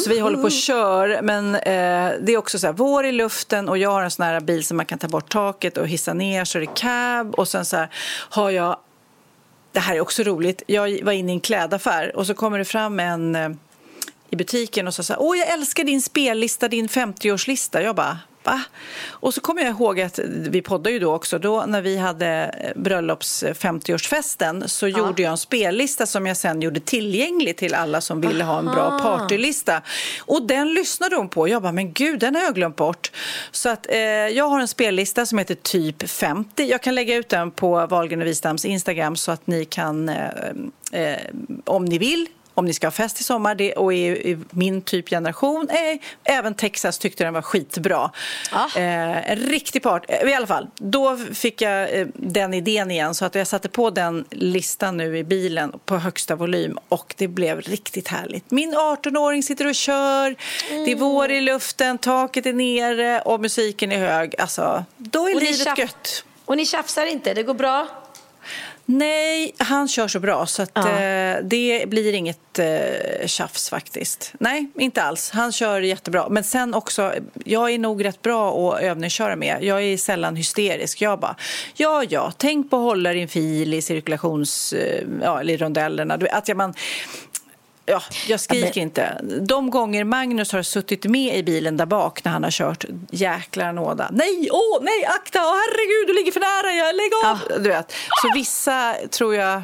Så 0.04 0.10
vi 0.10 0.18
håller 0.18 0.36
på 0.36 0.42
och 0.42 0.52
kör 0.52 1.22
men 1.22 1.52
det 1.52 2.32
är 2.32 2.36
också 2.36 2.58
så 2.58 2.66
här 2.66 2.74
vår 2.74 3.06
i 3.06 3.12
luften 3.12 3.68
och 3.68 3.78
jag 3.78 3.90
har 3.90 4.02
en 4.02 4.10
sån 4.10 4.26
här 4.26 4.40
bil 4.40 4.64
som 4.64 4.76
man 4.76 4.86
kan 4.86 4.98
ta 4.98 5.08
bort 5.08 5.28
taket 5.28 5.76
och 5.76 5.88
hissa 5.88 6.14
ner 6.14 6.44
så 6.44 6.58
är 6.58 6.60
det 6.60 6.74
cab 6.74 7.34
och 7.34 7.48
sen 7.48 7.64
så 7.64 7.76
här 7.76 7.88
har 8.30 8.50
jag 8.50 8.76
det 9.72 9.80
här 9.80 9.96
är 9.96 10.00
också 10.00 10.22
roligt. 10.22 10.62
Jag 10.66 11.04
var 11.04 11.12
inne 11.12 11.32
i 11.32 11.34
en 11.34 11.40
klädaffär 11.40 12.16
och 12.16 12.26
så 12.26 12.34
kommer 12.34 12.58
det 12.58 12.64
fram 12.64 13.00
en 13.00 13.58
i 14.30 14.36
butiken 14.36 14.86
och 14.86 14.94
sa 14.94 15.02
så 15.02 15.12
här, 15.12 15.22
åh 15.22 15.38
jag 15.38 15.48
älskar 15.48 15.84
din 15.84 16.02
spellista, 16.02 16.68
din 16.68 16.88
50-årslista. 16.88 17.80
Jag 17.80 17.96
bara, 17.96 18.18
va? 18.48 18.60
Och 19.08 19.34
så 19.34 19.40
kommer 19.40 19.62
jag 19.62 19.70
ihåg 19.70 20.00
att 20.00 20.18
vi 20.28 20.62
poddade 20.62 20.90
ju 20.90 20.98
då 20.98 21.14
också, 21.14 21.38
då 21.38 21.64
när 21.66 21.82
vi 21.82 21.96
hade 21.96 22.54
bröllops 22.76 23.44
50-årsfesten 23.44 24.66
så 24.66 24.88
ja. 24.88 24.98
gjorde 24.98 25.22
jag 25.22 25.30
en 25.30 25.38
spellista 25.38 26.06
som 26.06 26.26
jag 26.26 26.36
sen 26.36 26.62
gjorde 26.62 26.80
tillgänglig 26.80 27.56
till 27.56 27.74
alla 27.74 28.00
som 28.00 28.20
ville 28.20 28.44
Aha. 28.44 28.52
ha 28.52 28.58
en 28.58 28.64
bra 28.64 28.98
partylista. 28.98 29.82
Och 30.20 30.46
den 30.46 30.74
lyssnade 30.74 31.16
hon 31.16 31.28
på. 31.28 31.48
Jag 31.48 31.62
bara, 31.62 31.72
men 31.72 31.92
gud, 31.92 32.20
den 32.20 32.34
har 32.34 32.42
jag 32.42 32.54
glömt 32.54 32.76
bort. 32.76 33.12
Så 33.50 33.68
att 33.68 33.86
eh, 33.90 33.98
jag 34.08 34.48
har 34.48 34.60
en 34.60 34.68
spellista 34.68 35.26
som 35.26 35.38
heter 35.38 35.54
typ 35.54 36.10
50. 36.10 36.64
Jag 36.64 36.82
kan 36.82 36.94
lägga 36.94 37.16
ut 37.16 37.28
den 37.28 37.50
på 37.50 37.86
Wahlgren 37.86 38.20
och 38.20 38.26
Wistams 38.26 38.64
Instagram 38.64 39.16
så 39.16 39.32
att 39.32 39.46
ni 39.46 39.64
kan 39.64 40.08
eh, 40.08 40.26
eh, 40.92 41.18
om 41.64 41.84
ni 41.84 41.98
vill 41.98 42.26
om 42.58 42.64
ni 42.64 42.74
ska 42.74 42.86
ha 42.86 42.92
fest 42.92 43.20
i 43.20 43.24
sommar 43.24 43.54
det, 43.54 43.72
och 43.72 43.94
i, 43.94 44.38
min 44.50 44.82
typ 44.82 45.08
generation. 45.08 45.68
Eh, 45.70 46.34
även 46.34 46.54
Texas 46.54 46.98
tyckte 46.98 47.24
den 47.24 47.34
var 47.34 47.42
skitbra. 47.42 48.10
Ah. 48.52 48.64
Eh, 48.76 49.30
en 49.30 49.38
riktig 49.38 49.82
part. 49.82 50.04
Eh, 50.08 50.30
I 50.30 50.34
alla 50.34 50.46
fall, 50.46 50.66
då 50.76 51.16
fick 51.16 51.62
jag 51.62 52.00
eh, 52.00 52.06
den 52.14 52.54
idén 52.54 52.90
igen 52.90 53.14
så 53.14 53.24
att 53.24 53.34
jag 53.34 53.46
satte 53.46 53.68
på 53.68 53.90
den 53.90 54.24
listan 54.30 54.96
nu 54.96 55.18
i 55.18 55.24
bilen 55.24 55.72
på 55.84 55.96
högsta 55.96 56.36
volym 56.36 56.78
och 56.88 57.14
det 57.18 57.28
blev 57.28 57.60
riktigt 57.60 58.08
härligt. 58.08 58.50
Min 58.50 58.74
18-åring 58.74 59.42
sitter 59.42 59.66
och 59.66 59.74
kör, 59.74 60.26
mm. 60.70 60.84
det 60.84 60.92
är 60.92 60.96
vår 60.96 61.30
i 61.30 61.40
luften, 61.40 61.98
taket 61.98 62.46
är 62.46 62.52
nere 62.52 63.20
och 63.20 63.40
musiken 63.40 63.92
är 63.92 63.98
hög. 63.98 64.34
Alltså, 64.40 64.84
då 64.96 65.28
är 65.28 65.34
och 65.34 65.42
livet 65.42 65.78
gött. 65.78 66.24
Och 66.44 66.56
ni 66.56 66.66
tjafsar 66.66 67.06
inte, 67.06 67.34
det 67.34 67.42
går 67.42 67.54
bra? 67.54 67.88
Nej, 68.90 69.54
han 69.58 69.88
kör 69.88 70.08
så 70.08 70.20
bra 70.20 70.46
så 70.46 70.62
att, 70.62 70.70
ja. 70.74 71.00
eh, 71.00 71.38
det 71.42 71.88
blir 71.88 72.12
inget 72.12 72.58
eh, 72.58 73.26
tjafs 73.26 73.70
faktiskt. 73.70 74.32
Nej, 74.40 74.70
inte 74.78 75.02
alls. 75.02 75.30
Han 75.30 75.52
kör 75.52 75.80
jättebra. 75.80 76.28
Men 76.28 76.44
sen 76.44 76.74
också, 76.74 77.14
jag 77.44 77.70
är 77.70 77.78
nog 77.78 78.04
rätt 78.04 78.22
bra 78.22 78.72
att 78.74 78.82
övningsköra 78.82 79.36
med. 79.36 79.58
Jag 79.62 79.82
är 79.82 79.96
sällan 79.96 80.36
hysterisk. 80.36 81.00
Jag 81.00 81.20
bara, 81.20 81.36
ja, 81.74 82.04
ja, 82.08 82.32
tänk 82.36 82.70
på 82.70 82.76
att 82.76 82.82
hålla 82.82 83.12
din 83.12 83.28
fil 83.28 83.74
i 83.74 83.82
cirkulations... 83.82 84.72
Eh, 84.72 85.04
ja, 85.22 85.40
eller 85.40 85.54
i 85.54 85.56
rondellerna. 85.56 86.18
Att 86.30 86.48
jag, 86.48 86.56
man, 86.56 86.74
ja, 87.88 88.02
jag 88.28 88.40
skriker 88.40 88.80
inte. 88.80 89.20
De 89.40 89.70
gånger 89.70 90.04
Magnus 90.04 90.52
har 90.52 90.62
suttit 90.62 91.04
med 91.04 91.36
i 91.36 91.42
bilen 91.42 91.76
där 91.76 91.86
bak 91.86 92.24
när 92.24 92.32
han 92.32 92.44
har 92.44 92.50
kört, 92.50 92.84
jäklar 93.10 93.72
nåda. 93.72 94.08
Nej, 94.12 94.48
åh, 94.52 94.78
nej, 94.82 95.04
akta, 95.04 95.38
åh, 95.38 95.54
herregud, 95.54 96.06
du 96.06 96.14
ligger 96.14 96.32
för 96.32 96.40
nära, 96.40 96.74
jag 96.74 96.96
lägg 96.96 97.10
av. 97.24 97.62
Du 97.62 97.68
vet. 97.68 97.92
Så 98.22 98.30
vissa 98.34 98.94
tror 99.10 99.34
jag 99.34 99.62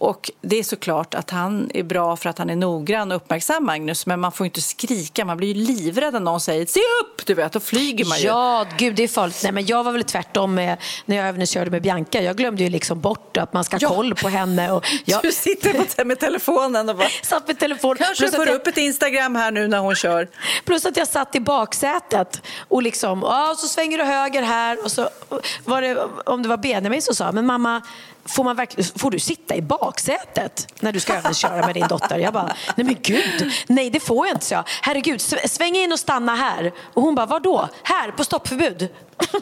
och 0.00 0.30
det 0.40 0.58
är 0.58 0.62
såklart 0.62 1.14
att 1.14 1.30
han 1.30 1.70
är 1.74 1.82
bra 1.82 2.16
för 2.16 2.30
att 2.30 2.38
han 2.38 2.50
är 2.50 2.56
noggrann 2.56 3.10
och 3.10 3.16
uppmärksam, 3.16 3.64
Magnus. 3.64 4.06
Men 4.06 4.20
man 4.20 4.32
får 4.32 4.46
inte 4.46 4.60
skrika, 4.60 5.24
man 5.24 5.36
blir 5.36 5.48
ju 5.48 5.54
livrädd 5.54 6.12
när 6.12 6.20
någon 6.20 6.40
säger 6.40 6.66
se 6.66 6.80
upp, 7.02 7.26
du 7.26 7.34
vet, 7.34 7.52
då 7.52 7.60
flyger 7.60 8.04
man 8.04 8.18
ju. 8.18 8.26
Ja, 8.26 8.66
gud 8.78 8.94
det 8.94 9.02
är 9.02 9.08
farligt. 9.08 9.40
Nej, 9.42 9.52
men 9.52 9.66
jag 9.66 9.84
var 9.84 9.92
väl 9.92 10.04
tvärtom 10.04 10.54
med, 10.54 10.76
när 11.04 11.16
jag 11.16 11.26
övningskörde 11.28 11.70
med 11.70 11.82
Bianca. 11.82 12.20
Jag 12.22 12.36
glömde 12.36 12.62
ju 12.62 12.68
liksom 12.70 13.00
bort 13.00 13.36
att 13.36 13.52
man 13.52 13.64
ska 13.64 13.76
ha 13.76 13.80
Ja. 13.80 13.88
koll 13.88 14.14
på 14.14 14.28
henne. 14.28 14.72
Och 14.72 14.86
jag 15.04 15.22
Du 15.22 15.32
sitter 15.32 15.72
på, 15.72 16.04
med 16.04 16.18
telefonen 16.18 16.88
och 16.88 16.96
bara... 16.96 17.08
satt 17.22 17.46
med 17.48 17.58
telefon. 17.58 17.96
Kanske 17.96 18.16
Plus 18.22 18.30
att 18.30 18.36
får 18.36 18.46
jag- 18.46 18.54
upp 18.56 18.66
ett 18.66 18.76
Instagram 18.78 19.34
här 19.34 19.50
nu 19.50 19.68
när 19.68 19.78
hon 19.78 19.94
kör. 19.94 20.28
Plus 20.64 20.86
att 20.86 20.96
jag 20.96 21.08
satt 21.08 21.34
i 21.34 21.40
baksätet 21.40 22.42
och 22.68 22.82
liksom, 22.82 23.20
ja, 23.22 23.54
så 23.58 23.66
svänger 23.68 23.98
du 23.98 24.04
höger 24.04 24.42
här 24.42 24.84
och 24.84 24.92
så 24.92 25.08
var 25.64 25.82
det, 25.82 25.98
om 26.26 26.42
det 26.42 26.48
var 26.48 26.56
Benjamin 26.56 27.02
som 27.02 27.14
sa, 27.14 27.32
men 27.32 27.46
mamma, 27.46 27.82
får, 28.24 28.44
man 28.44 28.66
får 28.96 29.10
du 29.10 29.18
sitta 29.18 29.56
i 29.56 29.62
baksätet 29.62 30.66
när 30.80 30.92
du 30.92 31.00
ska 31.00 31.14
övningsköra 31.14 31.66
med 31.66 31.74
din 31.74 31.88
dotter? 31.88 32.18
Jag 32.18 32.32
bara, 32.32 32.54
nej 32.76 32.86
men 32.86 32.96
gud, 33.02 33.52
nej 33.66 33.90
det 33.90 34.00
får 34.00 34.26
jag 34.26 34.34
inte, 34.36 34.46
så 34.46 34.54
jag. 34.54 34.64
Herregud, 34.82 35.18
sv- 35.20 35.48
sväng 35.48 35.76
in 35.76 35.92
och 35.92 35.98
stanna 35.98 36.34
här. 36.34 36.72
Och 36.94 37.02
hon 37.02 37.14
bara, 37.14 37.26
var 37.26 37.40
då? 37.40 37.68
Här, 37.82 38.10
på 38.10 38.24
stoppförbud. 38.24 38.88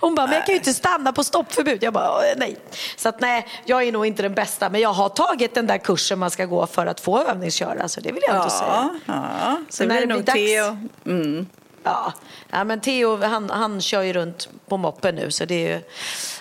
Hon 0.00 0.14
bara, 0.14 0.26
men 0.26 0.34
jag 0.36 0.46
kan 0.46 0.52
ju 0.52 0.58
inte 0.58 0.74
stanna 0.74 1.12
på 1.12 1.24
stoppförbud. 1.24 1.82
Jag 1.82 1.92
bara, 1.92 2.10
"Åh, 2.10 2.22
nej. 2.36 2.56
Så 2.96 3.08
att 3.08 3.20
nej, 3.20 3.46
jag 3.64 3.82
är 3.82 3.92
nog 3.92 4.06
inte 4.06 4.22
den 4.22 4.34
bästa. 4.34 4.68
Men 4.70 4.80
jag 4.80 4.92
har 4.92 5.08
tagit 5.08 5.54
den 5.54 5.66
där 5.66 5.78
kursen 5.78 6.18
man 6.18 6.30
ska 6.30 6.44
gå 6.44 6.66
för 6.66 6.86
att 6.86 7.00
få 7.00 7.18
övningsköra. 7.24 7.88
Så 7.88 8.00
det 8.00 8.12
vill 8.12 8.22
jag 8.26 8.36
ändå 8.36 8.50
säga. 8.50 8.90
Ja, 9.06 9.14
ja. 9.44 9.56
Så 9.70 9.76
Så 9.76 9.82
när 9.84 9.88
blir 9.88 10.00
det 10.00 10.06
det 10.06 10.14
nog 10.14 10.24
dags- 10.24 10.34
Theo. 10.34 11.56
Ja. 11.84 12.12
ja, 12.50 12.64
men 12.64 12.80
Theo 12.80 13.22
han, 13.22 13.50
han 13.50 13.80
kör 13.80 14.02
ju 14.02 14.12
runt 14.12 14.48
på 14.68 14.76
moppen 14.76 15.14
nu 15.14 15.30
så 15.30 15.44
det, 15.44 15.54
är 15.54 15.68
ju, 15.76 15.80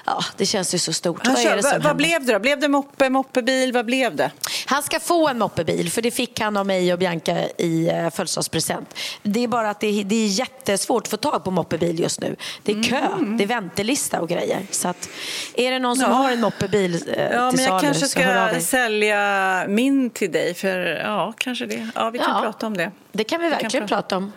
ja, 0.05 0.23
det 0.37 0.45
känns 0.45 0.73
ju 0.73 0.77
så 0.77 0.93
stort. 0.93 1.25
Han 1.27 1.33
Vad 1.35 1.43
kör, 1.43 1.55
det 1.55 1.61
vad, 1.61 1.83
vad 1.83 1.95
blev 1.95 2.25
det 2.25 2.33
då? 2.33 2.39
Blev 2.39 2.59
det 2.59 2.67
moppe, 2.67 3.09
moppebil? 3.09 3.73
Vad 3.73 3.85
blev 3.85 4.15
det? 4.15 4.31
Han 4.65 4.83
ska 4.83 4.99
få 4.99 5.27
en 5.27 5.39
moppebil 5.39 5.91
för 5.91 6.01
det 6.01 6.11
fick 6.11 6.39
han 6.39 6.57
av 6.57 6.65
mig 6.65 6.93
och 6.93 6.99
Bianca 6.99 7.35
i 7.57 7.91
uh, 7.91 8.09
födelsedagspresent. 8.09 8.95
Det 9.23 9.43
är 9.43 9.47
bara 9.47 9.69
att 9.69 9.79
det 9.79 9.87
är, 9.99 10.03
det 10.03 10.15
är 10.15 10.27
jättesvårt 10.27 11.03
att 11.03 11.09
få 11.09 11.17
tag 11.17 11.43
på 11.43 11.51
moppebil 11.51 11.99
just 11.99 12.21
nu. 12.21 12.35
Det 12.63 12.71
är 12.71 12.83
kö, 12.83 12.97
Mm. 12.97 13.37
det 13.37 13.43
är 13.43 13.47
väntelista 13.47 14.21
och 14.21 14.29
grejer. 14.29 14.65
Så 14.71 14.87
att, 14.87 15.09
är 15.55 15.71
det 15.71 15.79
någon 15.79 15.95
som 15.95 16.05
Ja. 16.11 16.15
har 16.15 16.31
en 16.31 16.41
moppebil 16.41 16.95
uh, 16.95 17.01
Ja, 17.07 17.13
till 17.15 17.27
men 17.27 17.41
jag 17.41 17.57
salu 17.81 17.81
kanske 17.93 18.21
hör 18.23 18.45
av 18.47 18.49
ska 18.49 18.59
sälja 18.61 19.65
min 19.67 20.09
till 20.09 20.31
dig. 20.31 20.53
För 20.53 20.77
ja, 21.03 21.33
kanske 21.37 21.65
det. 21.65 21.89
Ja, 21.95 22.09
vi 22.09 22.19
kan 22.19 22.27
Ja. 22.35 22.41
prata 22.41 22.67
om 22.67 22.77
det. 22.77 22.91
Det 23.11 23.23
kan 23.23 23.41
vi 23.41 23.49
verkligen 23.49 23.87
prata- 23.87 23.95
prata 24.01 24.17
om. 24.17 24.31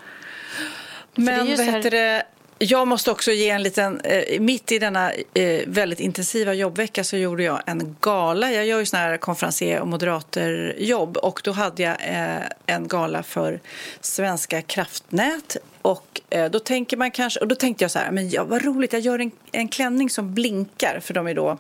det 1.15 1.23
Men 1.23 1.57
så 1.57 1.63
här- 1.63 1.91
det? 1.91 2.23
Jag 2.59 2.89
måste 2.89 3.11
också 3.11 3.33
ge 3.33 3.51
en 3.51 3.63
liten... 3.63 4.01
Eh, 4.01 4.41
mitt 4.41 4.73
i 4.73 4.79
denna 4.79 5.13
eh, 5.13 5.61
väldigt 5.67 6.01
intensiva 6.01 6.55
jobbvecka 6.55 7.05
så 7.05 7.17
gjorde 7.17 7.43
jag 7.43 7.63
en 7.67 7.97
gala. 8.01 8.53
Jag 8.53 8.67
gör 8.67 8.79
ju 8.79 8.87
såna 8.87 9.03
här 9.03 9.17
konferencier 9.17 9.81
och 9.81 9.89
moderatorjobb. 9.89 11.17
Och 11.17 11.41
då 11.45 11.53
hade 11.53 11.83
jag 11.83 11.97
eh, 12.01 12.43
en 12.67 12.89
gala 12.89 13.23
för 13.23 13.61
Svenska 14.01 14.63
kraftnät. 14.63 15.57
Och 15.83 16.21
eh, 16.31 16.51
då 16.51 16.59
tänker 16.59 16.97
man 16.97 17.11
kanske... 17.11 17.41
Och 17.41 17.49
då 17.49 17.55
tänkte 17.55 17.85
jag 17.85 17.91
så 17.91 17.99
här, 17.99 18.11
men 18.11 18.31
ja, 18.31 18.45
vad 18.45 18.65
roligt, 18.65 18.93
jag 18.93 19.03
gör 19.03 19.19
en, 19.19 19.31
en 19.53 19.69
klänning 19.69 20.11
som 20.11 20.35
blinkar. 20.35 21.01
För 21.01 21.15
de 21.15 21.27
är 21.27 21.35
då 21.35 21.59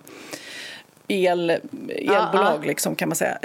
el, 1.09 1.51
elbolag, 1.51 2.61
ja. 2.63 2.67
liksom, 2.67 2.97
kan 2.97 3.09
man 3.09 3.17
säga. 3.17 3.39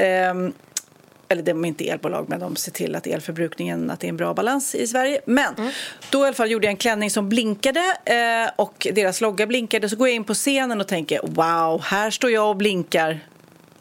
Eller 1.32 1.44
de 1.44 1.64
är 1.64 1.68
inte 1.68 1.90
elbolag, 1.90 2.26
men 2.30 2.40
de 2.40 2.56
ser 2.56 2.72
till 2.72 2.96
att 2.96 3.08
elförbrukningen, 3.08 3.90
att 3.92 4.00
det 4.00 4.08
är 4.08 4.10
en 4.10 4.18
bra 4.18 4.34
balans 4.34 4.76
i 4.76 4.88
Sverige. 4.88 5.22
Men 5.26 5.56
Mm. 5.58 5.72
då 6.10 6.20
i 6.24 6.24
alla 6.28 6.34
fall 6.34 6.52
gjorde 6.52 6.66
jag 6.68 6.72
en 6.72 6.78
klänning 6.78 7.10
som 7.10 7.30
blinkade 7.30 7.80
eh, 8.06 8.52
och 8.56 8.88
deras 8.94 9.22
logga 9.22 9.48
blinkade. 9.48 9.90
Så 9.90 9.96
går 9.96 10.08
jag 10.08 10.16
in 10.16 10.24
på 10.24 10.34
scenen 10.34 10.82
och 10.82 10.88
tänker 10.88 11.20
wow, 11.24 11.82
här 11.84 12.10
står 12.12 12.32
jag 12.32 12.50
och 12.50 12.56
blinkar. 12.56 13.20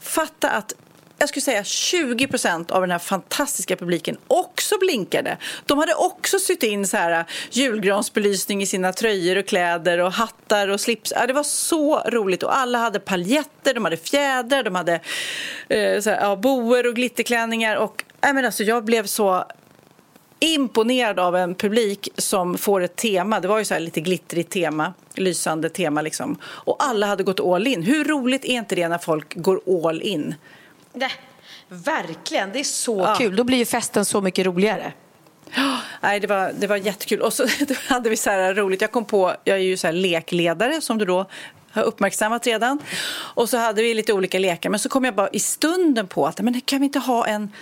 Fatta 0.00 0.50
att 0.50 0.74
jag 1.18 1.28
skulle 1.28 1.42
säga 1.42 1.64
20 1.64 2.26
procent 2.26 2.70
av 2.70 2.80
den 2.80 2.90
här 2.90 2.98
fantastiska 2.98 3.76
publiken 3.76 4.16
också 4.28 4.78
blinkade. 4.78 5.36
De 5.66 5.78
hade 5.78 5.94
också 5.94 6.38
sytt 6.38 6.62
in 6.62 6.86
så 6.86 6.96
här 6.96 7.20
äh, 7.20 7.26
julgransbelysning 7.50 8.62
i 8.62 8.66
sina 8.66 8.92
tröjor 8.92 9.38
och 9.38 9.46
kläder 9.46 9.98
och 9.98 10.12
hattar 10.12 10.68
och 10.68 10.80
slips. 10.80 11.12
Ja, 11.16 11.26
det 11.26 11.32
var 11.32 11.42
så 11.42 11.98
roligt 11.98 12.42
och 12.42 12.56
alla 12.56 12.78
hade 12.78 13.00
paljetter, 13.00 13.74
de 13.74 13.84
hade 13.84 13.96
fjädrar, 13.96 14.62
de 14.62 14.74
hade 14.74 15.00
eh, 15.68 16.00
så 16.00 16.10
här, 16.10 16.20
ja, 16.20 16.36
boer 16.36 16.86
och 16.86 16.94
glitterklänningar. 16.94 17.76
Och, 17.76 18.04
nej, 18.20 18.34
men 18.34 18.44
alltså, 18.44 18.62
jag 18.62 18.84
blev 18.84 19.06
så 19.06 19.44
imponerad 20.40 21.18
av 21.18 21.36
en 21.36 21.54
publik 21.54 22.08
som 22.16 22.58
får 22.58 22.80
ett 22.80 22.96
tema. 22.96 23.40
Det 23.40 23.48
var 23.48 23.58
ju 23.58 23.64
så 23.64 23.74
här 23.74 23.80
lite 23.80 24.00
glittrigt 24.00 24.52
tema, 24.52 24.94
lysande 25.14 25.68
tema 25.68 26.02
liksom. 26.02 26.38
Och 26.44 26.76
alla 26.78 27.06
hade 27.06 27.22
gått 27.22 27.40
all 27.40 27.66
in. 27.66 27.82
Hur 27.82 28.04
roligt 28.04 28.44
är 28.44 28.48
inte 28.48 28.74
det 28.74 28.88
när 28.88 28.98
folk 28.98 29.34
går 29.34 29.60
all 29.86 30.02
in? 30.02 30.34
Nej, 30.92 31.10
verkligen, 31.68 32.52
det 32.52 32.60
är 32.60 32.64
så 32.64 32.98
Ja. 33.00 33.14
kul. 33.18 33.36
Då 33.36 33.44
blir 33.44 33.58
ju 33.58 33.64
festen 33.64 34.04
så 34.04 34.20
mycket 34.20 34.46
roligare. 34.46 34.92
Nej, 36.00 36.20
det 36.20 36.26
var, 36.26 36.52
det 36.58 36.66
var 36.66 36.76
jättekul. 36.76 37.20
Och 37.20 37.32
så 37.32 37.46
hade 37.88 38.10
vi 38.10 38.16
så 38.16 38.30
här 38.30 38.54
roligt. 38.54 38.80
Jag 38.80 38.92
kom 38.92 39.04
på, 39.04 39.34
jag 39.44 39.56
är 39.56 39.62
ju 39.62 39.76
så 39.76 39.90
lekledare 39.90 40.80
som 40.80 40.98
du 40.98 41.04
då 41.04 41.26
har 41.70 41.82
uppmärksammat 41.82 42.46
redan. 42.46 42.78
Och 43.10 43.48
så 43.48 43.56
hade 43.56 43.82
vi 43.82 43.94
lite 43.94 44.12
olika 44.12 44.38
lekar. 44.38 44.70
Men 44.70 44.78
så 44.80 44.88
kom 44.88 45.04
jag 45.04 45.14
bara 45.14 45.28
i 45.28 45.40
stunden 45.40 46.06
på 46.06 46.26
att 46.26 46.40
men 46.40 46.60
kan 46.60 46.78
vi 46.80 46.84
inte 46.84 46.98
ha 46.98 47.26
en 47.26 47.52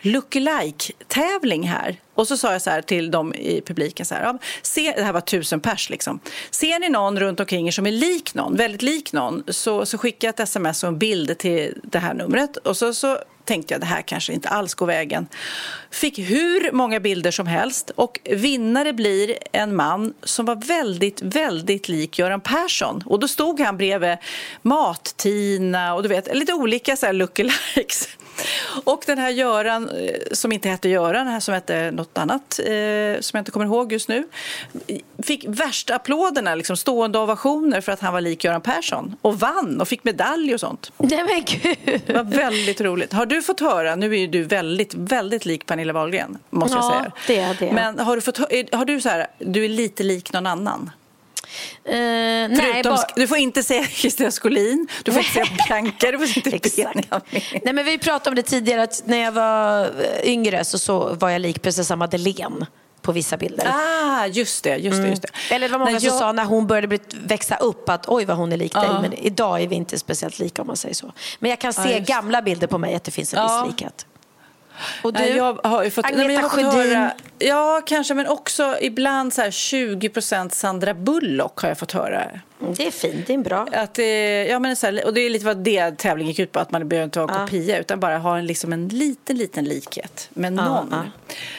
look-alike-tävling 0.00 1.68
här? 1.68 1.96
Och 2.16 2.28
så 2.28 2.36
sa 2.36 2.52
jag 2.52 2.62
så 2.62 2.70
här 2.70 2.82
till 2.82 3.10
dem 3.10 3.34
i 3.34 3.60
publiken 3.60 4.06
så 4.06 4.14
här, 4.14 4.22
ja, 4.22 4.38
se, 4.62 4.92
det 4.96 5.02
här 5.02 5.12
var 5.12 5.20
tusen 5.20 5.60
pers 5.60 5.90
liksom. 5.90 6.20
Ser 6.50 6.78
ni 6.78 6.88
någon 6.88 7.20
runt 7.20 7.40
omkring 7.40 7.66
er 7.66 7.72
som 7.72 7.86
är 7.86 7.92
lik 7.92 8.34
någon, 8.34 8.56
väldigt 8.56 8.82
lik 8.82 9.12
någon, 9.12 9.44
så, 9.48 9.86
så 9.86 9.98
skicka 9.98 10.28
ett 10.28 10.40
sms 10.40 10.82
och 10.82 10.88
en 10.88 10.98
bild 10.98 11.38
till 11.38 11.74
det 11.82 11.98
här 11.98 12.14
numret. 12.14 12.56
Och 12.56 12.76
så, 12.76 12.94
så 12.94 13.18
tänkte 13.44 13.74
jag 13.74 13.80
det 13.80 13.86
här 13.86 14.02
kanske 14.02 14.32
inte 14.32 14.48
alls 14.48 14.74
går 14.74 14.86
vägen. 14.86 15.26
Fick 15.90 16.18
hur 16.18 16.72
många 16.72 17.00
bilder 17.00 17.30
som 17.30 17.46
helst 17.46 17.90
och 17.94 18.20
vinnare 18.24 18.92
blir 18.92 19.38
en 19.52 19.76
man 19.76 20.14
som 20.22 20.46
var 20.46 20.56
väldigt, 20.56 21.22
väldigt 21.22 21.88
lik 21.88 22.18
Göran 22.18 22.40
Persson. 22.40 23.02
Och 23.06 23.20
då 23.20 23.28
stod 23.28 23.60
han 23.60 23.76
bredvid 23.76 24.16
Mat-Tina 24.62 25.94
och 25.94 26.02
du 26.02 26.08
vet, 26.08 26.36
lite 26.36 26.52
olika 26.52 26.96
så 26.96 27.06
här 27.06 27.12
lookalikes. 27.12 28.08
Och 28.84 29.02
den 29.06 29.18
här 29.18 29.30
Göran, 29.30 29.88
eh, 29.88 30.10
som 30.32 30.52
inte 30.52 30.68
hette 30.68 30.88
Göran, 30.88 31.26
här 31.26 31.40
som 31.40 31.54
hette 31.54 31.90
något 31.90 32.18
annat, 32.18 32.58
eh, 32.58 33.20
som 33.20 33.36
jag 33.36 33.40
inte 33.40 33.50
kommer 33.50 33.66
ihåg 33.66 33.92
just 33.92 34.08
nu, 34.08 34.28
fick 35.22 35.44
värsta 35.48 35.94
applåderna, 35.94 36.54
liksom 36.54 36.76
stående 36.76 37.18
ovationer 37.18 37.80
för 37.80 37.92
att 37.92 38.00
han 38.00 38.12
var 38.12 38.20
lik 38.20 38.44
Göran 38.44 38.60
Persson. 38.60 39.16
Och 39.22 39.40
vann 39.40 39.80
och 39.80 39.88
fick 39.88 40.04
medalj 40.04 40.54
och 40.54 40.60
sånt. 40.60 40.92
Nej 40.98 41.24
men 41.24 41.44
gud. 41.44 42.00
Det 42.06 42.12
var 42.12 42.24
väldigt 42.24 42.80
roligt. 42.80 43.12
Har 43.12 43.26
du 43.26 43.42
fått 43.42 43.60
höra, 43.60 43.96
nu 43.96 44.14
är 44.14 44.18
ju 44.18 44.26
du 44.26 44.42
väldigt, 44.42 44.94
väldigt 44.94 45.46
lik 45.46 45.66
Pernilla 45.66 45.92
Wahlgren, 45.92 46.38
måste 46.50 46.76
Ja, 46.76 46.84
jag 46.94 47.02
säga. 47.02 47.12
det 47.56 47.64
är 47.64 47.66
det. 47.68 47.74
Men 47.74 47.98
har 47.98 48.14
du 48.16 48.22
fått 48.22 48.38
har 48.72 48.84
du 48.84 49.00
så 49.00 49.08
här, 49.08 49.26
du 49.38 49.64
är 49.64 49.68
lite 49.68 50.02
lik 50.02 50.32
någon 50.32 50.46
annan? 50.46 50.90
Eh, 51.84 51.94
nej, 51.94 52.82
bara... 52.84 52.98
Du 53.16 53.26
får 53.28 53.38
inte 53.38 53.62
säga 53.62 53.84
Kristina 53.84 54.30
Skolin, 54.30 54.88
du 55.04 55.12
får 55.12 55.20
inte 55.20 55.32
säga 55.32 55.46
Bianca, 55.68 56.10
du 56.12 56.18
får 56.18 56.36
inte. 56.36 56.50
Benjamin. 56.50 57.04
Nej, 57.64 57.72
men 57.74 57.84
vi 57.84 57.98
pratade 57.98 58.30
om 58.30 58.34
det 58.34 58.42
tidigare 58.42 58.82
att 58.82 59.02
när 59.06 59.16
jag 59.18 59.32
var 59.32 59.80
eh, 59.84 60.30
yngre 60.30 60.64
så, 60.64 60.78
så 60.78 61.14
var 61.14 61.30
jag 61.30 61.40
lik 61.40 61.62
prinsessan 61.62 61.98
Madeleine 61.98 62.66
på 63.02 63.12
vissa 63.12 63.36
bilder. 63.36 63.68
Ah, 63.74 64.26
just 64.26 64.64
det, 64.64 64.76
just 64.76 65.02
det, 65.02 65.08
just 65.08 65.22
det. 65.22 65.54
Eller 65.54 65.68
det 65.68 65.72
var 65.72 65.78
många 65.78 65.90
När 65.90 65.98
som 66.00 66.06
jag- 66.08 66.18
sa 66.18 66.32
när 66.32 66.44
hon 66.44 66.66
började 66.66 66.88
bli, 66.88 66.98
växa 67.14 67.56
upp 67.56 67.88
att 67.88 68.08
oj 68.08 68.24
vad 68.24 68.36
hon 68.36 68.52
är 68.52 68.56
lik 68.56 68.74
dig. 68.74 68.82
Ja. 68.86 69.00
Men 69.00 69.12
idag 69.12 69.62
är 69.62 69.66
vi 69.68 69.74
inte 69.76 69.98
speciellt 69.98 70.38
lika 70.38 70.62
om 70.62 70.66
man 70.68 70.76
säger 70.76 70.94
så. 70.94 71.12
Men 71.38 71.50
jag 71.50 71.58
kan 71.58 71.72
se 71.72 71.96
just- 71.96 72.08
gamla 72.08 72.42
bilder 72.42 72.66
på 72.66 72.78
mig 72.78 72.94
att 72.94 73.04
det 73.04 73.10
finns 73.10 73.34
en 73.34 73.40
Ja. 73.42 73.62
viss 73.64 73.72
likhet. 73.72 74.06
Och 75.02 75.12
du? 75.12 75.24
Jag 75.24 75.58
har 75.64 75.84
ju 75.84 75.90
fått, 75.90 76.04
nej, 76.04 76.26
men 76.26 76.34
jag 76.34 76.42
har 76.42 76.48
fått 76.48 76.58
Agneta 76.58 76.72
Sjödin. 76.76 76.96
höra, 76.96 77.12
Ja, 77.38 77.82
kanske, 77.86 78.14
men 78.14 78.26
också 78.26 78.76
ibland 78.80 79.34
så 79.34 79.42
här 79.42 79.50
20% 79.50 80.48
Sandra 80.48 80.94
Bullock 80.94 81.60
har 81.60 81.68
jag 81.68 81.78
fått 81.78 81.92
höra. 81.92 82.22
Mm, 82.60 82.74
Det 82.74 82.86
är 82.86 82.90
fint, 82.90 83.26
det 83.26 83.34
är 83.34 83.38
bra. 83.38 83.66
Att 83.72 83.94
det, 83.94 84.44
ja, 84.46 84.58
men 84.58 84.76
så 84.76 84.86
här, 84.86 85.06
och 85.06 85.14
det 85.14 85.20
är 85.20 85.30
lite 85.30 85.46
vad 85.46 85.56
det 85.56 85.90
tävlingen 85.98 86.28
gick 86.30 86.38
ut 86.38 86.52
på, 86.52 86.58
att 86.58 86.70
man 86.70 86.88
behöver 86.88 87.04
inte 87.04 87.20
vara 87.20 87.34
en 87.40 87.46
kopia 87.46 87.78
utan 87.78 88.00
bara 88.00 88.18
ha 88.18 88.38
en, 88.38 88.46
liksom 88.46 88.72
en 88.72 88.88
liten, 88.88 89.36
liten 89.36 89.64
likhet 89.64 90.28
med 90.34 90.52
någon. 90.52 90.94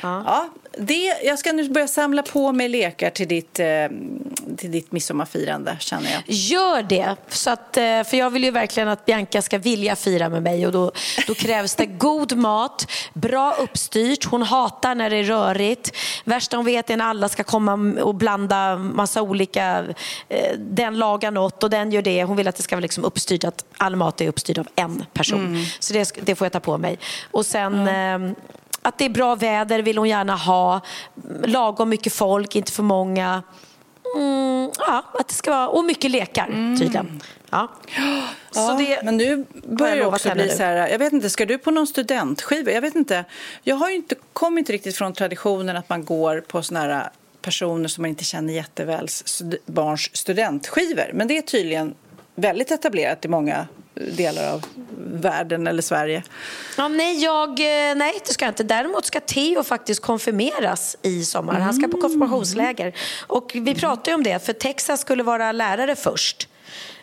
ja, 0.02 0.24
Ja. 0.26 0.50
Det, 0.80 1.18
jag 1.24 1.40
ska 1.40 1.52
nu 1.52 1.70
börja 1.70 1.88
samla 1.88 2.24
på 2.24 2.52
mig 2.52 2.70
lekar 2.70 3.10
till 3.10 3.28
ditt, 3.28 3.60
eh, 3.60 3.66
till 4.58 4.72
ditt 4.72 4.92
midsommarfirande, 4.92 5.78
känner 5.80 6.12
jag. 6.12 6.22
Gör 6.28 6.84
det, 6.84 7.16
så 7.30 7.50
att, 7.50 7.78
eh, 7.78 8.04
för 8.04 8.18
jag 8.18 8.30
vill 8.30 8.44
ju 8.44 8.52
verkligen 8.52 8.90
att 8.90 9.06
Bianca 9.06 9.42
ska 9.42 9.58
vilja 9.58 9.96
fira 9.96 10.30
med 10.30 10.44
mig 10.44 10.66
och 10.66 10.72
då, 10.72 10.92
då 11.28 11.34
krävs 11.34 11.76
det 11.76 11.86
god 11.98 12.38
mat, 12.38 12.92
bra 13.14 13.56
uppstyrt, 13.60 14.26
hon 14.26 14.42
hatar 14.42 14.96
när 14.96 15.10
det 15.10 15.16
är 15.16 15.24
rörigt. 15.24 15.92
Värsta 16.24 16.58
hon 16.58 16.66
vet 16.66 16.90
är 16.90 16.98
när 16.98 17.06
alla 17.06 17.30
ska 17.30 17.44
komma 17.44 18.02
och 18.02 18.16
blanda 18.16 18.78
massa 18.78 19.22
olika, 19.22 19.86
eh, 20.30 20.58
den 20.58 20.98
lagar 20.98 21.32
något 21.32 21.64
och 21.64 21.70
den 21.70 21.92
gör 21.92 22.02
det. 22.02 22.24
Hon 22.24 22.38
vill 22.38 22.48
att 22.48 22.56
det 22.56 22.64
ska 22.64 22.76
vara 22.76 22.82
liksom 22.82 23.06
uppstyrt, 23.06 23.44
att 23.44 23.66
all 23.78 23.96
mat 23.96 24.22
är 24.22 24.28
uppstyrd 24.28 24.60
av 24.60 24.68
en 24.76 25.06
person. 25.14 25.66
Så 25.80 25.94
det, 25.94 26.12
det 26.22 26.36
får 26.36 26.46
jag 26.46 26.52
ta 26.52 26.60
på 26.60 26.78
mig. 26.78 27.00
Och 27.32 27.46
sen 27.46 27.88
eh, 27.88 28.38
att 28.88 28.98
det 28.98 29.06
är 29.06 29.10
bra 29.10 29.36
väder 29.36 29.82
vill 29.82 29.98
hon 29.98 30.10
gärna 30.10 30.36
ha, 30.36 30.82
lagom 31.44 31.90
mycket 31.90 32.14
folk, 32.14 32.56
inte 32.56 32.72
för 32.72 32.84
många. 32.84 33.44
Mm, 34.16 34.72
ja, 34.80 35.04
att 35.14 35.28
det 35.28 35.34
ska 35.34 35.52
vara, 35.52 35.68
och 35.68 35.86
mycket 35.86 36.12
lekar 36.12 36.46
tydligen. 36.80 37.22
Ja. 37.50 37.68
Så 38.52 38.60
Ja, 38.60 38.78
det 38.80 39.04
men 39.04 39.18
nu 39.18 39.46
börjar 39.64 39.96
jag 39.96 40.06
det 40.06 40.16
också 40.16 40.34
bli 40.34 40.50
så 40.50 40.64
här, 40.64 40.88
jag 40.88 41.00
vet 41.00 41.14
inte, 41.14 41.30
ska 41.30 41.46
du 41.46 41.58
på 41.58 41.72
någon 41.72 41.88
studentskiva? 41.88 42.72
Jag 42.72 42.82
vet 42.82 42.96
inte. 42.96 43.26
Jag 43.64 43.76
har 43.76 43.90
ju 43.90 43.96
inte, 43.96 44.16
kommer 44.34 44.60
inte 44.60 44.74
riktigt 44.74 44.98
från 44.98 45.14
traditionen 45.14 45.78
att 45.78 45.90
man 45.90 46.06
går 46.06 46.42
på 46.48 46.64
såna 46.64 46.80
här 46.80 47.10
personer 47.42 47.88
som 47.88 48.02
man 48.02 48.10
inte 48.10 48.24
känner 48.24 48.54
jätteväl, 48.54 49.08
barns 49.66 50.10
studentskivor. 50.18 51.12
Men 51.14 51.28
det 51.28 51.38
är 51.38 51.42
tydligen 51.42 51.96
väldigt 52.36 52.72
etablerat 52.72 53.26
i 53.26 53.28
många 53.28 53.68
delar 54.18 54.52
av 54.54 54.66
världen 54.98 55.68
eller 55.68 55.82
Sverige. 55.82 56.24
Ja, 56.78 56.88
nej, 56.88 57.24
jag, 57.24 57.50
eh, 57.50 57.96
nej, 57.96 58.20
det 58.28 58.34
ska 58.34 58.46
jag 58.46 58.52
inte. 58.52 58.64
Däremot 58.64 59.06
ska 59.06 59.20
Theo 59.20 59.64
faktiskt 59.64 60.02
konfirmeras 60.02 60.98
i 61.02 61.26
sommar. 61.26 61.60
Han 61.60 61.74
ska 61.74 61.88
på 61.88 61.98
konfirmationsläger. 62.02 62.94
Och 63.28 63.52
vi 63.56 63.76
pratade 63.76 64.10
ju 64.12 64.16
om 64.16 64.24
det, 64.24 64.46
för 64.46 64.54
Texas 64.54 65.02
skulle 65.02 65.24
vara 65.24 65.52
lärare 65.52 65.96
först. 65.96 66.48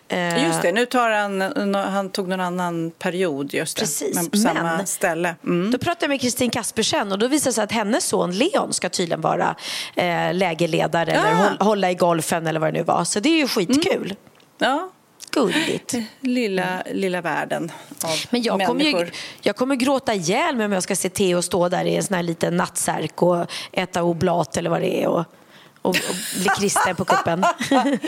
Eh, 0.09 0.47
Just 0.47 0.63
det, 0.63 0.73
nu 0.73 0.87
tar 0.87 1.11
han, 1.11 1.75
han 1.75 2.11
tog 2.11 2.29
någon 2.29 2.41
annan 2.41 2.91
period 2.91 3.55
just 3.55 3.77
det, 3.77 3.81
Precis, 3.83 4.15
men 4.17 4.31
på 4.31 4.37
samma 4.37 4.63
men- 4.63 4.87
ställe. 4.87 5.35
Mm. 5.45 5.71
Då 5.71 5.79
pratade 5.79 6.05
jag 6.05 6.09
med 6.09 6.21
Kristin 6.21 6.51
Kaspersen 6.51 7.13
och 7.13 7.19
då 7.19 7.29
visade 7.29 7.51
det 7.51 7.55
sig 7.55 7.65
att 7.65 7.73
hennes 7.73 8.05
son 8.07 8.31
Leon 8.33 8.73
ska 8.73 8.89
tydligen 8.89 9.21
vara 9.21 9.57
eh, 9.97 10.35
lägerledare 10.35 11.13
eller 11.13 11.33
Ah. 11.33 11.35
håll, 11.35 11.57
hålla 11.61 11.91
i 11.91 11.95
golfen 11.95 12.47
eller 12.47 12.61
vad 12.61 12.73
det 12.75 12.79
nu 12.79 12.85
var. 12.85 13.05
Så 13.05 13.21
det 13.21 13.29
är 13.29 13.37
ju 13.39 13.49
skitkul. 13.49 14.15
Ja, 14.59 14.91
Gulligt. 15.31 15.95
lilla, 16.21 16.83
lilla 16.93 17.21
världen 17.21 17.73
av 18.05 18.11
Men 18.31 18.43
jag 18.43 18.67
kommer, 18.67 18.85
människor. 18.85 19.05
ju, 19.05 19.11
jag 19.43 19.57
kommer 19.57 19.77
gråta 19.77 20.15
ihjäl 20.15 20.57
mig 20.57 20.67
om 20.67 20.73
jag 20.73 20.83
ska 20.83 20.97
se 20.97 21.09
Theo 21.09 21.43
stå 21.43 21.69
där 21.69 21.85
i 21.85 21.97
en 21.97 22.03
sån 22.03 22.15
här 22.15 22.23
liten 22.23 22.57
nattsärk 22.57 23.23
och 23.23 23.47
äta 23.73 24.03
oblat 24.03 24.57
eller 24.57 24.71
vad 24.71 24.81
det 24.81 25.03
är 25.03 25.09
och, 25.09 25.25
och, 25.85 25.91
och 25.91 26.15
bli 26.39 26.49
kristen 26.59 26.97
på 26.97 27.05
kuppen. 27.05 27.45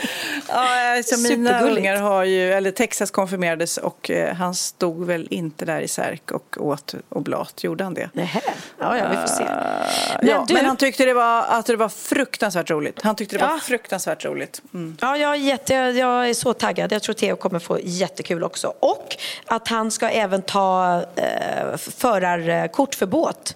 Ja, 0.49 0.95
alltså 0.97 1.17
mina 1.29 1.61
ungar 1.61 1.95
har 1.97 2.23
ju, 2.23 2.53
eller 2.53 2.71
Texas 2.71 3.11
konfirmerades 3.11 3.77
och 3.77 4.09
eh, 4.09 4.35
han 4.35 4.55
stod 4.55 5.05
väl 5.05 5.27
inte 5.31 5.65
där 5.65 5.81
i 5.81 5.87
särk 5.87 6.31
och 6.31 6.57
åt 6.59 6.95
oblat, 7.09 7.63
gjorde 7.63 7.83
han 7.83 7.93
det? 7.93 8.09
Nähä. 8.13 8.41
Ja, 8.79 8.97
ja, 8.97 9.09
vi 9.09 9.15
får 9.15 9.27
se. 9.27 9.43
Men, 9.43 10.29
ja, 10.29 10.45
du- 10.47 10.53
men 10.53 10.65
han 10.65 10.77
tyckte 10.77 11.05
det 11.05 11.13
var, 11.13 11.43
att 11.43 11.65
det 11.65 11.75
var 11.75 11.89
fruktansvärt 11.89 12.69
roligt. 12.69 13.01
Han 13.01 13.15
tyckte 13.15 13.37
det 13.37 13.43
var 13.45 13.51
Ja. 13.53 13.59
fruktansvärt 13.59 14.25
roligt. 14.25 14.61
Mm. 14.73 14.97
Ja, 15.01 15.17
jag 15.17 15.31
är, 15.31 15.35
jätte, 15.35 15.73
jag 15.73 16.29
är 16.29 16.33
så 16.33 16.53
taggad. 16.53 16.91
Jag 16.91 17.03
tror 17.03 17.13
Theo 17.15 17.35
kommer 17.35 17.59
få 17.59 17.79
jättekul 17.83 18.43
också. 18.43 18.73
Och 18.79 19.15
att 19.45 19.67
han 19.67 19.91
ska 19.91 20.09
även 20.09 20.41
ta 20.41 21.01
eh, 21.15 21.77
förarkort 21.77 22.95
för 22.95 23.05
båt. 23.05 23.55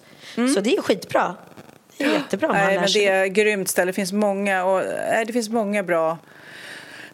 Så 0.54 0.60
det 0.60 0.76
är 0.76 0.82
skitbra. 0.82 1.34
Är 2.02 2.12
jättebra 2.12 2.52
Nej, 2.52 2.78
men 2.78 2.88
det 2.94 3.06
är 3.06 3.24
ett 3.24 3.32
grymt 3.32 3.68
ställe. 3.68 3.88
Det 3.88 3.92
finns 3.92 4.12
många, 4.12 4.64
och, 4.64 4.82
nej, 5.10 5.24
det 5.24 5.32
finns 5.32 5.48
många 5.48 5.82
bra 5.82 6.18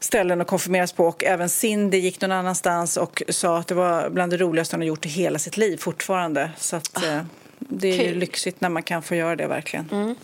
ställen 0.01 0.41
att 0.41 0.47
konfirmeras 0.47 0.93
på. 0.93 1.07
Och 1.07 1.24
även 1.24 1.49
Cindy 1.49 1.99
gick 1.99 2.20
någon 2.20 2.32
annanstans 2.32 2.97
och 2.97 3.22
sa 3.28 3.59
att 3.59 3.66
det 3.66 3.74
var 3.74 4.11
bland 4.11 4.32
det 4.32 4.36
roligaste 4.36 4.76
hon 4.76 4.80
har 4.80 4.86
gjort 4.86 5.07
i 5.07 5.09
hela 5.09 5.39
sitt 5.39 5.57
liv 5.57 5.76
fortfarande. 5.76 6.51
Så 6.57 6.76
att, 6.76 7.05
eh, 7.05 7.20
det 7.59 7.88
är 7.88 7.92
ju 7.92 7.98
kul. 7.98 8.06
Mm. 8.06 8.18
lyxigt 8.18 8.61
när 8.61 8.68
man 8.68 8.82
kan 8.82 9.02
få 9.02 9.14
göra 9.14 9.36
det 9.36 9.46
verkligen. 9.46 10.16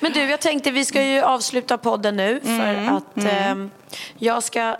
Men 0.00 0.12
du, 0.12 0.20
jag 0.20 0.40
tänkte 0.40 0.70
vi 0.70 0.84
ska 0.84 1.02
ju 1.02 1.20
avsluta 1.20 1.78
podden 1.78 2.16
nu 2.16 2.40
för 2.40 2.96
att 2.96 3.16
ehm, 3.16 3.70
jag 4.18 4.42
ska 4.42 4.76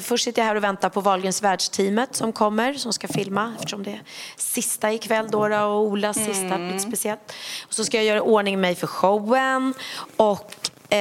Först 0.00 0.24
sitter 0.24 0.42
jag 0.42 0.46
här 0.46 0.54
och 0.54 0.64
väntar 0.64 0.88
på 0.88 1.00
Wahlgrens 1.00 1.42
världsteamet 1.42 2.14
som 2.14 2.32
kommer, 2.32 2.74
som 2.74 2.92
ska 2.92 3.08
filma 3.08 3.54
eftersom 3.56 3.82
det 3.82 3.90
är 3.90 4.02
sista 4.36 4.92
ikväll 4.92 5.30
då 5.30 5.38
och 5.38 5.80
Olas 5.80 6.16
sista, 6.16 6.56
lite 6.56 6.78
speciellt. 6.78 7.32
Och 7.66 7.74
så 7.74 7.84
ska 7.84 7.96
jag 7.96 8.06
göra 8.06 8.22
ordning 8.22 8.60
mig 8.60 8.74
för 8.74 8.86
showen 8.86 9.74
och 10.16 10.70
eh, 10.90 10.96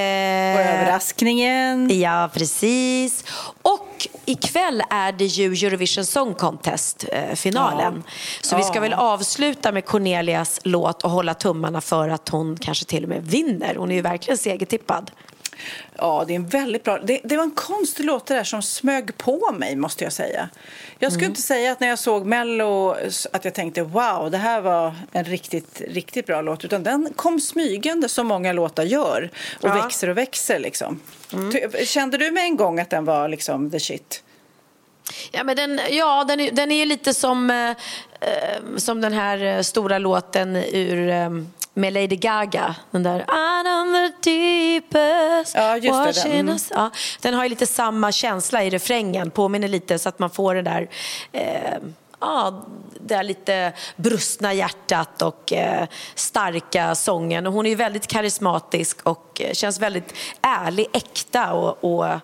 Och 0.55 0.61
överraskningen. 0.65 1.99
Ja, 1.99 2.29
precis. 2.33 3.23
Och 3.61 4.07
ikväll 4.25 4.83
är 4.89 5.11
det 5.11 5.25
ju 5.25 5.45
Eurovision 5.67 6.05
Song 6.05 6.33
Contest-finalen. 6.33 8.03
Så 8.41 8.57
vi 8.57 8.63
ska 8.63 8.75
Ja. 8.75 8.81
väl 8.81 8.93
avsluta 8.93 9.71
med 9.71 9.85
Cornelias 9.85 10.59
låt 10.63 11.03
och 11.03 11.09
hålla 11.09 11.33
tummarna 11.33 11.81
för 11.81 12.09
att 12.09 12.29
hon 12.29 12.57
kanske 12.57 12.85
till 12.85 13.03
och 13.03 13.09
med 13.09 13.23
vinner. 13.27 13.75
Hon 13.75 13.91
är 13.91 13.95
ju 13.95 14.01
verkligen 14.01 14.37
segertippad. 14.37 15.11
Ja, 15.97 16.23
det 16.27 16.33
är 16.33 16.35
en 16.35 16.47
väldigt 16.47 16.83
bra... 16.83 16.99
Det, 17.03 17.19
det 17.23 17.37
var 17.37 17.43
en 17.43 17.51
konstig 17.51 18.05
låt 18.05 18.25
där 18.25 18.43
som 18.43 18.61
smög 18.61 19.17
på 19.17 19.51
mig, 19.51 19.75
måste 19.75 20.03
jag 20.03 20.13
säga. 20.13 20.49
Jag 20.99 21.11
skulle 21.11 21.25
inte 21.27 21.41
säga 21.41 21.71
att 21.71 21.79
när 21.79 21.87
jag 21.87 21.99
såg 21.99 22.25
Mello 22.25 22.95
att 23.31 23.45
jag 23.45 23.53
tänkte 23.53 23.81
wow, 23.81 24.31
det 24.31 24.37
här 24.37 24.61
var 24.61 24.95
en 25.11 25.25
riktigt, 25.25 25.81
riktigt 25.87 26.25
bra 26.25 26.41
låt. 26.41 26.65
Utan 26.65 26.83
den 26.83 27.13
kom 27.15 27.39
smygande 27.39 28.09
som 28.09 28.27
många 28.27 28.53
låtar 28.53 28.83
gör 28.83 29.29
och 29.61 29.69
Ja. 29.69 29.73
växer 29.83 30.09
och 30.09 30.17
växer 30.17 30.59
liksom. 30.59 30.99
Ty- 31.31 31.85
Kände 31.85 32.17
du 32.17 32.31
med 32.31 32.43
en 32.43 32.57
gång 32.57 32.79
att 32.79 32.89
den 32.89 33.05
var 33.05 33.27
liksom 33.27 33.71
the 33.71 33.79
shit? 33.79 34.23
Ja, 35.31 35.43
men 35.43 35.55
den, 35.55 35.79
ja, 35.89 36.23
den, 36.23 36.39
är, 36.39 36.51
den 36.51 36.71
är 36.71 36.85
lite 36.85 37.13
som, 37.13 37.49
eh, 37.49 37.69
eh, 37.69 38.77
som 38.77 39.01
den 39.01 39.13
här 39.13 39.43
eh, 39.43 39.61
stora 39.61 39.97
låten 39.97 40.55
ur, 40.55 41.09
eh, 41.09 41.29
med 41.79 41.93
Lady 41.93 42.15
Gaga. 42.15 42.75
Den 42.91 43.03
där 43.03 43.19
Out 43.19 43.67
on 43.67 43.93
the 43.93 44.29
deepest 44.29 45.55
Ja, 45.55 45.77
just 45.77 46.23
det, 46.23 46.29
den. 46.29 46.39
Mm. 46.39 46.57
Ja, 46.69 46.91
den 47.21 47.33
har 47.33 47.43
ju 47.43 47.49
lite 47.49 47.67
samma 47.67 48.11
känsla 48.11 48.63
i 48.63 48.69
refrängen, 48.69 49.31
påminner 49.31 49.67
lite 49.67 49.99
så 49.99 50.09
att 50.09 50.19
man 50.19 50.29
får 50.29 50.55
det 50.55 50.61
där 50.61 50.89
eh, 51.31 51.77
Ja, 52.21 52.65
det 52.99 53.15
där 53.15 53.23
lite 53.23 53.73
brustna 53.95 54.53
hjärtat 54.53 55.21
och 55.21 55.53
eh, 55.53 55.87
starka 56.15 56.95
sången. 56.95 57.47
Och 57.47 57.53
hon 57.53 57.65
är 57.65 57.69
ju 57.69 57.75
väldigt 57.75 58.07
karismatisk 58.07 58.97
och 59.03 59.41
eh, 59.41 59.53
känns 59.53 59.79
väldigt 59.79 60.13
ärlig, 60.41 60.87
äkta 60.93 61.53
och, 61.53 61.83
och 61.83 62.19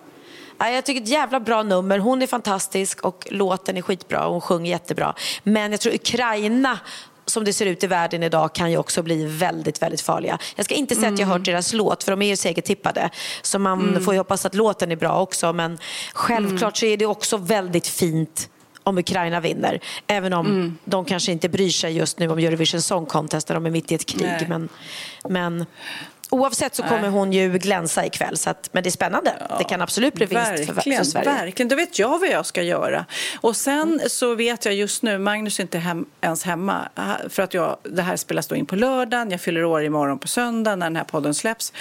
Ja, 0.58 0.70
jag 0.70 0.84
tycker 0.84 1.02
ett 1.02 1.08
jävla 1.08 1.40
bra 1.40 1.62
nummer. 1.62 1.98
Hon 1.98 2.22
är 2.22 2.26
fantastisk 2.26 3.00
och 3.04 3.28
låten 3.30 3.76
är 3.76 3.82
skitbra 3.82 4.26
och 4.26 4.32
hon 4.32 4.40
sjunger 4.40 4.70
jättebra. 4.70 5.14
Men 5.42 5.70
jag 5.70 5.80
tror 5.80 5.94
Ukraina 5.94 6.78
som 7.26 7.44
det 7.44 7.52
ser 7.52 7.66
ut 7.66 7.84
i 7.84 7.86
världen 7.86 8.22
idag 8.22 8.54
kan 8.54 8.70
ju 8.70 8.76
också 8.76 9.02
bli 9.02 9.24
väldigt, 9.26 9.82
väldigt 9.82 10.00
farliga. 10.00 10.38
Jag 10.56 10.64
ska 10.64 10.74
inte 10.74 10.94
säga 10.94 11.12
att 11.12 11.18
jag 11.18 11.26
hört 11.26 11.44
deras 11.44 11.72
låt 11.72 12.04
för 12.04 12.12
de 12.12 12.22
är 12.22 12.26
ju 12.26 12.36
segertippade. 12.36 13.10
Så 13.42 13.58
man 13.58 14.00
får 14.04 14.14
ju 14.14 14.20
hoppas 14.20 14.46
att 14.46 14.54
låten 14.54 14.92
är 14.92 14.96
bra 14.96 15.20
också. 15.20 15.52
Men 15.52 15.78
självklart 16.12 16.76
så 16.76 16.86
är 16.86 16.96
det 16.96 17.06
också 17.06 17.36
väldigt 17.36 17.86
fint 17.86 18.48
om 18.82 18.98
Ukraina 18.98 19.40
vinner. 19.40 19.80
Även 20.06 20.32
om 20.32 20.78
de 20.84 21.04
kanske 21.04 21.32
inte 21.32 21.48
bryr 21.48 21.70
sig 21.70 21.96
just 21.96 22.18
nu 22.18 22.28
om 22.28 22.38
Eurovision 22.38 22.82
Song 22.82 23.06
Contest 23.06 23.48
när 23.48 23.54
de 23.54 23.66
är 23.66 23.70
mitt 23.70 23.92
i 23.92 23.94
ett 23.94 24.06
krig. 24.06 24.26
Nej. 24.26 24.46
Men, 24.48 24.68
men 25.28 25.66
oavsett 26.30 26.74
så 26.74 26.82
kommer 26.82 27.08
hon 27.08 27.32
ju 27.32 27.58
glänsa 27.58 28.06
ikväll. 28.06 28.36
Så 28.36 28.50
att, 28.50 28.68
men 28.72 28.82
det 28.82 28.88
är 28.88 28.90
spännande. 28.90 29.32
det 29.58 29.64
kan 29.64 29.80
absolut 29.82 30.14
bli 30.14 30.26
vinst 30.26 30.50
Verkligen, 30.50 31.04
för 31.04 31.10
Sverige. 31.10 31.30
verkligen. 31.30 31.68
Då 31.68 31.76
vet 31.76 31.98
jag 31.98 32.18
vad 32.18 32.28
jag 32.28 32.46
ska 32.46 32.62
göra. 32.62 33.04
Och 33.40 33.56
sen 33.56 34.00
så 34.06 34.34
vet 34.34 34.64
jag 34.64 34.74
just 34.74 35.02
nu, 35.02 35.18
Magnus 35.18 35.58
är 35.58 35.62
inte 35.62 35.78
hem, 35.78 36.06
ens 36.20 36.44
hemma 36.44 36.88
för 37.28 37.42
att 37.42 37.54
jag, 37.54 37.76
det 37.82 38.02
här 38.02 38.16
spelas 38.16 38.46
då 38.46 38.56
in 38.56 38.66
på 38.66 38.76
lördagen. 38.76 39.30
Jag 39.30 39.40
fyller 39.40 39.64
år 39.64 39.84
imorgon 39.84 40.18
på 40.18 40.28
söndag 40.28 40.76
när 40.76 40.86
den 40.86 40.96
här 40.96 41.04
podden 41.04 41.34
släpps. 41.34 41.72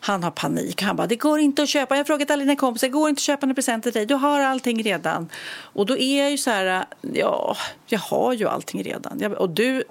Han 0.00 0.22
har 0.22 0.30
panik. 0.30 0.82
Han 0.82 0.96
bara, 0.96 1.06
det 1.06 1.16
går 1.16 1.40
inte 1.40 1.62
att 1.62 1.68
köpa. 1.68 1.94
Jag 1.94 2.00
har 2.00 2.04
frågat 2.04 2.30
alla 2.30 2.40
dina 2.40 2.56
kompisar, 2.56 2.86
det 2.86 2.92
går 2.92 3.08
inte 3.08 3.20
att 3.20 3.24
köpa 3.24 3.46
en 3.46 3.54
present 3.54 3.82
till 3.82 3.92
dig. 3.92 4.06
Du 4.06 4.14
har 4.14 4.40
allting 4.40 4.82
redan. 4.82 5.28
Och 5.56 5.86
då 5.86 5.96
är 5.96 6.18
jag 6.22 6.30
ju 6.30 6.38
så 6.38 6.50
här, 6.50 6.84
ja, 7.12 7.56
jag 7.86 7.98
har 7.98 8.32
ju 8.32 8.48
allting 8.48 8.82
redan. 8.82 9.34
Och 9.34 9.50
du 9.50 9.76
eh, 9.76 9.84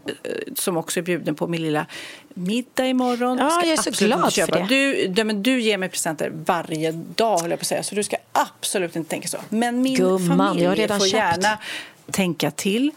som 0.56 0.78
också 0.78 1.00
är 1.00 1.04
bjuden 1.04 1.36
på 1.36 1.48
min 1.48 1.62
lilla 1.62 1.86
middag 2.34 2.88
imorgon. 2.88 3.38
Ja, 3.38 3.62
jag 3.64 3.74
är 3.74 3.92
så 3.92 4.06
glad 4.06 4.34
för 4.34 4.52
det. 4.52 4.66
Du, 4.70 5.08
du, 5.08 5.24
men 5.24 5.44
du 5.44 5.62
ger 5.62 5.78
mig 5.78 5.90
presenter 5.90 6.32
varje 6.46 6.92
dag, 6.92 7.40
höll 7.40 7.50
jag 7.50 7.60
på 7.60 7.64
att 7.64 7.68
säga. 7.68 7.84
Så 7.84 7.96
du 7.96 8.04
ska 8.04 8.18
absolut 8.32 8.96
inte 8.96 9.10
tänka 9.10 9.28
så. 9.28 9.38
Men 9.50 9.82
min 9.82 9.96
Gumman, 9.96 10.38
familj 10.38 10.64
jag 10.64 10.72
har 10.72 10.76
redan 10.76 11.00
får 11.00 11.08
köpt. 11.08 11.44
gärna 11.44 11.58
tänka 12.12 12.52
till. 12.52 12.92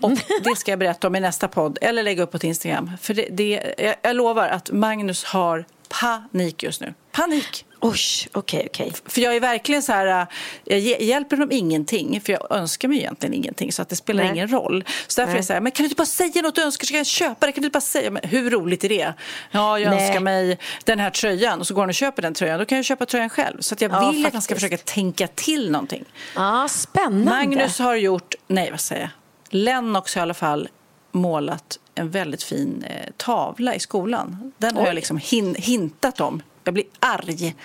Och 0.00 0.10
det 0.44 0.56
ska 0.56 0.72
jag 0.72 0.78
berätta 0.78 1.06
om 1.06 1.16
i 1.16 1.20
nästa 1.20 1.48
podd, 1.48 1.78
eller 1.80 2.02
lägga 2.02 2.22
upp 2.22 2.30
på 2.30 2.46
Instagram. 2.46 2.90
För 3.00 3.14
det, 3.14 3.28
det, 3.30 3.74
jag, 3.78 3.94
jag 4.02 4.16
lovar 4.16 4.48
att 4.48 4.70
Magnus 4.70 5.24
har 5.24 5.64
panik 6.00 6.62
just 6.62 6.80
nu. 6.80 6.94
Panik! 7.12 7.64
Oj, 7.80 7.98
okej, 8.32 8.66
okej. 8.70 8.92
För 9.06 9.20
jag 9.20 9.36
är 9.36 9.40
verkligen 9.40 9.82
så 9.82 9.92
här, 9.92 10.26
äh, 10.66 10.78
jag 10.78 11.02
hjälper 11.02 11.36
dem 11.36 11.52
ingenting, 11.52 12.20
för 12.20 12.32
jag 12.32 12.46
önskar 12.52 12.88
mig 12.88 12.98
egentligen 12.98 13.34
ingenting, 13.34 13.72
så 13.72 13.82
att 13.82 13.88
det 13.88 13.96
spelar 13.96 14.22
Nej. 14.24 14.32
ingen 14.32 14.48
roll. 14.48 14.84
Så 15.06 15.20
därför 15.20 15.32
är 15.32 15.36
jag 15.36 15.44
så 15.44 15.52
här, 15.52 15.60
men 15.60 15.72
kan 15.72 15.82
du 15.82 15.86
inte 15.86 15.96
bara 15.96 16.06
säga 16.06 16.42
något 16.42 16.54
du 16.54 16.62
önskar 16.62 16.86
så 16.86 16.90
kan 16.90 16.98
jag 16.98 17.06
köpa 17.06 17.46
det? 17.46 17.52
Kan 17.52 17.62
du 17.62 17.66
inte 17.66 17.76
bara 17.76 17.80
säga, 17.80 18.10
men 18.10 18.22
hur 18.24 18.50
roligt 18.50 18.84
är 18.84 18.88
det? 18.88 19.14
Ja, 19.50 19.78
jag 19.78 19.90
Nej. 19.90 20.04
önskar 20.06 20.20
mig 20.20 20.58
den 20.84 20.98
här 20.98 21.10
tröjan 21.10 21.60
och 21.60 21.66
så 21.66 21.74
går 21.74 21.82
han 21.82 21.88
och 21.88 21.94
köper 21.94 22.22
den 22.22 22.34
tröjan, 22.34 22.58
då 22.58 22.64
kan 22.64 22.76
jag 22.78 22.84
köpa 22.84 23.06
tröjan 23.06 23.30
själv. 23.30 23.60
Så 23.60 23.74
att 23.74 23.80
jag 23.80 23.92
Ja, 23.92 24.10
vill 24.10 24.26
att 24.26 24.32
han 24.32 24.42
ska 24.42 24.54
faktiskt. 24.54 24.70
försöka 24.72 24.92
tänka 24.92 25.26
till 25.26 25.70
någonting. 25.70 26.04
Ja, 26.34 26.66
spännande. 26.70 27.30
Magnus 27.30 27.78
har 27.78 27.94
gjort, 27.94 28.34
nej 28.46 28.70
vad 28.70 28.80
säger 28.80 29.02
jag, 29.02 29.10
Lennox 29.50 30.14
har 30.14 30.20
i 30.20 30.22
alla 30.22 30.34
fall 30.34 30.68
målat 31.12 31.78
en 31.94 32.10
väldigt 32.10 32.42
fin 32.42 32.84
eh, 32.88 33.10
tavla 33.16 33.74
i 33.74 33.80
skolan. 33.80 34.52
Den 34.58 34.76
har 34.76 34.86
jag 34.86 34.94
liksom 34.94 35.18
hin- 35.18 35.56
hintat 35.58 36.20
om. 36.20 36.42
Jag 36.64 36.74
blir 36.74 36.84
arg 37.00 37.56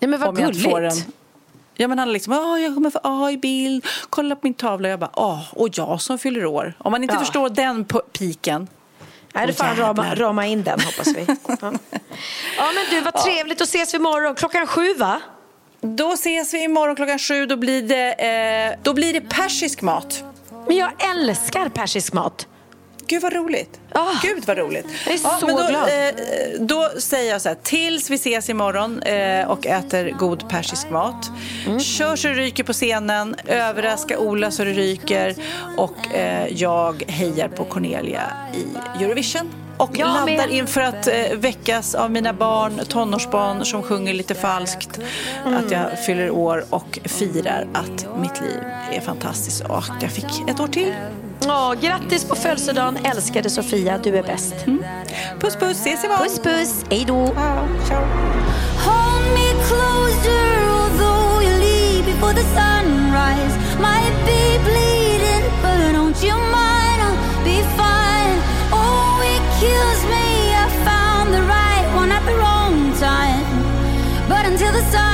Nej, 0.00 0.08
men 0.08 0.20
vad 0.20 0.28
om 0.28 0.38
jag 0.38 0.48
inte 0.50 0.60
får 0.60 0.80
gulligt. 0.80 1.04
den. 1.04 1.12
Ja, 1.74 1.88
men 1.88 1.98
han 1.98 2.08
är 2.08 2.12
liksom, 2.12 2.32
"Åh, 2.32 2.60
jag 2.62 2.74
kommer 2.74 2.90
få 2.90 3.00
A 3.02 3.30
i 3.30 3.36
bild, 3.36 3.86
kolla 4.10 4.34
på 4.34 4.40
min 4.42 4.54
tavla. 4.54 4.88
Jag 4.88 4.98
bara, 5.00 5.10
åh, 5.14 5.54
och 5.54 5.68
jag 5.72 6.00
som 6.00 6.18
fyller 6.18 6.46
år. 6.46 6.74
Om 6.78 6.92
man 6.92 7.02
inte 7.02 7.14
Ja. 7.14 7.20
förstår 7.20 7.48
den 7.50 7.84
piken. 8.18 8.68
Nej, 9.34 9.46
det 9.46 9.52
får 9.52 9.64
rama, 9.64 10.14
rama 10.14 10.46
in 10.46 10.62
den 10.62 10.80
hoppas 10.80 11.06
vi. 11.06 11.24
Ja, 11.28 11.36
ja 12.56 12.70
men 12.74 12.84
du, 12.90 13.00
vad 13.00 13.14
trevligt. 13.24 13.58
Då 13.58 13.64
ses 13.64 13.94
vi 13.94 13.96
imorgon. 13.98 14.34
Klockan 14.34 14.66
sju 14.66 14.94
va? 14.94 15.20
Då 15.80 16.12
ses 16.12 16.54
vi 16.54 16.64
imorgon 16.64 16.96
klockan 16.96 17.18
sju. 17.18 17.46
Då 17.46 17.56
blir 17.56 17.82
det, 17.82 18.12
eh, 18.12 18.78
då 18.82 18.94
blir 18.94 19.12
det 19.12 19.20
persisk 19.20 19.82
mat. 19.82 20.24
Men 20.66 20.76
jag 20.76 20.90
älskar 21.10 21.68
persisk 21.68 22.12
mat. 22.12 22.46
Gud 23.06 23.22
vad 23.22 23.32
roligt. 23.32 23.80
Ah, 23.92 24.10
Gud 24.22 24.44
vad 24.46 24.58
roligt. 24.58 24.86
jag 25.06 25.14
är 25.14 25.18
så 25.18 25.46
men 25.46 25.56
då, 25.56 25.66
glad. 25.66 25.88
Eh, 25.88 26.60
då 26.60 26.88
säger 26.98 27.30
jag 27.32 27.42
så 27.42 27.48
här, 27.48 27.56
tills 27.62 28.10
vi 28.10 28.14
ses 28.14 28.50
imorgon 28.50 29.02
eh, 29.02 29.50
och 29.50 29.66
äter 29.66 30.10
god 30.18 30.48
persisk 30.48 30.90
mat. 30.90 31.30
Mm. 31.66 31.80
Kör 31.80 32.16
så 32.16 32.28
det 32.28 32.34
ryker 32.34 32.64
på 32.64 32.72
scenen, 32.72 33.36
överraska 33.46 34.18
Ola 34.18 34.50
så 34.50 34.64
det 34.64 34.72
ryker 34.72 35.34
och 35.76 36.14
eh, 36.14 36.46
jag 36.48 37.02
hejar 37.08 37.48
på 37.48 37.64
Cornelia 37.64 38.22
i 38.54 39.02
Eurovision. 39.04 39.52
Och 39.76 39.90
Jag 39.98 40.08
laddar 40.08 40.24
med. 40.24 40.50
inför 40.50 40.80
att 40.80 41.06
eh, 41.06 41.14
väckas 41.34 41.94
av 41.94 42.10
mina 42.10 42.32
barn, 42.32 42.80
tonårsbarn 42.88 43.64
som 43.64 43.82
sjunger 43.82 44.14
lite 44.14 44.34
falskt. 44.34 45.00
Att 45.44 45.70
jag 45.70 46.04
fyller 46.06 46.30
år 46.30 46.64
och 46.70 46.98
firar 47.04 47.66
att 47.72 48.06
mitt 48.20 48.40
liv 48.40 48.60
är 48.92 49.00
fantastiskt 49.00 49.60
och 49.64 49.78
att 49.78 50.02
jag 50.02 50.10
fick 50.12 50.48
ett 50.48 50.60
år 50.60 50.68
till. 50.68 50.94
Ja, 51.46 51.74
grattis 51.80 52.24
på 52.24 52.34
födelsedagen, 52.34 52.96
älskade 53.04 53.50
Sofia. 53.50 53.98
Du 53.98 54.16
är 54.16 54.22
bäst. 54.22 54.54
Puss 55.40 55.56
puss, 55.56 55.70
ses 55.80 56.04
imorgon! 56.04 56.26
Puss 56.26 56.38
puss, 56.38 56.84
hej 56.90 57.04
då. 57.08 57.26
Ciao. 57.88 58.02
Hold 58.86 59.26
me 59.34 59.48
closer, 59.68 60.68
although 60.70 61.42
you 61.42 61.58
leave 61.60 62.04
before 62.06 62.32
the 62.34 62.42
sunrise. 62.42 63.54
Might 63.80 64.16
be 64.26 64.58
bleeding, 64.64 65.44
but 65.62 65.92
don't 65.94 66.24
you 66.26 66.36
mind? 66.36 66.98
I'll 67.06 67.44
be 67.44 67.62
fine. 67.76 68.36
Oh, 68.72 69.22
it 69.34 69.42
kills 69.60 70.04
me. 70.14 70.54
I 70.54 70.68
found 70.84 71.34
the 71.34 71.42
right 71.42 71.86
one 71.96 72.12
at 72.12 72.24
the 72.26 72.34
wrong 72.34 72.92
time. 72.98 73.44
But 74.28 74.46
until 74.46 74.72
the 74.72 74.82
sunrise, 74.90 75.11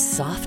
Imagine 0.00 0.39
the 0.39 0.39